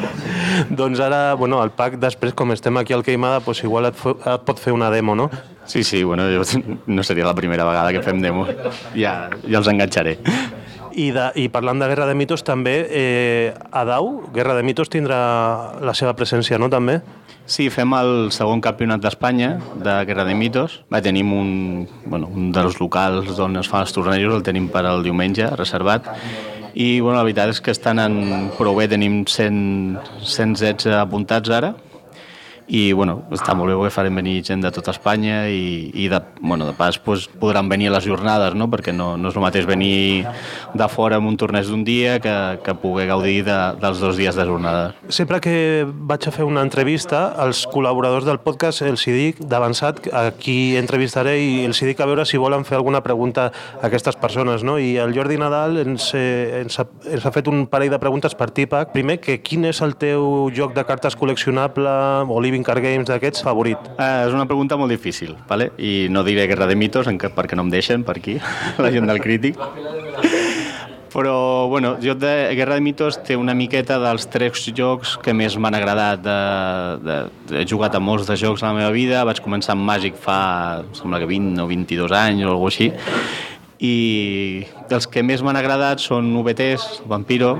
doncs 0.71 1.01
ara, 1.05 1.35
bueno, 1.35 1.63
el 1.63 1.75
PAC, 1.77 1.99
després, 2.01 2.33
com 2.33 2.53
estem 2.53 2.77
aquí 2.81 2.95
al 2.97 3.05
Queimada, 3.05 3.41
pues 3.41 3.61
igual 3.65 3.91
et, 3.91 4.01
et 4.01 4.47
pot 4.49 4.59
fer 4.59 4.73
una 4.73 4.89
demo, 4.91 5.15
no? 5.15 5.29
Sí, 5.67 5.85
sí, 5.85 6.05
bueno, 6.05 6.25
jo, 6.33 6.43
no 6.87 7.03
seria 7.03 7.27
la 7.27 7.35
primera 7.35 7.67
vegada 7.69 7.93
que 7.93 8.01
fem 8.01 8.23
demo. 8.23 8.47
Ja, 8.95 9.29
ja 9.45 9.61
els 9.61 9.69
enganxaré. 9.69 10.17
I, 10.97 11.11
de, 11.13 11.29
I 11.37 11.51
parlant 11.53 11.83
de 11.83 11.91
Guerra 11.93 12.09
de 12.09 12.17
Mitos, 12.17 12.47
també, 12.49 12.79
eh, 12.89 13.53
a 13.73 13.85
Dau, 13.85 14.31
Guerra 14.33 14.57
de 14.57 14.65
Mitos 14.65 14.89
tindrà 14.89 15.77
la 15.85 15.93
seva 15.93 16.17
presència, 16.17 16.57
no, 16.57 16.73
també? 16.73 17.03
Sí, 17.47 17.69
fem 17.71 17.93
el 17.95 18.33
segon 18.35 18.59
campionat 18.59 18.99
d'Espanya 19.05 19.53
de 19.79 19.93
Guerra 20.09 20.25
de 20.27 20.35
Mitos. 20.35 20.81
Va, 20.91 20.99
tenim 20.99 21.31
un, 21.31 21.51
bueno, 22.05 22.27
un 22.27 22.49
dels 22.51 22.81
locals 22.81 23.39
on 23.39 23.61
es 23.61 23.71
fan 23.71 23.85
els 23.87 23.95
tornejos, 23.95 24.35
el 24.35 24.43
tenim 24.43 24.67
per 24.73 24.83
al 24.91 25.07
diumenge, 25.07 25.47
reservat. 25.55 26.09
I 26.75 26.99
bueno, 26.99 27.15
la 27.15 27.23
veritat 27.23 27.55
és 27.55 27.63
que 27.63 27.71
estan 27.71 28.03
en 28.03 28.51
prou 28.59 28.75
bé, 28.75 28.89
tenim 28.91 29.21
100, 29.31 29.61
116 30.27 30.99
apuntats 30.99 31.55
ara, 31.55 31.77
i 32.67 32.91
bueno, 32.93 33.21
està 33.35 33.55
molt 33.55 33.71
bé 33.71 33.77
perquè 33.79 33.95
farem 33.95 34.19
venir 34.19 34.41
gent 34.47 34.63
de 34.65 34.71
tota 34.75 34.91
Espanya 34.95 35.45
i, 35.49 35.91
i 35.95 36.09
de, 36.11 36.21
bueno, 36.41 36.67
de 36.67 36.75
pas 36.75 36.99
pues, 36.99 37.27
podran 37.29 37.69
venir 37.69 37.89
a 37.89 37.97
les 37.97 38.07
jornades, 38.07 38.55
no? 38.59 38.69
perquè 38.71 38.95
no, 38.95 39.15
no 39.17 39.31
és 39.31 39.37
el 39.37 39.45
mateix 39.45 39.67
venir 39.69 40.27
de 40.75 40.89
fora 40.91 41.21
amb 41.21 41.31
un 41.31 41.37
torneig 41.39 41.69
d'un 41.71 41.85
dia 41.87 42.19
que, 42.21 42.35
que 42.65 42.75
poder 42.83 43.07
gaudir 43.11 43.45
de, 43.47 43.59
dels 43.83 44.03
dos 44.03 44.19
dies 44.19 44.35
de 44.35 44.47
jornada. 44.49 44.95
Sempre 45.09 45.41
que 45.41 45.87
vaig 45.87 46.27
a 46.27 46.35
fer 46.35 46.47
una 46.47 46.65
entrevista, 46.67 47.29
als 47.39 47.65
col·laboradors 47.71 48.27
del 48.27 48.41
podcast 48.43 48.83
els 48.87 49.07
hi 49.07 49.15
dic 49.15 49.43
d'avançat 49.47 50.09
a 50.13 50.27
qui 50.35 50.77
entrevistaré 50.79 51.37
i 51.43 51.65
els 51.67 51.81
hi 51.81 51.91
dic 51.93 52.03
a 52.03 52.09
veure 52.09 52.27
si 52.27 52.41
volen 52.41 52.67
fer 52.67 52.79
alguna 52.81 53.03
pregunta 53.07 53.51
a 53.51 53.87
aquestes 53.87 54.19
persones. 54.19 54.65
No? 54.67 54.79
I 54.83 54.97
el 55.03 55.15
Jordi 55.15 55.39
Nadal 55.41 55.79
ens, 55.85 56.11
eh, 56.19 56.63
ens, 56.63 56.81
ha, 56.81 56.87
ens 57.13 57.27
ha 57.27 57.35
fet 57.35 57.49
un 57.53 57.67
parell 57.71 57.93
de 57.95 58.01
preguntes 58.03 58.35
per 58.35 58.51
Tipac. 58.51 58.93
Primer, 58.97 59.21
que 59.23 59.39
quin 59.45 59.67
és 59.71 59.81
el 59.85 59.97
teu 60.01 60.51
joc 60.57 60.75
de 60.77 60.85
cartes 60.89 61.17
col·leccionable 61.19 61.95
o 62.27 62.41
Card 62.65 62.85
Games 62.85 63.09
d'aquests 63.11 63.45
favorit? 63.45 63.91
Eh, 63.99 64.27
és 64.29 64.35
una 64.37 64.47
pregunta 64.47 64.79
molt 64.81 64.93
difícil, 64.93 65.35
vale? 65.49 65.71
i 65.77 66.07
no 66.11 66.25
diré 66.25 66.47
Guerra 66.47 66.69
de 66.71 66.77
Mitos 66.77 67.07
perquè 67.07 67.57
no 67.57 67.67
em 67.67 67.71
deixen 67.71 68.05
per 68.05 68.17
aquí, 68.17 68.39
la 68.83 68.93
gent 68.95 69.07
del 69.09 69.21
crític. 69.21 69.59
Però, 71.17 71.67
bueno, 71.69 71.95
jo 72.03 72.13
de 72.15 72.53
Guerra 72.55 72.77
de 72.77 72.83
Mitos 72.85 73.17
té 73.25 73.39
una 73.41 73.55
miqueta 73.57 73.97
dels 74.03 74.27
tres 74.29 74.67
jocs 74.77 75.15
que 75.25 75.33
més 75.33 75.55
m'han 75.57 75.77
agradat. 75.79 76.21
De, 76.21 76.35
de, 77.01 77.17
he 77.57 77.65
jugat 77.65 77.97
a 77.97 78.01
molts 78.03 78.29
de 78.29 78.37
jocs 78.37 78.61
a 78.61 78.69
la 78.69 78.77
meva 78.77 78.91
vida, 78.93 79.23
vaig 79.25 79.41
començar 79.41 79.73
amb 79.73 79.87
Magic 79.89 80.19
fa, 80.21 80.83
sembla 80.99 81.23
que 81.23 81.31
20 81.31 81.63
o 81.65 81.69
22 81.71 82.13
anys 82.21 82.45
o 82.45 82.51
alguna 82.53 82.73
així, 82.75 82.91
i 83.79 84.65
dels 84.89 85.07
que 85.11 85.23
més 85.27 85.43
m'han 85.45 85.59
agradat 85.59 86.01
són 86.01 86.31
VTs, 86.45 87.03
Vampiro, 87.09 87.55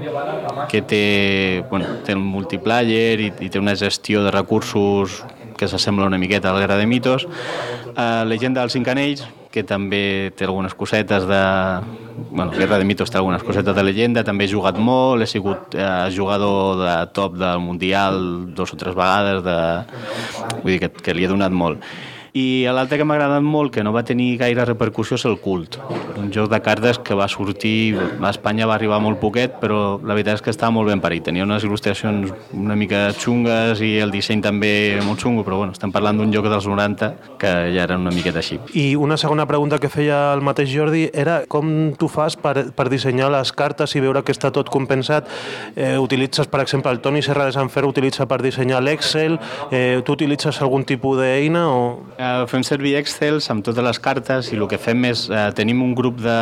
que 0.71 0.81
té, 0.81 1.65
bueno, 1.71 1.99
té 2.07 2.17
un 2.17 2.25
multiplayer 2.25 3.21
i, 3.21 3.33
i 3.45 3.51
té 3.53 3.61
una 3.61 3.77
gestió 3.77 4.25
de 4.25 4.33
recursos 4.33 5.23
que 5.57 5.69
s'assembla 5.69 6.07
una 6.07 6.21
miqueta 6.21 6.51
a 6.51 6.55
la 6.55 6.61
Guerra 6.61 6.77
de 6.77 6.87
Mitos, 6.87 7.27
uh, 7.27 8.25
Legenda 8.29 8.61
dels 8.61 8.77
Cinc 8.77 8.89
Anells, 8.93 9.25
que 9.53 9.63
també 9.65 10.33
té 10.37 10.45
algunes 10.45 10.75
cosetes 10.77 11.25
de... 11.25 11.43
Bueno, 12.31 12.51
Guerra 12.53 12.77
de 12.77 12.85
Mitos 12.85 13.13
té 13.13 13.17
algunes 13.17 13.45
cosetes 13.45 13.77
de 13.77 13.85
llegenda, 13.85 14.25
també 14.25 14.45
he 14.45 14.53
jugat 14.53 14.77
molt, 14.77 15.25
he 15.25 15.29
sigut 15.29 15.73
eh, 15.77 15.87
jugador 16.13 16.81
de 16.81 16.97
top 17.17 17.39
del 17.41 17.61
Mundial 17.65 18.19
dos 18.57 18.73
o 18.73 18.77
tres 18.81 18.97
vegades, 18.97 19.41
de... 19.45 19.57
vull 20.61 20.75
dir 20.75 20.83
que, 20.85 20.91
que 20.93 21.17
li 21.17 21.25
he 21.25 21.33
donat 21.33 21.57
molt 21.57 21.81
I 22.37 22.67
l'altre 22.69 22.99
que 23.01 23.05
m'ha 23.09 23.15
agradat 23.17 23.41
molt, 23.41 23.73
que 23.73 23.81
no 23.81 23.95
va 23.95 24.03
tenir 24.05 24.35
gaire 24.37 24.67
repercussió, 24.69 25.17
és 25.17 25.25
el 25.25 25.39
Cult. 25.41 25.79
Un 26.21 26.29
joc 26.35 26.51
de 26.53 26.59
cartes 26.61 26.99
que 27.01 27.17
va 27.17 27.29
sortir... 27.33 27.97
A 27.97 28.29
Espanya 28.29 28.67
va 28.69 28.75
arribar 28.75 28.99
molt 29.01 29.21
poquet, 29.23 29.55
però 29.63 29.97
la 30.05 30.13
veritat 30.13 30.37
és 30.37 30.43
que 30.45 30.53
estava 30.53 30.75
molt 30.75 30.91
ben 30.91 31.01
parit. 31.01 31.25
Tenia 31.25 31.47
unes 31.47 31.65
il·lustracions 31.65 32.35
una 32.53 32.77
mica 32.77 33.07
xungues 33.17 33.81
i 33.81 33.95
el 34.05 34.13
disseny 34.13 34.43
també 34.45 34.99
molt 35.07 35.23
xungo, 35.23 35.45
però 35.47 35.63
bueno, 35.63 35.73
estem 35.73 35.93
parlant 35.95 36.21
d'un 36.21 36.35
joc 36.35 36.51
dels 36.53 36.67
90 36.69 37.39
que 37.41 37.53
ja 37.73 37.87
era 37.87 37.97
una 37.97 38.13
miqueta 38.13 38.43
així. 38.43 38.59
I 38.77 38.99
una 39.01 39.17
segona 39.17 39.47
pregunta 39.49 39.79
que 39.81 39.89
feia 39.93 40.35
el 40.35 40.45
mateix 40.45 40.69
Jordi 40.75 41.07
era 41.15 41.39
com 41.49 41.95
tu 41.97 42.11
fas 42.13 42.37
per, 42.37 42.73
per 42.77 42.89
dissenyar 42.93 43.31
les 43.33 43.55
cartes 43.57 43.97
i 43.97 44.05
veure 44.05 44.25
que 44.27 44.35
està 44.37 44.53
tot 44.53 44.69
compensat. 44.73 45.31
Eh, 45.73 45.95
utilitzes, 46.03 46.51
per 46.53 46.61
exemple, 46.67 46.93
el 46.93 47.01
Toni 47.01 47.25
Serra 47.25 47.49
de 47.49 47.57
Sant 47.57 47.73
Fer 47.73 47.87
utilitza 47.89 48.29
per 48.29 48.43
dissenyar 48.45 48.83
l'Excel. 48.85 49.39
Eh, 49.71 50.03
tu 50.05 50.19
utilitzes 50.19 50.61
algun 50.61 50.85
tipus 50.85 51.23
d'eina 51.23 51.67
o... 51.71 51.81
Eh, 52.19 52.26
fem 52.51 52.65
servir 52.67 52.97
Excels 53.01 53.49
amb 53.53 53.65
totes 53.67 53.85
les 53.85 54.01
cartes 54.03 54.51
i 54.53 54.59
el 54.59 54.67
que 54.71 54.79
fem 54.81 55.05
és, 55.09 55.27
eh, 55.31 55.47
tenim 55.57 55.83
un 55.85 55.95
grup 55.99 56.21
de, 56.25 56.39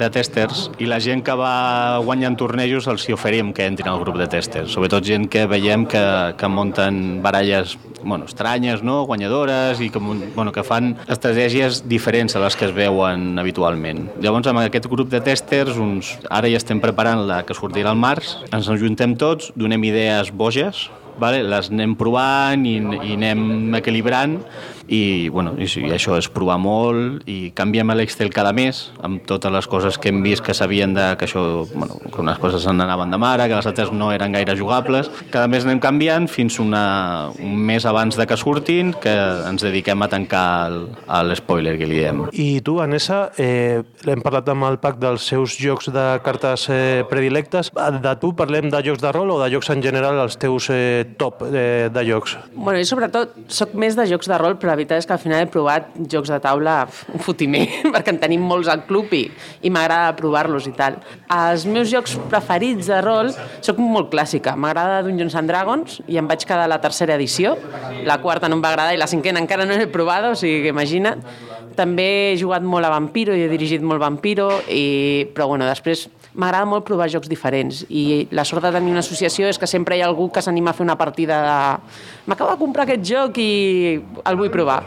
de 0.00 0.08
testers 0.14 0.68
i 0.82 0.88
la 0.90 1.00
gent 1.02 1.22
que 1.26 1.36
va 1.38 1.98
guanyant 2.04 2.36
tornejos 2.38 2.88
els 2.92 3.06
hi 3.08 3.16
oferim 3.16 3.52
que 3.56 3.66
entrin 3.70 3.90
al 3.92 4.02
grup 4.02 4.18
de 4.20 4.28
testers, 4.30 4.72
sobretot 4.74 5.04
gent 5.06 5.28
que 5.32 5.46
veiem 5.50 5.86
que, 5.86 6.04
que 6.38 6.50
munten 6.50 7.20
baralles 7.24 7.76
bueno, 8.02 8.24
estranyes, 8.24 8.82
no? 8.82 9.04
guanyadores 9.06 9.80
i 9.80 9.90
que, 9.90 9.98
bueno, 9.98 10.52
que 10.52 10.64
fan 10.66 10.92
estratègies 11.06 11.84
diferents 11.88 12.36
a 12.36 12.42
les 12.42 12.56
que 12.58 12.66
es 12.68 12.74
veuen 12.74 13.38
habitualment. 13.38 14.08
Llavors, 14.22 14.48
amb 14.50 14.62
aquest 14.64 14.88
grup 14.90 15.12
de 15.12 15.22
testers, 15.24 15.78
uns, 15.78 16.16
ara 16.30 16.50
ja 16.50 16.60
estem 16.60 16.82
preparant 16.82 17.24
la 17.28 17.42
que 17.46 17.56
sortirà 17.56 17.92
al 17.92 18.00
març, 18.00 18.36
ens 18.50 18.70
ajuntem 18.72 19.16
tots, 19.20 19.52
donem 19.56 19.90
idees 19.92 20.32
boges, 20.34 20.88
vale? 21.20 21.42
les 21.42 21.70
anem 21.72 21.96
provant 21.98 22.66
i, 22.68 22.76
i 22.78 23.16
anem 23.16 23.74
equilibrant 23.78 24.38
i, 24.92 25.28
bueno, 25.28 25.54
i, 25.58 25.66
i 25.66 25.90
això 25.94 26.16
és 26.18 26.28
provar 26.32 26.58
molt 26.60 27.26
i 27.30 27.52
canviem 27.56 27.92
l'Excel 27.94 28.32
cada 28.34 28.52
mes 28.56 28.84
amb 29.04 29.22
totes 29.28 29.52
les 29.54 29.68
coses 29.70 29.98
que 29.98 30.10
hem 30.12 30.22
vist 30.24 30.44
que 30.44 30.54
sabien 30.54 30.94
de, 30.94 31.12
que 31.18 31.26
això, 31.28 31.64
bueno, 31.72 31.98
que 32.02 32.20
unes 32.20 32.40
coses 32.42 32.64
se 32.64 32.72
n'anaven 32.74 33.12
de 33.12 33.20
mare, 33.20 33.46
que 33.48 33.56
les 33.56 33.68
altres 33.68 33.92
no 33.92 34.10
eren 34.12 34.34
gaire 34.36 34.56
jugables. 34.58 35.10
Cada 35.32 35.48
mes 35.50 35.66
anem 35.66 35.80
canviant 35.82 36.28
fins 36.30 36.58
una, 36.62 37.30
un 37.40 37.56
mes 37.56 37.86
abans 37.88 38.18
de 38.18 38.26
que 38.28 38.38
surtin 38.38 38.92
que 39.02 39.12
ens 39.48 39.64
dediquem 39.64 40.02
a 40.02 40.10
tancar 40.12 40.44
l'espoiler 41.28 41.76
que 41.80 41.88
li 41.88 42.00
diem. 42.00 42.24
I 42.32 42.60
tu, 42.64 42.78
Anessa, 42.82 43.24
eh, 43.40 43.82
hem 44.06 44.24
parlat 44.24 44.50
amb 44.52 44.68
el 44.68 44.78
PAC 44.82 45.00
dels 45.02 45.26
seus 45.32 45.56
jocs 45.60 45.90
de 45.94 46.06
cartes 46.24 46.68
eh, 46.72 47.02
predilectes. 47.08 47.72
De 48.02 48.14
tu 48.20 48.32
parlem 48.38 48.70
de 48.72 48.82
jocs 48.84 49.02
de 49.02 49.12
rol 49.14 49.34
o 49.36 49.40
de 49.42 49.50
jocs 49.54 49.72
en 49.74 49.82
general, 49.84 50.20
els 50.24 50.38
teus 50.40 50.68
eh, 50.72 51.01
top 51.18 51.42
eh, 51.48 51.88
de 51.92 52.04
jocs? 52.06 52.36
Bueno, 52.54 52.78
jo 52.80 52.86
sobretot 52.88 53.34
sóc 53.52 53.74
més 53.78 53.96
de 53.98 54.06
jocs 54.10 54.28
de 54.30 54.38
rol, 54.40 54.56
però 54.60 54.72
la 54.72 54.78
veritat 54.80 55.02
és 55.02 55.08
que 55.08 55.14
al 55.16 55.20
final 55.22 55.44
he 55.44 55.48
provat 55.50 55.90
jocs 56.12 56.32
de 56.32 56.38
taula 56.42 56.76
un 57.12 57.22
fotimer, 57.22 57.64
perquè 57.94 58.14
en 58.14 58.20
tenim 58.22 58.44
molts 58.46 58.70
al 58.72 58.84
club 58.88 59.12
i, 59.16 59.24
i 59.62 59.72
m'agrada 59.72 60.14
provar-los 60.18 60.68
i 60.70 60.74
tal. 60.78 60.98
Els 61.32 61.66
meus 61.70 61.90
jocs 61.92 62.16
preferits 62.32 62.90
de 62.90 63.00
rol 63.04 63.32
sóc 63.62 63.80
molt 63.82 64.10
clàssica. 64.12 64.56
M'agrada 64.56 65.02
Dungeons 65.06 65.38
and 65.38 65.52
Dragons 65.52 66.00
i 66.06 66.20
em 66.20 66.28
vaig 66.30 66.46
quedar 66.46 66.66
a 66.66 66.72
la 66.72 66.80
tercera 66.82 67.16
edició. 67.18 67.56
La 68.06 68.20
quarta 68.22 68.50
no 68.50 68.58
em 68.58 68.64
va 68.64 68.72
agradar 68.74 68.96
i 68.96 69.00
la 69.00 69.10
cinquena 69.10 69.42
encara 69.42 69.66
no 69.68 69.78
l'he 69.78 69.90
provada, 69.90 70.32
o 70.32 70.38
sigui 70.38 70.62
que 70.66 70.74
imagina't. 70.74 71.22
També 71.76 72.32
he 72.32 72.38
jugat 72.40 72.64
molt 72.64 72.86
a 72.86 72.90
Vampiro 72.92 73.36
i 73.36 73.44
he 73.44 73.50
dirigit 73.52 73.84
molt 73.84 74.02
Vampiro, 74.02 74.50
i... 74.68 75.28
però 75.34 75.48
bueno, 75.50 75.68
després 75.68 76.08
m'agrada 76.32 76.64
molt 76.68 76.86
provar 76.88 77.10
jocs 77.12 77.28
diferents 77.28 77.82
i 77.92 78.26
la 78.32 78.44
sort 78.48 78.64
de 78.64 78.72
tenir 78.72 78.94
una 78.94 79.02
associació 79.04 79.50
és 79.50 79.58
que 79.60 79.68
sempre 79.68 79.98
hi 79.98 80.00
ha 80.00 80.08
algú 80.08 80.30
que 80.32 80.40
s'anima 80.40 80.72
a 80.72 80.76
fer 80.76 80.86
una 80.86 80.96
partida 80.96 81.42
de 81.44 81.58
m'acabo 82.26 82.54
de 82.54 82.58
comprar 82.58 82.86
aquest 82.86 83.04
joc 83.04 83.38
i 83.42 83.98
el 83.98 84.38
vull 84.38 84.50
provar. 84.52 84.82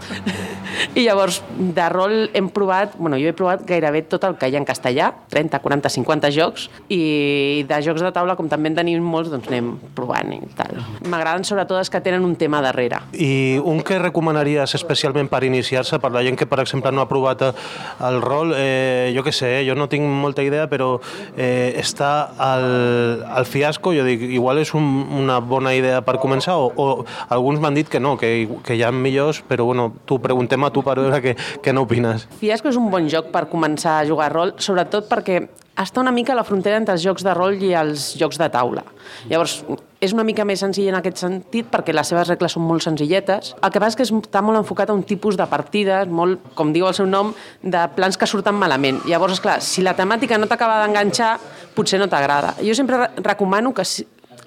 I 0.96 1.06
llavors, 1.06 1.42
de 1.56 1.88
rol 1.92 2.30
hem 2.36 2.50
provat, 2.52 2.96
bueno, 2.98 3.20
jo 3.20 3.30
he 3.30 3.36
provat 3.36 3.64
gairebé 3.68 4.04
tot 4.12 4.26
el 4.28 4.36
que 4.40 4.50
hi 4.50 4.56
ha 4.56 4.62
en 4.62 4.68
castellà, 4.68 5.12
30, 5.32 5.60
40, 5.64 5.92
50 5.92 6.32
jocs, 6.36 6.68
i 6.92 7.64
de 7.68 7.80
jocs 7.86 8.04
de 8.04 8.12
taula, 8.16 8.36
com 8.40 8.50
també 8.52 8.72
en 8.72 8.80
tenim 8.80 9.04
molts, 9.04 9.32
doncs 9.32 9.48
anem 9.52 9.74
provant 9.96 10.34
i 10.36 10.42
tal. 10.58 10.80
M'agraden 11.08 11.48
sobretot 11.48 11.80
els 11.80 11.92
que 11.92 12.02
tenen 12.04 12.26
un 12.28 12.36
tema 12.40 12.62
darrere. 12.64 13.02
I 13.14 13.60
un 13.64 13.82
que 13.86 14.00
recomanaries 14.02 14.76
especialment 14.76 15.32
per 15.32 15.44
iniciar-se, 15.48 16.00
per 16.04 16.12
la 16.16 16.24
gent 16.26 16.40
que, 16.40 16.48
per 16.50 16.60
exemple, 16.64 16.75
no 16.84 17.02
ha 17.04 17.08
provat 17.10 17.44
el 17.46 18.22
rol, 18.24 18.54
eh, 18.56 19.12
jo 19.16 19.24
què 19.26 19.34
sé, 19.36 19.52
eh, 19.60 19.64
jo 19.68 19.76
no 19.76 19.88
tinc 19.92 20.06
molta 20.06 20.44
idea, 20.46 20.68
però 20.72 20.96
eh, 21.38 21.76
està 21.82 22.12
al, 22.38 23.24
al 23.26 23.46
fiasco, 23.50 23.94
jo 23.96 24.06
dic, 24.08 24.24
igual 24.36 24.60
és 24.64 24.74
un, 24.78 24.86
una 25.22 25.40
bona 25.40 25.76
idea 25.76 26.02
per 26.06 26.18
començar, 26.22 26.58
o, 26.60 26.72
o 26.76 27.06
alguns 27.30 27.62
m'han 27.64 27.78
dit 27.78 27.90
que 27.92 28.02
no, 28.02 28.16
que, 28.20 28.32
que 28.66 28.78
hi 28.78 28.86
ha 28.86 28.92
millors, 28.92 29.42
però 29.48 29.68
bueno, 29.68 29.92
tu 30.06 30.20
preguntem 30.24 30.64
a 30.64 30.72
tu 30.74 30.84
per 30.86 30.98
veure 31.00 31.22
què, 31.24 31.36
què 31.64 31.76
n'opines. 31.76 32.28
Fiasco 32.40 32.72
és 32.72 32.80
un 32.80 32.90
bon 32.94 33.10
joc 33.12 33.32
per 33.34 33.48
començar 33.52 34.00
a 34.00 34.08
jugar 34.08 34.32
rol, 34.34 34.56
sobretot 34.62 35.10
perquè 35.12 35.46
està 35.76 36.02
una 36.02 36.14
mica 36.16 36.34
a 36.34 36.40
la 36.40 36.46
frontera 36.48 36.80
entre 36.80 36.96
els 36.96 37.04
jocs 37.04 37.24
de 37.26 37.34
rol 37.36 37.60
i 37.64 37.74
els 37.76 38.14
jocs 38.20 38.40
de 38.40 38.48
taula. 38.52 38.84
Llavors, 39.30 39.60
és 40.06 40.14
una 40.14 40.26
mica 40.28 40.46
més 40.48 40.62
senzill 40.62 40.90
en 40.92 40.98
aquest 41.00 41.20
sentit 41.24 41.68
perquè 41.72 41.94
les 41.96 42.08
seves 42.12 42.30
regles 42.30 42.56
són 42.56 42.66
molt 42.68 42.84
senzilletes. 42.86 43.54
El 43.60 43.74
que 43.74 43.82
passa 43.82 43.96
és 43.96 44.00
que 44.00 44.20
està 44.20 44.44
molt 44.46 44.60
enfocat 44.60 44.92
a 44.92 44.96
un 44.96 45.04
tipus 45.08 45.38
de 45.40 45.48
partides, 45.50 46.08
molt, 46.08 46.52
com 46.56 46.72
diu 46.76 46.88
el 46.88 46.96
seu 46.98 47.08
nom, 47.10 47.34
de 47.64 47.86
plans 47.96 48.18
que 48.18 48.30
surten 48.30 48.56
malament. 48.60 49.02
Llavors, 49.10 49.38
és 49.38 49.44
clar, 49.44 49.60
si 49.66 49.84
la 49.86 49.96
temàtica 49.98 50.40
no 50.40 50.50
t'acaba 50.52 50.82
d'enganxar, 50.84 51.36
potser 51.76 52.00
no 52.00 52.10
t'agrada. 52.12 52.56
Jo 52.64 52.76
sempre 52.78 53.10
recomano 53.18 53.74
que 53.76 53.84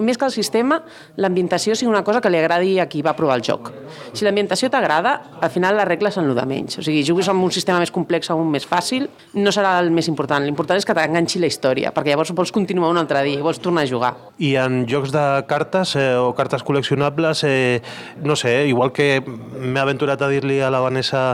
més 0.02 0.18
que 0.18 0.26
el 0.28 0.32
sistema, 0.32 0.78
l'ambientació 1.18 1.74
sigui 1.74 1.90
una 1.90 2.04
cosa 2.06 2.20
que 2.22 2.30
li 2.30 2.38
agradi 2.38 2.76
a 2.78 2.86
qui 2.90 3.02
va 3.02 3.16
provar 3.18 3.38
el 3.38 3.44
joc. 3.46 3.72
Si 4.14 4.24
l'ambientació 4.24 4.70
t'agrada, 4.70 5.14
al 5.42 5.50
final 5.50 5.76
les 5.78 5.88
regles 5.88 6.14
són 6.14 6.28
el 6.30 6.36
de 6.38 6.44
menys. 6.46 6.78
O 6.78 6.84
sigui, 6.86 7.02
juguis 7.06 7.28
amb 7.32 7.42
un 7.42 7.50
sistema 7.54 7.80
més 7.82 7.90
complex 7.94 8.30
o 8.30 8.36
un 8.38 8.50
més 8.52 8.66
fàcil, 8.68 9.08
no 9.34 9.52
serà 9.54 9.76
el 9.82 9.90
més 9.94 10.06
important. 10.10 10.44
L'important 10.44 10.78
és 10.78 10.86
que 10.86 10.94
t'enganxi 10.94 11.42
la 11.42 11.50
història, 11.50 11.92
perquè 11.94 12.12
llavors 12.14 12.30
vols 12.36 12.54
continuar 12.54 12.92
un 12.94 13.00
altre 13.02 13.24
dia 13.26 13.40
i 13.40 13.42
vols 13.42 13.58
tornar 13.64 13.84
a 13.86 13.90
jugar. 13.90 14.12
I 14.38 14.54
en 14.62 14.84
jocs 14.90 15.10
de 15.14 15.24
cartes 15.50 15.96
eh, 15.98 16.14
o 16.14 16.30
cartes 16.38 16.62
col·leccionables, 16.62 17.42
eh, 17.48 17.82
no 18.22 18.36
sé, 18.38 18.54
igual 18.70 18.92
que 18.94 19.18
m'he 19.24 19.82
aventurat 19.82 20.22
a 20.22 20.30
dir-li 20.30 20.60
a 20.62 20.70
la 20.70 20.82
Vanessa 20.84 21.24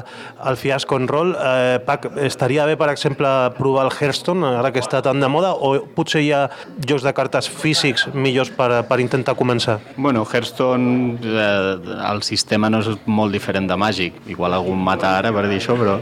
el 0.49 0.57
fiasco 0.57 0.97
en 0.97 1.09
rol, 1.11 1.35
eh, 1.37 1.83
Pac, 1.85 2.09
estaria 2.25 2.65
bé, 2.65 2.79
per 2.81 2.89
exemple, 2.93 3.29
provar 3.59 3.85
el 3.91 3.93
Hearthstone, 3.93 4.57
ara 4.57 4.73
que 4.73 4.81
està 4.81 5.03
tan 5.05 5.21
de 5.21 5.29
moda, 5.29 5.53
o 5.53 5.77
potser 5.95 6.25
hi 6.25 6.33
ha 6.33 6.47
jocs 6.81 7.05
de 7.05 7.13
cartes 7.13 7.51
físics 7.51 8.09
millors 8.15 8.54
per, 8.57 8.71
per 8.89 8.99
intentar 9.03 9.35
començar? 9.39 9.79
Bueno, 9.97 10.25
Hearthstone, 10.25 11.19
eh, 11.25 11.95
el 12.11 12.23
sistema 12.27 12.71
no 12.71 12.81
és 12.85 12.91
molt 13.07 13.35
diferent 13.35 13.69
de 13.71 13.79
Màgic. 13.81 14.21
Igual 14.31 14.57
algú 14.57 14.75
mata 14.79 15.15
ara 15.19 15.33
per 15.35 15.47
dir 15.49 15.61
això, 15.61 15.77
però, 15.79 15.99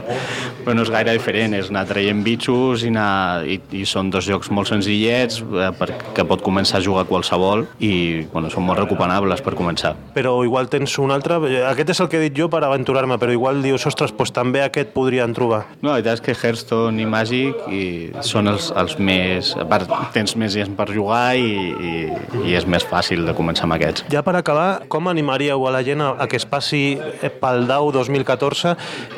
però 0.63 0.75
no 0.77 0.85
és 0.85 0.91
gaire 0.93 1.15
diferent. 1.17 1.57
És 1.57 1.71
anar 1.73 1.85
traient 1.89 2.23
bitxos 2.25 2.85
i, 2.85 2.91
anar, 2.93 3.45
i, 3.47 3.59
i 3.79 3.83
són 3.89 4.11
dos 4.13 4.27
jocs 4.29 4.51
molt 4.53 4.71
senzillets 4.71 5.41
eh, 5.43 5.71
perquè 5.79 6.25
pot 6.27 6.43
començar 6.45 6.79
a 6.79 6.85
jugar 6.85 7.05
qualsevol 7.09 7.65
i 7.83 7.93
bueno, 8.33 8.51
són 8.53 8.67
molt 8.67 8.81
recuperables 8.83 9.43
per 9.45 9.55
començar. 9.59 9.93
Però 10.15 10.35
igual 10.45 10.69
tens 10.71 10.95
un 11.01 11.13
altre... 11.15 11.39
Aquest 11.69 11.93
és 11.95 12.03
el 12.03 12.09
que 12.11 12.19
he 12.19 12.27
dit 12.27 12.37
jo 12.37 12.49
per 12.51 12.63
aventurar-me, 12.65 13.17
però 13.21 13.33
igual 13.33 13.61
dius, 13.63 13.85
ostres, 13.89 14.13
doncs 14.15 14.33
també 14.35 14.63
aquest 14.63 14.93
podrien 14.95 15.33
trobar. 15.35 15.63
No, 15.81 15.91
la 15.91 15.99
veritat 15.99 16.19
és 16.19 16.25
que 16.25 16.35
Hearthstone 16.37 17.01
i 17.01 17.07
Magic 17.09 17.67
i 17.69 17.83
són 18.25 18.51
els, 18.51 18.71
els 18.77 18.97
més... 18.99 19.53
Tens 20.13 20.35
més 20.39 20.53
gent 20.53 20.75
per 20.77 20.89
jugar 20.93 21.35
i, 21.39 21.49
i, 21.73 21.93
i 22.43 22.55
és 22.57 22.65
més 22.69 22.83
fàcil 22.87 23.23
de 23.27 23.33
començar 23.35 23.67
amb 23.67 23.77
aquests. 23.77 24.05
Ja 24.11 24.23
per 24.25 24.35
acabar, 24.37 24.83
com 24.91 25.07
animaríeu 25.11 25.63
a 25.67 25.71
la 25.73 25.83
gent 25.85 26.03
a, 26.03 26.13
a 26.23 26.27
que 26.29 26.37
es 26.39 26.45
passi 26.49 26.97
pel 27.41 27.67
DAU 27.69 27.91
2014? 27.95 28.73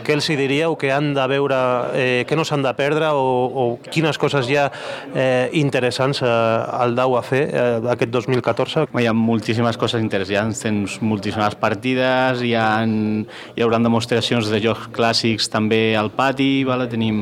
Què 0.05 0.15
els 0.15 0.29
hi 0.29 0.37
diríeu 0.39 0.75
que 0.79 0.91
han 0.93 1.13
de 1.15 1.25
veure, 1.31 1.59
eh, 1.97 2.23
que 2.27 2.37
no 2.37 2.45
s'han 2.47 2.65
de 2.65 2.73
perdre 2.77 3.09
o, 3.15 3.25
o 3.49 3.65
quines 3.89 4.19
coses 4.21 4.49
hi 4.49 4.59
ha 4.59 4.67
eh, 5.13 5.49
interessants 5.57 6.21
eh, 6.21 6.29
al 6.29 6.95
DAU 6.97 7.17
a 7.17 7.23
fer 7.25 7.43
eh, 7.49 7.65
aquest 7.95 8.13
2014? 8.13 8.85
Hi 9.01 9.09
ha 9.09 9.15
moltíssimes 9.17 9.79
coses 9.81 10.03
interessants, 10.03 10.61
tens 10.65 10.99
moltíssimes 11.01 11.57
partides, 11.61 12.43
hi, 12.45 12.53
ha, 12.57 12.67
hi 12.85 13.65
haurà 13.65 13.81
demostracions 13.83 14.49
de 14.51 14.61
jocs 14.63 14.89
clàssics 14.95 15.49
també 15.51 15.81
al 15.97 16.11
pati, 16.15 16.63
vale? 16.67 16.87
Tenim 16.91 17.17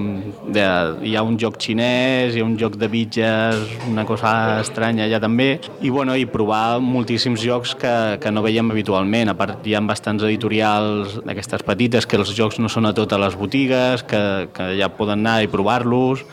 de, 0.54 0.66
hi 1.08 1.16
ha 1.16 1.24
un 1.26 1.38
joc 1.40 1.60
xinès, 1.62 2.36
hi 2.36 2.44
ha 2.44 2.48
un 2.48 2.58
joc 2.60 2.78
de 2.82 2.90
bitges, 2.92 3.64
una 3.90 4.06
cosa 4.10 4.34
estranya 4.62 5.08
allà 5.08 5.22
també, 5.24 5.50
i 5.82 5.93
bueno, 5.94 6.18
i 6.20 6.26
provar 6.28 6.82
moltíssims 6.84 7.40
jocs 7.46 7.76
que, 7.80 7.94
que 8.20 8.32
no 8.34 8.44
veiem 8.44 8.74
habitualment. 8.74 9.32
A 9.32 9.38
part, 9.40 9.64
hi 9.64 9.78
ha 9.78 9.82
bastants 9.88 10.26
editorials 10.26 11.20
d'aquestes 11.24 11.64
petites 11.64 12.10
que 12.10 12.20
els 12.20 12.34
jocs 12.36 12.60
no 12.60 12.72
són 12.72 12.90
a 12.90 12.94
totes 12.98 13.22
les 13.22 13.38
botigues, 13.40 14.04
que, 14.04 14.24
que 14.54 14.74
ja 14.80 14.92
poden 14.92 15.24
anar 15.24 15.40
i 15.46 15.52
provar-los 15.52 16.26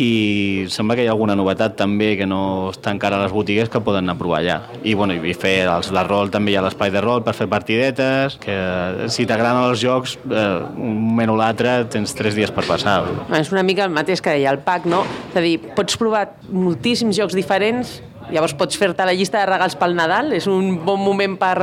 i 0.00 0.66
sembla 0.70 0.96
que 0.96 1.04
hi 1.04 1.08
ha 1.10 1.14
alguna 1.14 1.34
novetat 1.36 1.74
també 1.78 2.12
que 2.16 2.26
no 2.28 2.70
està 2.70 2.92
encara 2.94 3.18
a 3.18 3.24
les 3.24 3.34
botigues 3.34 3.68
que 3.68 3.82
poden 3.84 4.06
anar 4.06 4.16
a 4.16 4.20
provar 4.20 4.40
allà. 4.40 4.58
I, 4.82 4.94
bueno, 4.96 5.14
i 5.14 5.34
fer 5.36 5.66
els 5.68 5.90
de 5.92 6.04
rol 6.06 6.30
també 6.32 6.54
hi 6.54 6.58
ha 6.58 6.64
l'espai 6.64 6.92
de 6.94 7.02
rol 7.04 7.24
per 7.26 7.34
fer 7.36 7.48
partidetes, 7.50 8.38
que 8.40 8.56
si 9.12 9.26
t'agraden 9.28 9.70
els 9.70 9.82
jocs, 9.82 10.16
eh, 10.30 10.44
un 10.78 11.00
moment 11.10 11.34
o 11.34 11.38
l'altre 11.40 11.80
tens 11.92 12.14
tres 12.16 12.38
dies 12.38 12.52
per 12.54 12.64
passar. 12.68 13.00
És 13.36 13.52
una 13.52 13.64
mica 13.66 13.84
el 13.84 13.94
mateix 13.94 14.22
que 14.22 14.36
deia 14.36 14.54
el 14.54 14.62
PAC, 14.64 14.86
no? 14.90 15.02
És 15.32 15.40
a 15.40 15.44
dir, 15.44 15.58
pots 15.76 15.98
provar 16.00 16.28
moltíssims 16.48 17.18
jocs 17.18 17.36
diferents 17.36 17.98
Llavors 18.30 18.54
pots 18.58 18.78
fer-te 18.78 19.06
la 19.06 19.14
llista 19.16 19.40
de 19.40 19.48
regals 19.50 19.76
pel 19.78 19.96
Nadal, 19.98 20.32
és 20.36 20.46
un 20.50 20.76
bon 20.86 21.00
moment 21.02 21.36
per... 21.40 21.54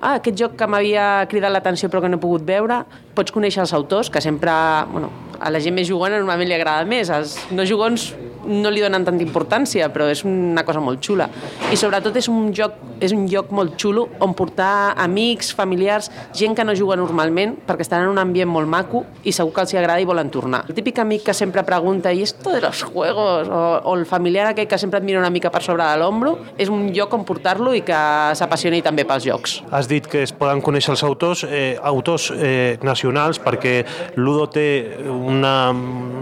Ah, 0.00 0.16
aquest 0.16 0.38
joc 0.38 0.56
que 0.60 0.68
m'havia 0.70 1.26
cridat 1.30 1.52
l'atenció 1.54 1.90
però 1.90 2.04
que 2.04 2.10
no 2.12 2.20
he 2.20 2.22
pogut 2.22 2.44
veure. 2.46 2.82
Pots 3.16 3.34
conèixer 3.34 3.64
els 3.64 3.74
autors, 3.76 4.10
que 4.12 4.22
sempre... 4.24 4.52
Bueno, 4.92 5.10
a 5.40 5.50
la 5.52 5.60
gent 5.62 5.76
més 5.76 5.88
jugona 5.88 6.18
normalment 6.20 6.50
li 6.50 6.58
agrada 6.58 6.84
més. 6.88 7.10
Els 7.12 7.38
no 7.56 7.64
jugons 7.68 8.10
no 8.46 8.70
li 8.70 8.82
donen 8.82 9.04
tanta 9.04 9.24
importància, 9.24 9.90
però 9.92 10.08
és 10.10 10.24
una 10.24 10.64
cosa 10.66 10.82
molt 10.82 11.02
xula. 11.04 11.28
I 11.72 11.78
sobretot 11.78 12.16
és 12.16 12.28
un 12.30 12.50
joc, 12.56 12.76
és 13.00 13.12
un 13.16 13.26
lloc 13.30 13.50
molt 13.54 13.76
xulo 13.80 14.06
on 14.20 14.34
portar 14.38 14.94
amics, 15.00 15.52
familiars, 15.56 16.10
gent 16.36 16.56
que 16.56 16.64
no 16.64 16.74
juga 16.76 16.96
normalment, 17.00 17.56
perquè 17.66 17.86
estan 17.86 18.04
en 18.04 18.12
un 18.12 18.20
ambient 18.22 18.50
molt 18.50 18.68
maco 18.70 19.04
i 19.24 19.32
segur 19.36 19.54
que 19.54 19.64
els 19.64 19.74
agrada 19.74 20.00
i 20.00 20.08
volen 20.08 20.30
tornar. 20.30 20.64
El 20.68 20.76
típic 20.76 20.98
amic 21.02 21.24
que 21.28 21.34
sempre 21.36 21.64
pregunta 21.66 22.12
i 22.12 22.22
esto 22.22 22.52
de 22.52 22.60
los 22.60 22.82
juegos? 22.82 23.48
O, 23.48 23.62
o 23.84 23.94
el 23.96 24.06
familiar 24.06 24.48
aquell 24.50 24.68
que 24.68 24.78
sempre 24.78 25.00
et 25.00 25.06
mira 25.06 25.20
una 25.20 25.30
mica 25.30 25.50
per 25.50 25.62
sobre 25.62 25.84
de 25.84 26.00
l'ombro, 26.00 26.36
és 26.58 26.70
un 26.72 26.88
lloc 26.94 27.14
on 27.16 27.24
portar-lo 27.28 27.74
i 27.76 27.82
que 27.86 28.00
s'apassioni 28.38 28.82
també 28.82 29.04
pels 29.08 29.26
jocs. 29.26 29.58
Has 29.70 29.88
dit 29.90 30.06
que 30.10 30.24
es 30.26 30.32
poden 30.36 30.62
conèixer 30.64 30.94
els 30.94 31.04
autors, 31.06 31.44
eh, 31.48 31.76
autors 31.82 32.30
eh, 32.36 32.78
nacionals, 32.86 33.40
perquè 33.42 33.80
Ludo 34.16 34.46
té 34.52 34.66
una 35.10 35.70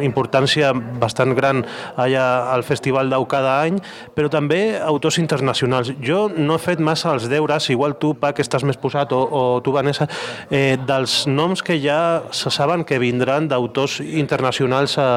importància 0.05 0.73
bastant 0.75 1.35
gran 1.37 1.65
allà 2.09 2.27
al 2.53 2.65
Festival 2.67 3.13
d'Au 3.13 3.27
cada 3.31 3.59
any, 3.63 3.79
però 4.17 4.31
també 4.33 4.79
autors 4.81 5.21
internacionals. 5.23 5.93
Jo 6.05 6.27
no 6.35 6.57
he 6.57 6.63
fet 6.63 6.83
massa 6.83 7.13
els 7.15 7.29
deures, 7.31 7.71
igual 7.71 7.97
tu, 8.01 8.15
Pac, 8.19 8.41
estàs 8.43 8.65
més 8.67 8.79
posat, 8.81 9.13
o, 9.15 9.21
o 9.23 9.43
tu, 9.65 9.73
Vanessa, 9.77 10.09
eh, 10.51 10.77
dels 10.89 11.21
noms 11.31 11.63
que 11.63 11.79
ja 11.81 12.25
se 12.35 12.51
saben 12.55 12.85
que 12.89 12.99
vindran 12.99 13.49
d'autors 13.51 14.01
internacionals 14.01 14.99
a, 14.99 15.09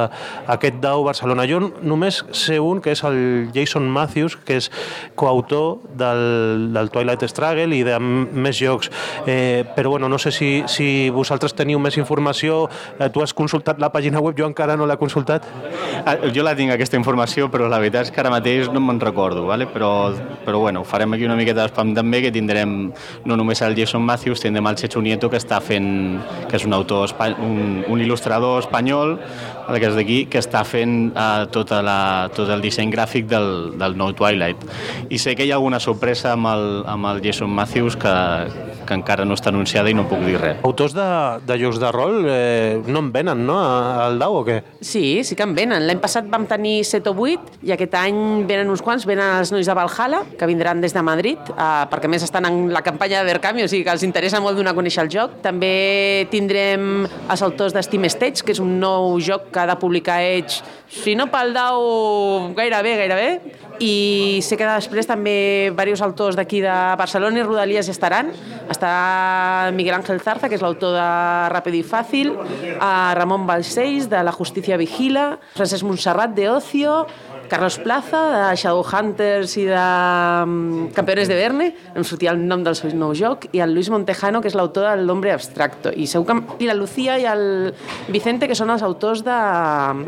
a 0.45 0.57
aquest 0.57 0.81
Dau 0.83 1.05
Barcelona. 1.07 1.47
Jo 1.49 1.61
només 1.81 2.21
sé 2.35 2.59
un, 2.61 2.81
que 2.83 2.93
és 2.93 3.03
el 3.07 3.49
Jason 3.55 3.87
Matthews, 3.89 4.37
que 4.45 4.59
és 4.61 4.69
coautor 5.15 5.79
del, 5.97 6.69
del 6.75 6.91
Twilight 6.93 7.25
Struggle 7.31 7.75
i 7.75 7.83
de 7.87 7.97
més 7.99 8.57
jocs. 8.59 8.91
Eh, 9.25 9.63
però 9.75 9.95
bueno, 9.95 10.09
no 10.09 10.19
sé 10.21 10.31
si, 10.35 10.51
si 10.67 11.09
vosaltres 11.13 11.55
teniu 11.57 11.79
més 11.79 11.97
informació, 11.97 12.65
eh, 12.99 13.09
tu 13.13 13.23
has 13.23 13.33
consultat 13.33 13.79
la 13.81 13.91
pàgina 13.93 14.21
web, 14.21 14.37
jo 14.37 14.49
encara 14.49 14.77
no 14.77 14.87
l'he 14.89 14.99
consultat. 14.99 15.47
Ah, 16.05 16.17
Jo 16.31 16.43
la 16.45 16.53
tinc, 16.55 16.71
aquesta 16.81 16.97
informació, 16.97 17.47
però 17.53 17.67
la 17.69 17.77
veritat 17.81 18.07
és 18.07 18.13
que 18.13 18.21
ara 18.23 18.31
mateix 18.33 18.69
no 18.73 18.81
me'n 18.81 18.99
recordo, 19.01 19.45
¿vale? 19.45 19.67
però, 19.69 20.11
però 20.45 20.59
bueno, 20.59 20.83
farem 20.83 21.13
aquí 21.13 21.27
una 21.27 21.37
miqueta 21.37 21.61
d'espam 21.61 21.93
també, 21.93 22.23
que 22.25 22.31
tindrem 22.33 22.91
no 23.29 23.37
només 23.37 23.61
el 23.61 23.77
Jason 23.77 24.01
Matthews, 24.01 24.41
tindrem 24.41 24.67
el 24.71 24.79
Chechu 24.81 25.03
Nieto, 25.05 25.29
que 25.29 25.37
està 25.37 25.61
fent, 25.61 26.17
que 26.49 26.57
és 26.57 26.65
un 26.65 26.73
autor, 26.73 27.13
un, 27.37 27.83
un 27.85 28.01
il·lustrador 28.01 28.63
espanyol, 28.63 29.17
el 29.69 29.79
que 29.79 29.91
és 29.91 29.97
d'aquí, 29.97 30.19
que 30.31 30.41
està 30.41 30.63
fent 30.67 31.11
uh, 31.11 31.45
tota 31.53 31.83
la, 31.85 31.99
tot 32.33 32.49
el 32.49 32.63
disseny 32.65 32.91
gràfic 32.93 33.29
del, 33.29 33.77
del 33.79 33.97
nou 33.99 34.15
Twilight. 34.17 34.65
I 35.09 35.21
sé 35.21 35.35
que 35.37 35.45
hi 35.45 35.53
ha 35.53 35.59
alguna 35.61 35.79
sorpresa 35.79 36.33
amb 36.33 36.49
el, 36.49 36.67
amb 36.89 37.11
el 37.13 37.21
Jason 37.23 37.51
Matthews 37.53 37.99
que, 38.01 38.15
que 38.87 38.97
encara 38.97 39.25
no 39.27 39.37
està 39.37 39.53
anunciada 39.53 39.91
i 39.91 39.95
no 39.97 40.07
puc 40.09 40.25
dir 40.25 40.39
res. 40.41 40.59
Autors 40.67 40.95
de, 40.97 41.07
de 41.47 41.59
jocs 41.61 41.79
de 41.81 41.93
rol 41.93 42.25
eh, 42.25 42.81
no 42.87 43.05
en 43.05 43.11
venen, 43.13 43.45
no, 43.47 43.59
al 43.61 44.19
Dau 44.21 44.41
o 44.41 44.43
què? 44.47 44.61
Sí, 44.81 45.21
sí 45.27 45.37
que 45.37 45.47
en 45.47 45.55
venen. 45.57 45.85
L'any 45.87 46.01
passat 46.03 46.27
vam 46.31 46.47
tenir 46.49 46.70
7 46.87 47.11
o 47.11 47.15
8 47.15 47.61
i 47.67 47.73
aquest 47.75 47.95
any 47.99 48.17
venen 48.49 48.71
uns 48.71 48.83
quants, 48.85 49.05
venen 49.09 49.39
els 49.39 49.51
nois 49.53 49.67
de 49.67 49.75
Valhalla, 49.77 50.23
que 50.37 50.49
vindran 50.49 50.81
des 50.83 50.95
de 50.95 51.03
Madrid, 51.05 51.51
eh, 51.51 51.69
perquè 51.91 52.09
més 52.11 52.23
estan 52.25 52.47
en 52.49 52.61
la 52.73 52.83
campanya 52.85 53.21
de 53.21 53.31
Verkami, 53.31 53.65
o 53.65 53.71
sigui 53.71 53.85
que 53.87 53.93
els 53.93 54.05
interessa 54.07 54.41
molt 54.43 54.57
donar 54.59 54.75
a 54.75 54.77
conèixer 54.77 55.05
el 55.05 55.11
joc. 55.13 55.39
També 55.45 56.27
tindrem 56.31 57.05
els 57.05 57.45
autors 57.45 57.75
de 57.75 57.83
Steam 57.85 58.07
Stage, 58.09 58.45
que 58.45 58.55
és 58.55 58.63
un 58.63 58.79
nou 58.79 59.19
joc 59.19 59.51
que 59.51 59.63
ha 59.63 59.67
de 59.69 59.77
publicar 59.81 60.21
Edge, 60.23 60.61
si 60.91 61.15
no 61.15 61.29
pel 61.31 61.53
Dau, 61.55 62.53
gairebé, 62.57 62.95
gairebé, 62.99 63.29
i 63.81 64.39
sé 64.45 64.57
que 64.59 64.67
després 64.67 65.07
també 65.09 65.33
diversos 65.71 66.03
autors 66.05 66.37
d'aquí 66.37 66.61
de 66.61 66.73
Barcelona 66.99 67.41
i 67.41 67.45
Rodalies 67.45 67.89
estaran. 67.89 68.29
Està 68.69 69.71
Miguel 69.73 69.97
Ángel 69.97 70.21
Zarza, 70.21 70.49
que 70.49 70.59
és 70.59 70.61
l'autor 70.61 70.93
de 70.93 71.07
Ràpid 71.53 71.79
i 71.79 71.83
Fàcil, 71.87 72.31
a 72.77 73.13
Ramon 73.17 73.47
Balcells, 73.49 74.07
de 74.11 74.21
La 74.21 74.35
Justícia 74.37 74.77
Vigila, 74.77 75.31
Francesc 75.57 75.87
Montserrat, 75.87 76.35
de 76.37 76.47
Ocio, 76.53 77.01
Carlos 77.51 77.77
Plaza, 77.83 78.19
de 78.31 78.55
Shadowhunters 78.55 79.57
i 79.59 79.65
de 79.67 79.75
um, 79.75 80.87
Campeones 80.95 81.27
de 81.27 81.35
Verne, 81.35 81.65
em 81.99 82.05
sortia 82.07 82.31
el 82.31 82.39
nom 82.47 82.61
del 82.63 82.77
seu 82.79 82.93
nou 82.95 83.11
joc, 83.11 83.49
i 83.51 83.59
el 83.59 83.73
Luis 83.75 83.89
Montejano, 83.91 84.39
que 84.39 84.47
és 84.47 84.55
l'autor 84.55 84.87
de 84.87 84.93
L'Hombre 85.03 85.33
Abstracto, 85.35 85.91
i, 85.91 86.05
segur 86.07 86.29
que, 86.29 86.63
i 86.63 86.69
la 86.69 86.77
Lucía 86.79 87.17
i 87.19 87.25
el 87.27 87.73
Vicente, 88.07 88.47
que 88.47 88.55
són 88.55 88.71
els 88.71 88.85
autors 88.87 89.25
de, 89.27 89.35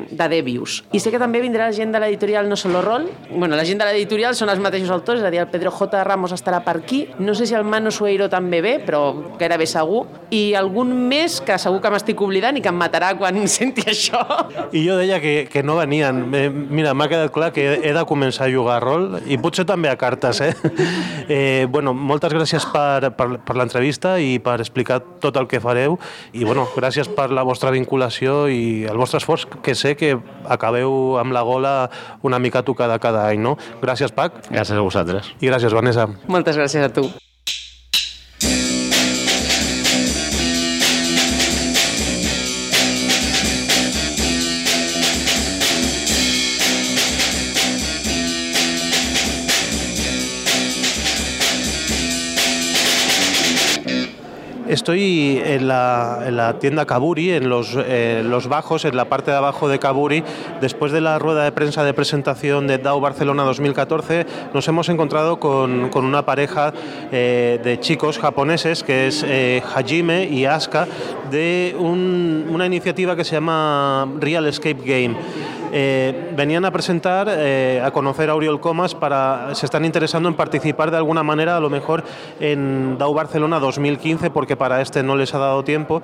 de 0.07 0.27
Debius. 0.31 0.77
I 0.95 1.01
sé 1.03 1.11
que 1.11 1.19
també 1.19 1.41
vindrà 1.43 1.67
gent 1.75 1.91
de 1.91 1.99
l'editorial 1.99 2.47
No 2.47 2.55
Solo 2.55 2.79
Roll, 2.85 3.09
bueno, 3.33 3.57
la 3.59 3.67
gent 3.67 3.83
de 3.83 3.89
l'editorial 3.89 4.39
són 4.39 4.53
els 4.53 4.63
mateixos 4.63 4.95
autors, 4.95 5.19
és 5.19 5.27
a 5.27 5.33
dir, 5.33 5.43
el 5.43 5.51
Pedro 5.51 5.75
J. 5.75 6.05
Ramos 6.07 6.31
estarà 6.31 6.63
per 6.63 6.77
aquí, 6.79 7.01
no 7.19 7.35
sé 7.35 7.49
si 7.49 7.59
el 7.59 7.67
Manu 7.67 7.91
Sueiro 7.91 8.29
també 8.31 8.63
ve, 8.63 8.77
però 8.87 9.03
gairebé 9.35 9.67
segur, 9.67 10.05
i 10.31 10.55
algun 10.55 10.95
més 11.11 11.41
que 11.43 11.59
segur 11.59 11.83
que 11.83 11.91
m'estic 11.91 12.23
oblidant 12.23 12.55
i 12.55 12.63
que 12.63 12.71
em 12.71 12.79
matarà 12.79 13.11
quan 13.19 13.43
senti 13.57 13.83
això. 13.91 14.23
I 14.71 14.87
jo 14.87 14.95
deia 15.03 15.19
que, 15.19 15.35
que 15.51 15.67
no 15.67 15.75
venien. 15.81 16.23
Eh, 16.31 16.47
mira, 16.47 16.95
m'ha 16.95 17.11
quedat 17.11 17.32
clar 17.34 17.51
que 17.55 17.65
he 17.84 17.93
de 17.95 18.03
començar 18.07 18.47
a 18.47 18.53
jugar 18.53 18.77
a 18.77 18.84
rol 18.84 19.17
i 19.27 19.38
potser 19.41 19.65
també 19.67 19.89
a 19.91 19.97
cartes, 19.99 20.41
eh? 20.41 20.53
eh 21.27 21.65
bueno, 21.69 21.93
moltes 21.93 22.34
gràcies 22.34 22.67
per, 22.71 23.11
per, 23.17 23.27
per 23.43 23.57
l'entrevista 23.59 24.15
i 24.21 24.38
per 24.43 24.59
explicar 24.61 25.01
tot 25.23 25.38
el 25.41 25.49
que 25.51 25.61
fareu 25.63 25.97
i 26.31 26.45
bueno, 26.47 26.67
gràcies 26.75 27.09
per 27.11 27.29
la 27.34 27.43
vostra 27.47 27.73
vinculació 27.73 28.45
i 28.47 28.86
el 28.89 29.01
vostre 29.01 29.19
esforç, 29.21 29.47
que 29.65 29.75
sé 29.75 29.97
que 29.99 30.15
acabeu 30.45 31.19
amb 31.19 31.36
la 31.36 31.43
gola 31.43 31.73
una 32.21 32.39
mica 32.39 32.63
tocada 32.63 32.99
cada 33.03 33.27
any, 33.27 33.41
no? 33.43 33.57
Gràcies, 33.81 34.13
Pac. 34.15 34.45
Gràcies 34.49 34.77
a 34.77 34.86
vosaltres. 34.86 35.34
I 35.41 35.51
gràcies, 35.51 35.73
Vanessa. 35.73 36.07
Moltes 36.31 36.59
gràcies 36.59 36.86
a 36.86 36.93
tu. 36.93 37.09
Estoy 54.74 55.39
en 55.45 55.67
la, 55.67 56.24
en 56.26 56.36
la 56.36 56.57
tienda 56.57 56.88
Kaburi, 56.88 57.30
en 57.32 57.47
los, 57.47 57.78
eh, 57.78 58.24
los 58.26 58.47
bajos, 58.47 58.86
en 58.86 58.97
la 58.97 59.05
parte 59.05 59.30
de 59.30 59.38
abajo 59.38 59.67
de 59.69 59.78
Kaburi. 59.78 60.24
Después 60.61 60.91
de 60.91 60.99
la 60.99 61.19
rueda 61.19 61.43
de 61.43 61.51
prensa 61.51 61.84
de 61.84 61.93
presentación 61.93 62.65
de 62.65 62.80
DAO 62.80 62.99
Barcelona 62.99 63.43
2014, 63.43 64.26
nos 64.51 64.67
hemos 64.67 64.89
encontrado 64.89 65.39
con, 65.39 65.91
una 65.95 66.26
pareja 66.26 66.74
eh, 67.11 67.59
de 67.63 67.80
chicos 67.82 68.17
japoneses, 68.17 68.82
que 68.82 69.05
es 69.05 69.24
eh, 69.28 69.61
Hajime 69.76 70.26
y 70.26 70.45
Asuka, 70.45 70.88
de 71.30 71.76
un- 71.78 72.47
una 72.49 72.65
iniciativa 72.65 73.15
que 73.15 73.24
se 73.26 73.34
llama 73.36 74.11
Real 74.19 74.47
Escape 74.47 74.82
Game. 74.84 75.15
Eh, 75.76 76.32
venían 76.36 76.65
a 76.65 76.71
presentar, 76.71 77.28
eh, 77.32 77.82
a 77.84 77.89
conocer 77.89 78.30
a 78.30 78.36
Oriol 78.36 78.59
Comas, 78.59 78.93
para, 78.93 79.55
se 79.55 79.65
están 79.65 79.86
interesando 79.86 80.30
en 80.30 80.36
participar 80.36 80.91
de 80.91 80.97
alguna 80.97 81.24
manera, 81.24 81.57
a 81.57 81.59
lo 81.59 81.71
mejor 81.71 82.03
en 82.39 82.99
DAO 82.99 83.11
Barcelona 83.15 83.59
2015, 83.59 84.30
porque 84.30 84.55
para 84.55 84.82
este 84.82 85.01
no 85.01 85.15
les 85.15 85.34
ha 85.34 85.39
dado 85.39 85.63
tiempo, 85.63 86.03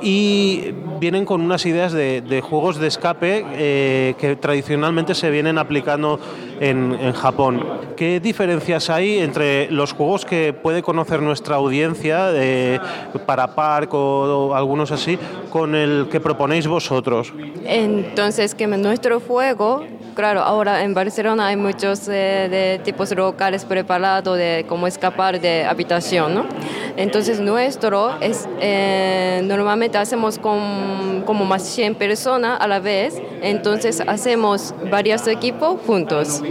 y 0.00 0.72
vienen 1.00 1.24
con 1.24 1.40
unas 1.40 1.66
ideas 1.66 1.92
de, 1.92 2.42
juegos 2.48 2.78
de 2.78 2.86
escape 2.86 3.44
eh, 3.54 4.14
que 4.20 4.36
tradicionalmente 4.36 5.16
se 5.16 5.30
vienen 5.30 5.58
aplicando 5.58 6.20
en, 6.60 6.96
en 7.00 7.12
Japón. 7.12 7.62
¿Qué 7.96 8.20
diferencias 8.20 8.90
hay 8.90 9.18
entre 9.18 9.70
los 9.70 9.92
juegos 9.92 10.24
que 10.24 10.52
puede 10.52 10.82
conocer 10.82 11.20
nuestra 11.20 11.56
audiencia 11.56 12.30
eh, 12.32 12.78
para 13.26 13.54
Park 13.54 13.92
o, 13.94 14.54
algunos 14.54 14.92
así, 14.92 15.18
con 15.50 15.74
el 15.74 16.08
que 16.10 16.20
proponéis 16.20 16.66
vosotros? 16.66 17.32
Entonces, 17.64 18.54
que 18.54 18.66
nuestro 18.66 19.20
juego, 19.20 19.84
claro, 20.18 20.40
ahora 20.40 20.82
en 20.82 20.94
Barcelona 20.94 21.46
hay 21.46 21.56
muchos 21.56 22.08
eh, 22.08 22.48
de 22.50 22.80
tipos 22.82 23.14
locales 23.14 23.64
preparados 23.64 24.36
de 24.36 24.66
cómo 24.68 24.88
escapar 24.88 25.40
de 25.40 25.64
habitación, 25.64 26.34
¿no? 26.34 26.44
Entonces, 26.96 27.38
nuestro 27.38 28.20
es, 28.20 28.48
eh, 28.60 29.40
normalmente 29.44 29.96
hacemos 29.96 30.40
con 30.40 31.22
como 31.24 31.44
más 31.44 31.62
100 31.62 31.94
personas 31.94 32.60
a 32.60 32.66
la 32.66 32.80
vez, 32.80 33.22
entonces 33.42 34.02
hacemos 34.08 34.74
varios 34.90 35.24
equipos 35.28 35.80
juntos. 35.86 36.42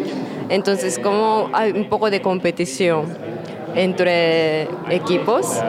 Entonces, 0.47 0.97
como 0.97 1.49
hay 1.51 1.74
un 1.74 1.89
poco 1.89 2.09
de 2.09 2.22
competición 2.22 3.18
entre 3.76 4.70
equipos. 4.89 5.61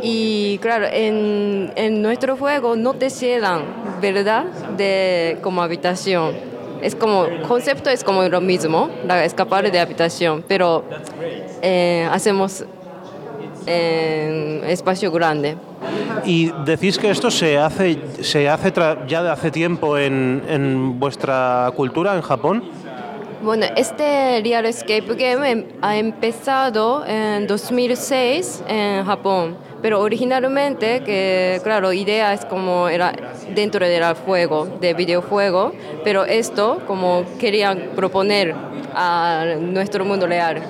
Y 0.00 0.56
claro, 0.62 0.86
en, 0.90 1.74
en 1.76 2.00
nuestro 2.00 2.38
juego 2.38 2.74
no 2.74 2.94
te 2.94 3.10
cierran, 3.10 3.64
¿verdad? 4.00 4.46
De 4.78 5.36
como 5.42 5.62
habitación. 5.62 6.53
Es 6.84 6.94
como, 6.94 7.26
concepto 7.48 7.88
es 7.90 8.04
como 8.04 8.22
lo 8.24 8.40
mismo, 8.40 8.90
la 9.06 9.24
escapar 9.24 9.70
de 9.72 9.80
habitación, 9.80 10.44
pero 10.46 10.84
eh, 11.62 12.06
hacemos 12.12 12.64
en 13.66 14.62
espacio 14.64 15.10
grande. 15.10 15.56
Y 16.24 16.50
decís 16.64 16.98
que 16.98 17.10
esto 17.10 17.30
se 17.30 17.58
hace, 17.58 17.98
se 18.20 18.48
hace 18.48 18.72
tra- 18.72 19.06
ya 19.06 19.22
de 19.22 19.30
hace 19.30 19.50
tiempo 19.50 19.96
en, 19.98 20.42
en 20.48 20.98
vuestra 21.00 21.70
cultura, 21.76 22.14
en 22.14 22.22
Japón. 22.22 22.64
Bueno, 23.42 23.66
este 23.76 24.40
Real 24.42 24.64
Escape 24.66 25.04
Game 25.16 25.50
em- 25.50 25.64
ha 25.82 25.96
empezado 25.96 27.04
en 27.06 27.46
2006 27.46 28.62
en 28.68 29.04
Japón, 29.04 29.56
pero 29.84 30.00
originalmente, 30.00 31.02
que 31.04 31.60
claro, 31.62 31.92
idea 31.92 32.32
es 32.32 32.46
como 32.46 32.88
era 32.88 33.12
dentro 33.54 33.86
del 33.86 34.14
juego, 34.14 34.66
de 34.80 34.94
videojuego, 34.94 35.72
pero 36.02 36.24
esto 36.24 36.80
como 36.86 37.22
querían 37.38 37.90
proponer 37.94 38.54
a 38.94 39.44
nuestro 39.60 40.06
mundo 40.06 40.26
real. 40.26 40.62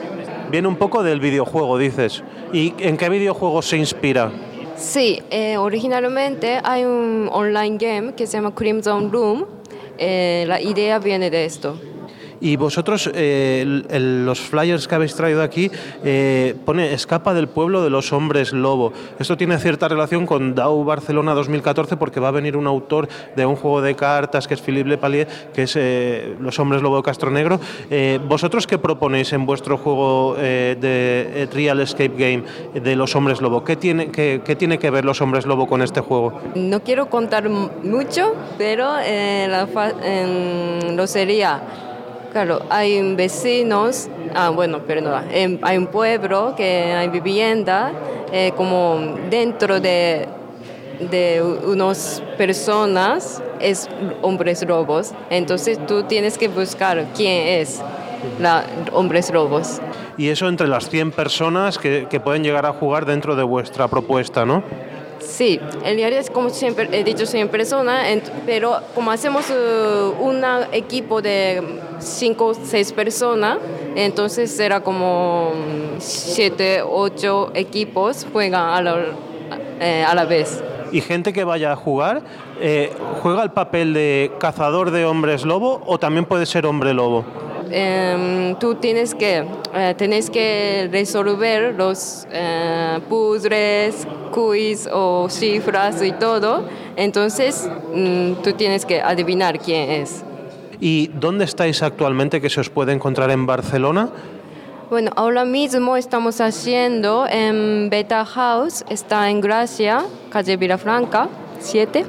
Viene 0.51 0.67
un 0.67 0.75
poco 0.75 1.05
del 1.05 1.21
videojuego, 1.21 1.79
dices. 1.79 2.25
¿Y 2.53 2.75
en 2.81 2.97
qué 2.97 3.09
videojuego 3.09 3.63
se 3.63 3.77
inspira? 3.77 4.33
Sí, 4.75 5.23
eh, 5.31 5.59
originalmente 5.59 6.59
hay 6.65 6.83
un 6.83 7.29
online 7.31 7.79
game 7.79 8.15
que 8.15 8.27
se 8.27 8.39
llama 8.39 8.53
Crimson 8.53 9.13
Room. 9.13 9.47
Eh, 9.97 10.45
la 10.49 10.61
idea 10.61 10.99
viene 10.99 11.31
de 11.31 11.45
esto. 11.45 11.79
Y 12.41 12.57
vosotros, 12.57 13.11
eh, 13.15 13.65
los 14.25 14.41
flyers 14.41 14.89
que 14.89 14.95
habéis 14.95 15.15
traído 15.15 15.43
aquí, 15.43 15.71
eh, 16.05 16.55
pone 16.65 16.93
Escapa 16.93 17.35
del 17.35 17.49
pueblo 17.49 17.83
de 17.83 17.91
los 17.91 18.13
hombres 18.13 18.53
lobo. 18.53 18.93
Esto 19.19 19.37
tiene 19.37 19.59
cierta 19.59 19.89
relación 19.89 20.27
con 20.27 20.55
DAO 20.55 20.85
Barcelona 20.85 21.35
2014 21.35 21.97
porque 21.97 22.21
va 22.21 22.29
a 22.29 22.33
venir 22.33 22.57
un 22.57 22.67
autor 22.67 23.09
de 23.37 23.47
un 23.47 23.57
juego 23.57 23.83
de 23.83 23.95
cartas 23.95 24.49
que 24.49 24.55
es 24.55 24.61
Philippe 24.61 24.89
Lepalier, 24.89 25.29
que 25.53 25.63
es 25.63 25.75
eh, 25.77 26.37
Los 26.41 26.59
hombres 26.59 26.83
lobo 26.83 26.97
de 26.97 27.03
Castro 27.03 27.31
Negro. 27.31 27.61
¿Vosotros 28.29 28.67
qué 28.67 28.79
proponéis 28.79 29.33
en 29.33 29.47
vuestro 29.47 29.77
juego 29.77 30.35
de 30.35 31.49
Real 31.53 31.81
Escape 31.81 32.13
Game 32.17 32.45
de 32.75 32.97
los 32.97 33.15
hombres 33.17 33.41
lobo? 33.41 33.65
¿Qué 33.65 33.77
tiene, 33.77 34.11
qué, 34.11 34.57
tiene 34.59 34.79
que 34.79 34.91
ver 34.91 35.05
los 35.05 35.21
hombres 35.21 35.47
lobo 35.47 35.67
con 35.67 35.83
este 35.83 36.01
juego? 36.01 36.41
No 36.55 36.81
quiero 36.83 37.09
contar 37.09 37.49
mucho, 37.49 38.35
pero 38.59 38.95
la 38.95 39.67
lo 40.93 41.07
sería, 41.07 41.63
claro, 42.35 42.63
hay 42.69 43.15
vecinos, 43.15 44.09
ah, 44.35 44.51
bueno, 44.51 44.81
perdón, 44.81 45.23
em, 45.31 45.57
hay 45.63 45.79
un 45.79 45.87
pueblo 45.87 46.55
que 46.57 46.93
hay 46.93 47.09
vivienda, 47.09 47.93
eh, 48.33 48.51
como 48.57 49.15
dentro 49.31 49.79
de, 49.79 50.27
de 50.99 51.41
unas 51.65 52.21
personas 52.37 53.41
es 53.61 53.89
hombres 54.21 54.67
lobos, 54.67 55.15
entonces 55.31 55.79
tú 55.87 56.03
tienes 56.03 56.37
que 56.37 56.49
buscar 56.49 57.07
quién 57.15 57.47
es 57.47 57.81
la 58.41 58.65
hombres 58.93 59.33
lobos. 59.33 59.81
Y 60.19 60.29
eso 60.29 60.49
entre 60.49 60.67
las 60.67 60.91
100 60.91 61.13
personas 61.13 61.79
que, 61.79 62.09
que 62.11 62.19
pueden 62.19 62.43
llegar 62.43 62.67
a 62.67 62.73
jugar 62.73 63.07
dentro 63.07 63.37
de 63.37 63.45
vuestra 63.45 63.87
propuesta, 63.87 64.45
¿no? 64.45 64.65
Sí, 65.27 65.61
el 65.85 65.97
diario 65.97 66.19
es 66.19 66.31
como 66.31 66.51
siempre 66.51 66.89
he 66.93 67.03
dicho 67.03 67.27
100 67.27 67.49
personas, 67.49 68.07
pero 68.47 68.79
como 68.95 69.11
hacemos 69.11 69.47
un 70.21 70.43
equipo 70.73 71.23
de 71.23 71.63
5 71.99 72.47
o 72.47 72.55
6 72.55 72.93
personas, 72.93 73.59
entonces 73.97 74.51
será 74.51 74.81
como 74.81 75.53
7, 75.99 76.83
8 76.83 77.53
equipos 77.55 78.27
juegan 78.33 78.69
a 78.69 78.83
la, 78.83 79.05
eh, 79.81 80.05
a 80.07 80.15
la 80.15 80.25
vez. 80.25 80.63
y 80.93 81.01
gente 81.01 81.33
que 81.33 81.43
vaya 81.43 81.73
a 81.73 81.77
jugar 81.77 82.23
eh, 82.61 82.93
juega 83.21 83.43
el 83.43 83.51
papel 83.51 83.95
de 83.95 84.31
cazador 84.39 84.93
de 84.93 85.05
hombres 85.05 85.45
lobo 85.45 85.83
o 85.87 85.99
también 85.99 86.25
puede 86.25 86.47
ser 86.47 86.67
hombre 86.67 86.95
lobo. 86.95 87.25
Em, 87.71 88.55
tú 88.57 88.77
tienes 88.77 89.15
que, 89.15 89.45
eh, 89.75 89.95
tienes 89.97 90.31
que 90.31 90.89
resolver 90.91 91.75
los 91.75 92.27
eh, 92.31 93.01
puzzles, 93.09 94.07
quiz 94.33 94.89
o 94.93 95.29
cifras 95.31 96.03
y 96.03 96.13
todo, 96.13 96.65
entonces 96.97 97.69
mm, 97.95 98.43
tú 98.43 98.53
tienes 98.53 98.85
que 98.85 99.01
adivinar 99.01 99.59
quién 99.59 99.91
es. 99.91 100.25
¿Y 100.81 101.09
dónde 101.09 101.45
estáis 101.45 101.83
actualmente 101.83 102.41
que 102.41 102.51
se 102.51 102.61
os 102.61 102.69
puede 102.69 102.93
encontrar 102.93 103.31
en 103.31 103.47
Barcelona? 103.47 104.11
Bueno, 104.91 105.13
ahora 105.17 105.45
mismo 105.45 105.97
estamos 105.97 106.41
haciendo 106.41 107.27
en 107.29 107.89
Beta 107.91 108.25
House, 108.25 108.85
está 108.91 109.31
en 109.31 109.41
Gracia, 109.41 110.05
calle 110.31 110.57
Vilafranca, 110.57 111.29
7. 111.61 112.05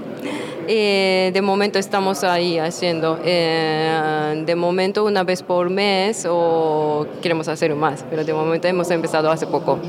Eh, 0.68 1.32
de 1.34 1.42
momento 1.42 1.80
estamos 1.80 2.24
ahí 2.24 2.58
haciendo, 2.58 3.20
eh, 3.24 4.44
de 4.46 4.56
momento 4.56 5.06
una 5.06 5.24
vez 5.24 5.44
por 5.44 5.70
mes 5.70 6.26
o 6.30 7.06
queremos 7.22 7.48
hacer 7.48 7.76
más, 7.76 8.04
pero 8.10 8.24
de 8.24 8.34
momento 8.34 8.68
hemos 8.68 8.90
empezado 8.92 9.30
hace 9.30 9.46
poco. 9.46 9.80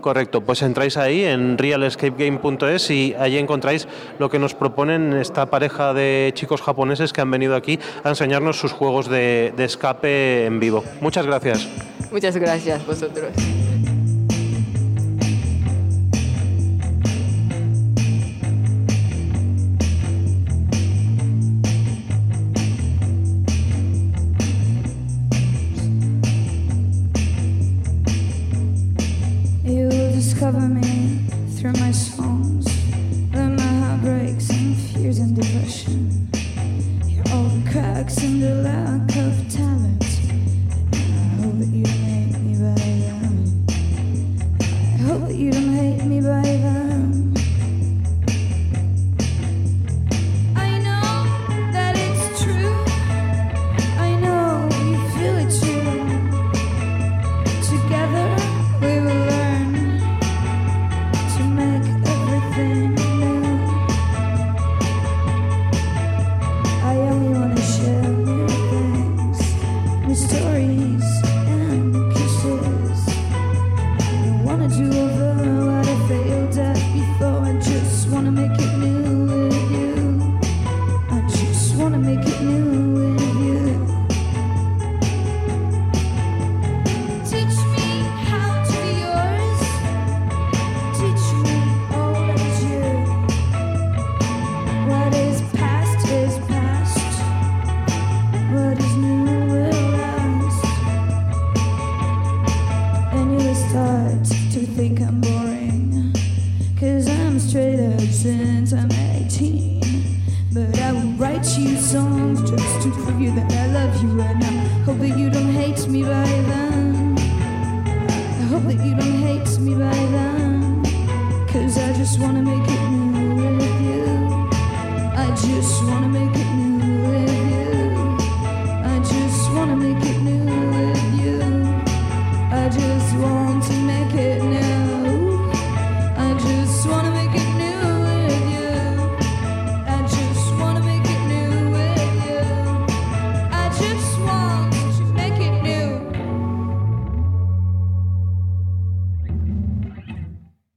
Correcto, 0.00 0.40
pues 0.40 0.62
entráis 0.62 0.96
ahí 0.96 1.24
en 1.24 1.58
realescapegame.es 1.58 2.90
y 2.90 3.14
ahí 3.18 3.38
encontráis 3.38 3.88
lo 4.18 4.30
que 4.30 4.38
nos 4.38 4.54
proponen 4.54 5.12
esta 5.14 5.46
pareja 5.46 5.94
de 5.94 6.30
chicos 6.34 6.62
japoneses 6.62 7.12
que 7.12 7.20
han 7.20 7.30
venido 7.30 7.56
aquí 7.56 7.78
a 8.04 8.10
enseñarnos 8.10 8.58
sus 8.58 8.72
juegos 8.72 9.08
de 9.08 9.52
escape 9.58 10.46
en 10.46 10.60
vivo. 10.60 10.84
Muchas 11.00 11.26
gracias. 11.26 11.68
Muchas 12.10 12.36
gracias 12.36 12.86
vosotros. 12.86 13.32